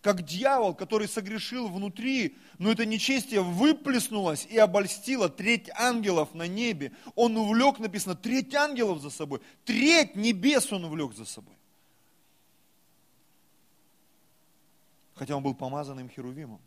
как 0.06 0.22
дьявол, 0.22 0.72
который 0.72 1.08
согрешил 1.08 1.66
внутри, 1.66 2.36
но 2.58 2.70
это 2.70 2.86
нечестие 2.86 3.42
выплеснулось 3.42 4.46
и 4.46 4.56
обольстило 4.56 5.28
треть 5.28 5.68
ангелов 5.74 6.32
на 6.32 6.46
небе. 6.46 6.92
Он 7.16 7.36
увлек, 7.36 7.80
написано, 7.80 8.14
треть 8.14 8.54
ангелов 8.54 9.02
за 9.02 9.10
собой. 9.10 9.40
Треть 9.64 10.14
небес 10.14 10.72
он 10.72 10.84
увлек 10.84 11.12
за 11.12 11.24
собой. 11.24 11.56
Хотя 15.16 15.34
он 15.34 15.42
был 15.42 15.54
помазанным 15.56 16.08
херувимом. 16.08 16.60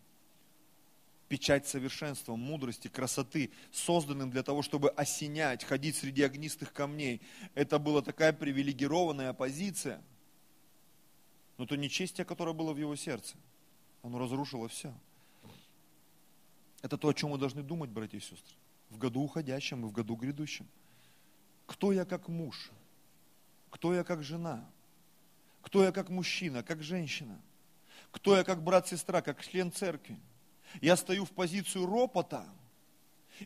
Печать 1.30 1.66
совершенства, 1.66 2.36
мудрости, 2.36 2.90
красоты, 2.90 3.52
созданным 3.72 4.32
для 4.32 4.44
того, 4.44 4.64
чтобы 4.64 4.90
осенять, 4.90 5.64
ходить 5.64 5.96
среди 5.96 6.24
огнистых 6.24 6.74
камней. 6.74 7.22
Это 7.56 7.80
была 7.80 8.02
такая 8.02 8.34
привилегированная 8.34 9.32
позиция– 9.32 10.04
но 11.60 11.66
то 11.66 11.76
нечестие, 11.76 12.24
которое 12.24 12.54
было 12.54 12.72
в 12.72 12.78
его 12.78 12.96
сердце, 12.96 13.36
оно 14.02 14.18
разрушило 14.18 14.70
все. 14.70 14.94
Это 16.82 16.98
то, 16.98 17.10
о 17.10 17.14
чем 17.14 17.32
мы 17.32 17.38
должны 17.38 17.62
думать, 17.62 17.90
братья 17.90 18.18
и 18.18 18.22
сестры, 18.22 18.56
в 18.90 18.98
году 18.98 19.22
уходящем 19.22 19.86
и 19.86 19.90
в 19.90 19.92
году 19.92 20.16
грядущем. 20.16 20.66
Кто 21.66 21.92
я 21.92 22.06
как 22.06 22.30
муж? 22.30 22.72
Кто 23.70 23.94
я 23.94 24.06
как 24.06 24.24
жена? 24.24 24.66
Кто 25.62 25.84
я 25.84 25.92
как 25.92 26.10
мужчина, 26.10 26.64
как 26.64 26.82
женщина? 26.82 27.38
Кто 28.12 28.38
я 28.38 28.46
как 28.46 28.64
брат-сестра, 28.64 29.22
как 29.22 29.44
член 29.44 29.70
церкви? 29.70 30.18
Я 30.80 30.96
стою 30.96 31.26
в 31.26 31.32
позицию 31.32 31.88
ропота, 31.88 32.48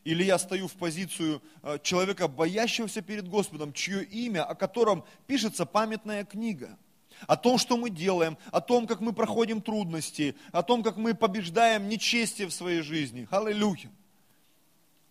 или 0.03 0.23
я 0.23 0.37
стою 0.37 0.67
в 0.67 0.73
позицию 0.73 1.41
э, 1.63 1.79
человека, 1.81 2.27
боящегося 2.27 3.01
перед 3.01 3.27
Господом, 3.27 3.73
чье 3.73 4.03
имя, 4.03 4.43
о 4.43 4.53
котором 4.53 5.03
пишется 5.25 5.65
памятная 5.65 6.25
книга– 6.25 6.77
о 7.27 7.37
том, 7.37 7.57
что 7.57 7.77
мы 7.77 7.89
делаем, 7.89 8.37
о 8.51 8.61
том, 8.61 8.87
как 8.87 9.01
мы 9.01 9.13
проходим 9.13 9.61
трудности, 9.61 10.35
о 10.51 10.63
том, 10.63 10.83
как 10.83 10.97
мы 10.97 11.13
побеждаем 11.13 11.87
нечестие 11.89 12.47
в 12.47 12.53
своей 12.53 12.81
жизни. 12.81 13.27
Аллилуйя. 13.31 13.91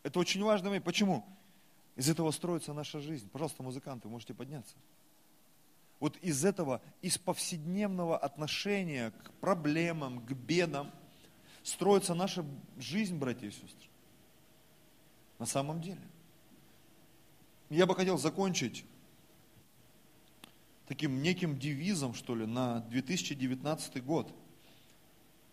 Это 0.03 0.18
очень 0.18 0.42
важно. 0.42 0.80
Почему? 0.80 1.24
Из 1.96 2.09
этого 2.09 2.30
строится 2.30 2.72
наша 2.72 3.00
жизнь. 3.00 3.28
Пожалуйста, 3.30 3.62
музыканты, 3.62 4.09
можете 4.09 4.34
подняться. 4.34 4.74
Вот 6.00 6.16
из 6.16 6.44
этого, 6.44 6.82
из 7.00 7.18
повседневного 7.18 8.18
отношения 8.18 9.12
к 9.12 9.30
проблемам, 9.40 10.20
к 10.26 10.32
бедам, 10.32 10.90
строится 11.62 12.14
наша 12.14 12.44
жизнь, 12.78 13.16
братья 13.16 13.46
и 13.46 13.50
сестры. 13.50 13.88
На 15.38 15.46
самом 15.46 15.80
деле. 15.80 16.00
Я 17.70 17.86
бы 17.86 17.94
хотел 17.94 18.18
закончить 18.18 18.84
таким 20.87 21.22
неким 21.22 21.59
девизом, 21.59 22.14
что 22.14 22.35
ли, 22.35 22.47
на 22.47 22.80
2019 22.80 24.05
год. 24.05 24.33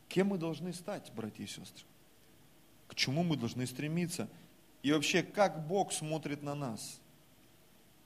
Кем 0.08 0.28
мы 0.28 0.38
должны 0.38 0.74
стать, 0.74 1.12
братья 1.16 1.44
и 1.44 1.48
сестры? 1.48 1.86
К 2.88 2.96
чему 2.96 3.24
мы 3.24 3.38
должны 3.38 3.68
стремиться? 3.68 4.28
И 4.82 4.92
вообще, 4.92 5.22
как 5.22 5.68
Бог 5.68 5.92
смотрит 5.92 6.42
на 6.42 6.56
нас? 6.56 7.00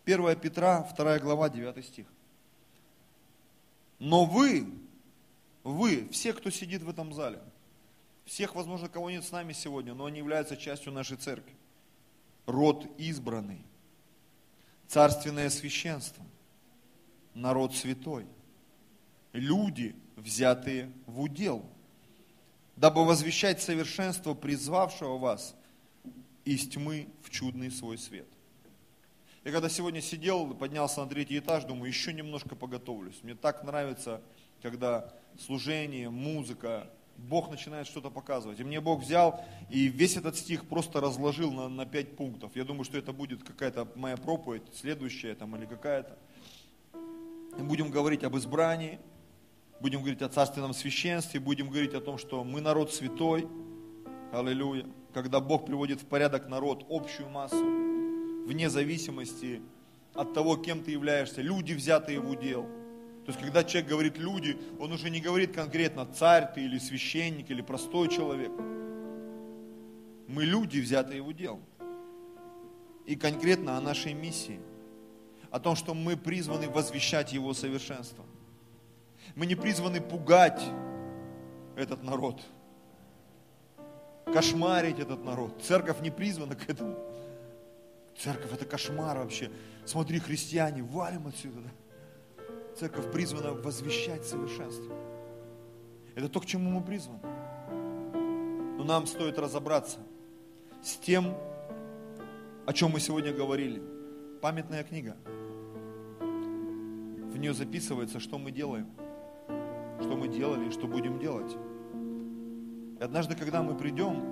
1 0.06 0.40
Петра, 0.40 0.82
2 0.96 1.20
глава, 1.20 1.50
9 1.50 1.86
стих. 1.86 2.08
Но 4.00 4.26
вы, 4.26 4.68
вы, 5.64 6.10
все, 6.10 6.34
кто 6.34 6.50
сидит 6.50 6.82
в 6.82 6.90
этом 6.90 7.14
зале, 7.14 7.42
всех, 8.26 8.56
возможно, 8.56 8.90
кого 8.90 9.10
нет 9.10 9.24
с 9.24 9.32
нами 9.32 9.54
сегодня, 9.54 9.94
но 9.94 10.06
они 10.06 10.18
являются 10.18 10.58
частью 10.58 10.92
нашей 10.92 11.18
церкви, 11.18 11.56
род 12.46 12.86
избранный, 12.98 13.62
царственное 14.88 15.50
священство, 15.50 16.24
народ 17.34 17.76
святой, 17.76 18.26
люди, 19.32 19.96
взятые 20.16 20.92
в 21.06 21.22
удел. 21.22 21.66
дабы 22.76 23.06
возвещать 23.06 23.62
совершенство 23.62 24.34
призвавшего 24.34 25.18
вас 25.18 25.56
из 26.44 26.68
тьмы 26.68 27.08
в 27.22 27.30
чудный 27.30 27.70
свой 27.70 27.98
свет. 27.98 28.28
Я 29.44 29.52
когда 29.52 29.70
сегодня 29.70 30.02
сидел, 30.02 30.54
поднялся 30.54 31.04
на 31.04 31.10
третий 31.10 31.38
этаж, 31.38 31.66
думаю, 31.66 31.90
еще 31.90 32.14
немножко 32.14 32.56
поготовлюсь. 32.56 33.20
Мне 33.24 33.36
так 33.36 33.64
нравится, 33.64 34.22
когда 34.62 35.14
служение, 35.38 36.10
музыка, 36.10 36.90
Бог 37.18 37.52
начинает 37.52 37.88
что-то 37.88 38.10
показывать. 38.10 38.60
И 38.60 38.64
мне 38.64 38.82
Бог 38.82 39.02
взял 39.02 39.44
и 39.70 39.88
весь 39.88 40.18
этот 40.18 40.36
стих 40.36 40.66
просто 40.68 41.00
разложил 41.00 41.52
на, 41.52 41.70
на 41.70 41.86
пять 41.86 42.16
пунктов. 42.16 42.56
Я 42.56 42.64
думаю, 42.64 42.86
что 42.86 42.98
это 42.98 43.14
будет 43.14 43.44
какая-то 43.44 43.88
моя 43.96 44.18
проповедь, 44.18 44.64
следующая 44.74 45.36
там 45.36 45.56
или 45.56 45.66
какая-то. 45.66 46.18
Мы 47.58 47.66
будем 47.66 47.92
говорить 47.92 48.24
об 48.24 48.36
избрании, 48.38 49.00
будем 49.80 50.00
говорить 50.00 50.22
о 50.22 50.30
царственном 50.30 50.74
священстве, 50.74 51.40
будем 51.40 51.70
говорить 51.70 51.94
о 51.94 52.02
том, 52.02 52.18
что 52.18 52.44
мы 52.44 52.62
народ 52.62 52.94
святой. 52.94 53.48
Аллилуйя. 54.32 54.86
Когда 55.14 55.40
Бог 55.40 55.66
приводит 55.66 56.02
в 56.02 56.06
порядок 56.06 56.50
народ, 56.50 56.86
общую 56.90 57.30
массу, 57.30 57.64
вне 58.46 58.70
зависимости 58.70 59.62
от 60.14 60.34
того, 60.34 60.58
кем 60.58 60.84
ты 60.84 60.92
являешься, 60.92 61.42
люди, 61.42 61.74
взятые 61.74 62.20
в 62.20 62.30
удел– 62.30 62.68
то 63.26 63.32
есть, 63.32 63.40
когда 63.40 63.64
человек 63.64 63.90
говорит 63.90 64.18
люди, 64.18 64.58
он 64.80 64.92
уже 64.92 65.10
не 65.10 65.22
говорит 65.22 65.54
конкретно 65.54 66.06
царь 66.06 66.50
ты 66.54 66.66
или 66.66 66.78
священник 66.78 67.50
или 67.50 67.62
простой 67.62 68.10
человек. 68.10 68.52
Мы 70.28 70.44
люди, 70.44 70.80
взятые 70.80 71.18
его 71.18 71.32
делом. 71.32 71.64
И 73.06 73.16
конкретно 73.16 73.78
о 73.78 73.82
нашей 73.82 74.14
миссии. 74.14 74.60
О 75.54 75.60
том, 75.60 75.76
что 75.76 75.94
мы 75.94 76.18
призваны 76.18 76.68
возвещать 76.68 77.32
его 77.32 77.54
совершенство. 77.54 78.26
Мы 79.36 79.46
не 79.46 79.54
призваны 79.54 80.02
пугать 80.02 80.60
этот 81.76 82.02
народ. 82.02 82.42
Кошмарить 84.26 84.98
этот 84.98 85.24
народ. 85.24 85.62
Церковь 85.62 86.02
не 86.02 86.10
призвана 86.10 86.56
к 86.56 86.68
этому. 86.68 86.98
Церковь 88.18 88.52
это 88.52 88.66
кошмар 88.66 89.20
вообще. 89.20 89.52
Смотри, 89.86 90.18
христиане, 90.18 90.82
валим 90.82 91.28
отсюда. 91.28 91.62
Да? 91.62 92.44
Церковь 92.76 93.12
призвана 93.12 93.52
возвещать 93.52 94.26
совершенство. 94.26 94.92
Это 96.16 96.30
то, 96.30 96.40
к 96.40 96.48
чему 96.48 96.72
мы 96.72 96.82
призваны. 96.84 97.20
Но 98.80 98.84
нам 98.84 99.06
стоит 99.06 99.38
разобраться 99.38 100.00
с 100.84 100.96
тем, 100.98 101.38
о 102.66 102.74
чем 102.74 102.90
мы 102.90 103.00
сегодня 103.00 103.32
говорили. 103.32 103.84
Памятная 104.42 104.84
книга. 104.84 105.16
В 107.34 107.38
нее 107.38 107.54
записывается, 107.54 108.20
что 108.20 108.38
мы 108.38 108.52
делаем, 108.52 108.88
что 110.00 110.16
мы 110.16 110.28
делали 110.28 110.68
и 110.68 110.72
что 110.72 110.88
будем 110.88 111.20
делать. 111.20 111.58
И 113.00 113.04
однажды, 113.04 113.36
когда 113.36 113.62
мы 113.62 113.76
придем, 113.76 114.24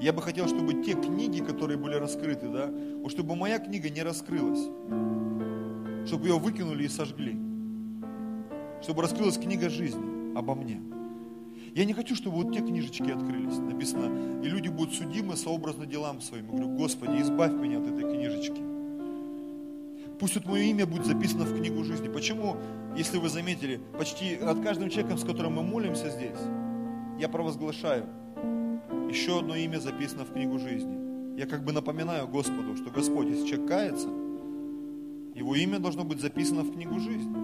я 0.00 0.12
бы 0.12 0.22
хотел, 0.22 0.46
чтобы 0.46 0.84
те 0.84 0.92
книги, 0.92 1.40
которые 1.40 1.78
были 1.78 1.94
раскрыты, 1.94 2.48
да, 2.48 2.70
чтобы 3.08 3.34
моя 3.34 3.58
книга 3.58 3.88
не 3.88 4.02
раскрылась 4.02 4.68
чтобы 6.06 6.28
ее 6.28 6.38
выкинули 6.38 6.84
и 6.84 6.88
сожгли. 6.88 7.36
Чтобы 8.82 9.02
раскрылась 9.02 9.38
книга 9.38 9.68
жизни 9.68 10.36
обо 10.36 10.54
мне. 10.54 10.80
Я 11.74 11.84
не 11.84 11.92
хочу, 11.92 12.14
чтобы 12.14 12.36
вот 12.36 12.54
те 12.54 12.60
книжечки 12.60 13.10
открылись. 13.10 13.58
Написано, 13.58 14.42
и 14.42 14.48
люди 14.48 14.68
будут 14.68 14.94
судимы 14.94 15.36
сообразно 15.36 15.84
делам 15.84 16.20
своим. 16.20 16.46
Я 16.46 16.52
говорю, 16.52 16.68
Господи, 16.76 17.20
избавь 17.20 17.52
меня 17.52 17.78
от 17.78 17.86
этой 17.86 18.02
книжечки. 18.02 18.75
Пусть 20.18 20.34
вот 20.34 20.46
мое 20.46 20.62
имя 20.62 20.86
будет 20.86 21.04
записано 21.04 21.44
в 21.44 21.54
книгу 21.56 21.84
жизни. 21.84 22.08
Почему, 22.08 22.56
если 22.96 23.18
вы 23.18 23.28
заметили, 23.28 23.80
почти 23.98 24.36
над 24.36 24.62
каждым 24.62 24.88
человеком, 24.88 25.18
с 25.18 25.24
которым 25.24 25.54
мы 25.54 25.62
молимся 25.62 26.08
здесь, 26.08 26.38
я 27.18 27.28
провозглашаю, 27.28 28.06
еще 29.10 29.40
одно 29.40 29.54
имя 29.54 29.78
записано 29.78 30.24
в 30.24 30.32
книгу 30.32 30.58
жизни. 30.58 31.38
Я 31.38 31.46
как 31.46 31.64
бы 31.64 31.72
напоминаю 31.72 32.26
Господу, 32.28 32.76
что 32.76 32.90
Господь, 32.90 33.28
если 33.28 33.46
человек 33.46 33.68
кается, 33.68 34.08
его 35.34 35.54
имя 35.54 35.78
должно 35.78 36.02
быть 36.04 36.20
записано 36.20 36.62
в 36.62 36.72
книгу 36.72 36.98
жизни. 36.98 37.36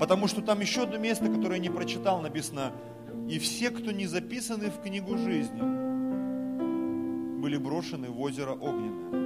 Потому 0.00 0.26
что 0.26 0.42
там 0.42 0.60
еще 0.60 0.82
одно 0.82 0.98
место, 0.98 1.26
которое 1.26 1.54
я 1.56 1.62
не 1.62 1.70
прочитал, 1.70 2.20
написано, 2.20 2.72
и 3.28 3.38
все, 3.38 3.70
кто 3.70 3.92
не 3.92 4.06
записаны 4.06 4.70
в 4.70 4.82
книгу 4.82 5.16
жизни, 5.16 5.60
были 7.40 7.56
брошены 7.58 8.08
в 8.08 8.20
озеро 8.20 8.52
Огненное. 8.52 9.21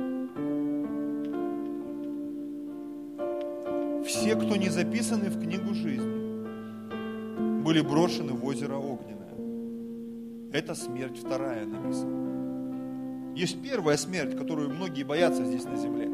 Все, 4.07 4.37
кто 4.37 4.57
не 4.57 4.69
записаны 4.69 5.31
в 5.31 5.41
книгу 5.41 5.75
жизни, 5.75 7.63
были 7.63 7.81
брошены 7.81 8.33
в 8.33 8.45
озеро 8.45 8.77
Огненное. 8.77 10.51
Это 10.53 10.75
смерть 10.75 11.19
вторая 11.19 11.67
написана. 11.67 13.35
Есть 13.35 13.61
первая 13.63 13.97
смерть, 13.97 14.37
которую 14.37 14.71
многие 14.71 15.03
боятся 15.03 15.45
здесь 15.45 15.65
на 15.65 15.77
земле 15.77 16.07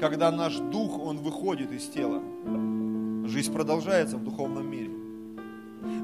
когда 0.00 0.32
наш 0.32 0.56
дух, 0.56 0.98
он 0.98 1.18
выходит 1.18 1.70
из 1.70 1.86
тела. 1.88 2.22
Жизнь 3.26 3.52
продолжается 3.52 4.16
в 4.16 4.24
духовном 4.24 4.68
мире. 4.68 4.90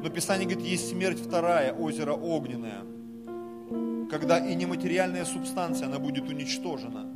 Но 0.02 0.08
Писание 0.10 0.46
говорит, 0.46 0.66
есть 0.66 0.90
смерть 0.90 1.18
вторая, 1.18 1.72
озеро 1.72 2.12
огненное, 2.12 2.82
когда 4.10 4.38
и 4.38 4.54
нематериальная 4.54 5.24
субстанция, 5.24 5.88
она 5.88 5.98
будет 5.98 6.28
уничтожена. 6.28 7.06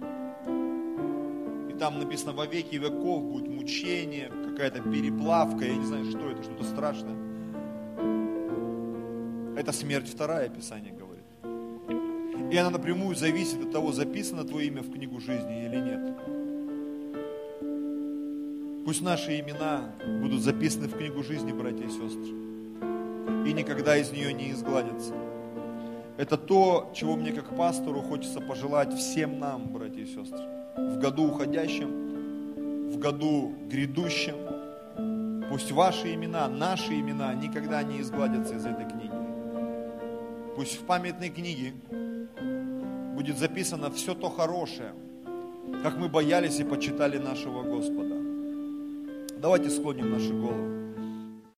Там 1.81 1.99
написано, 1.99 2.33
во 2.33 2.45
веки 2.45 2.77
веков 2.77 3.23
будет 3.25 3.49
мучение, 3.49 4.31
какая-то 4.51 4.83
переплавка, 4.83 5.65
я 5.65 5.75
не 5.75 5.87
знаю, 5.87 6.05
что 6.05 6.31
это, 6.31 6.43
что-то 6.43 6.65
страшное. 6.65 7.17
Это 9.57 9.73
смерть 9.73 10.07
вторая, 10.07 10.51
Писание 10.51 10.93
говорит. 10.93 11.25
И 12.53 12.57
она 12.59 12.69
напрямую 12.69 13.17
зависит 13.17 13.65
от 13.65 13.73
того, 13.73 13.93
записано 13.93 14.45
твое 14.45 14.67
имя 14.67 14.83
в 14.83 14.93
книгу 14.93 15.21
жизни 15.21 15.65
или 15.65 15.77
нет. 15.77 16.19
Пусть 18.85 19.01
наши 19.01 19.41
имена 19.41 19.95
будут 20.21 20.43
записаны 20.43 20.87
в 20.87 20.99
книгу 20.99 21.23
жизни, 21.23 21.51
братья 21.51 21.87
и 21.87 21.89
сестры, 21.89 22.35
и 23.49 23.55
никогда 23.55 23.97
из 23.97 24.11
нее 24.11 24.35
не 24.35 24.51
изгладятся. 24.51 25.15
Это 26.19 26.37
то, 26.37 26.93
чего 26.95 27.17
мне 27.17 27.33
как 27.33 27.57
пастору 27.57 28.03
хочется 28.03 28.43
пожелать 28.43 28.93
всем 28.93 29.39
нам, 29.39 29.73
братья 29.73 30.03
и 30.03 30.05
сестры, 30.07 30.60
в 30.77 30.99
году 30.99 31.29
уходящем, 31.29 32.91
в 32.91 32.99
году 32.99 33.53
грядущем. 33.69 34.37
Пусть 35.49 35.73
ваши 35.73 36.15
имена, 36.15 36.49
наши 36.49 36.95
имена 36.95 37.35
никогда 37.35 37.83
не 37.83 38.01
изгладятся 38.01 38.55
из 38.55 38.67
этой 38.67 38.85
книги. 38.85 39.11
Пусть 40.57 40.81
в 40.81 40.85
памятной 40.85 41.31
книге 41.31 41.73
будет 43.15 43.39
записано 43.39 43.91
все 43.91 44.15
то 44.15 44.29
хорошее, 44.29 44.93
как 45.83 45.97
мы 45.97 46.09
боялись 46.09 46.61
и 46.61 46.65
почитали 46.65 47.19
нашего 47.19 47.63
Господа. 47.63 48.17
Давайте 49.41 49.71
склоним 49.71 50.11
наши 50.11 50.33
головы. 50.33 50.80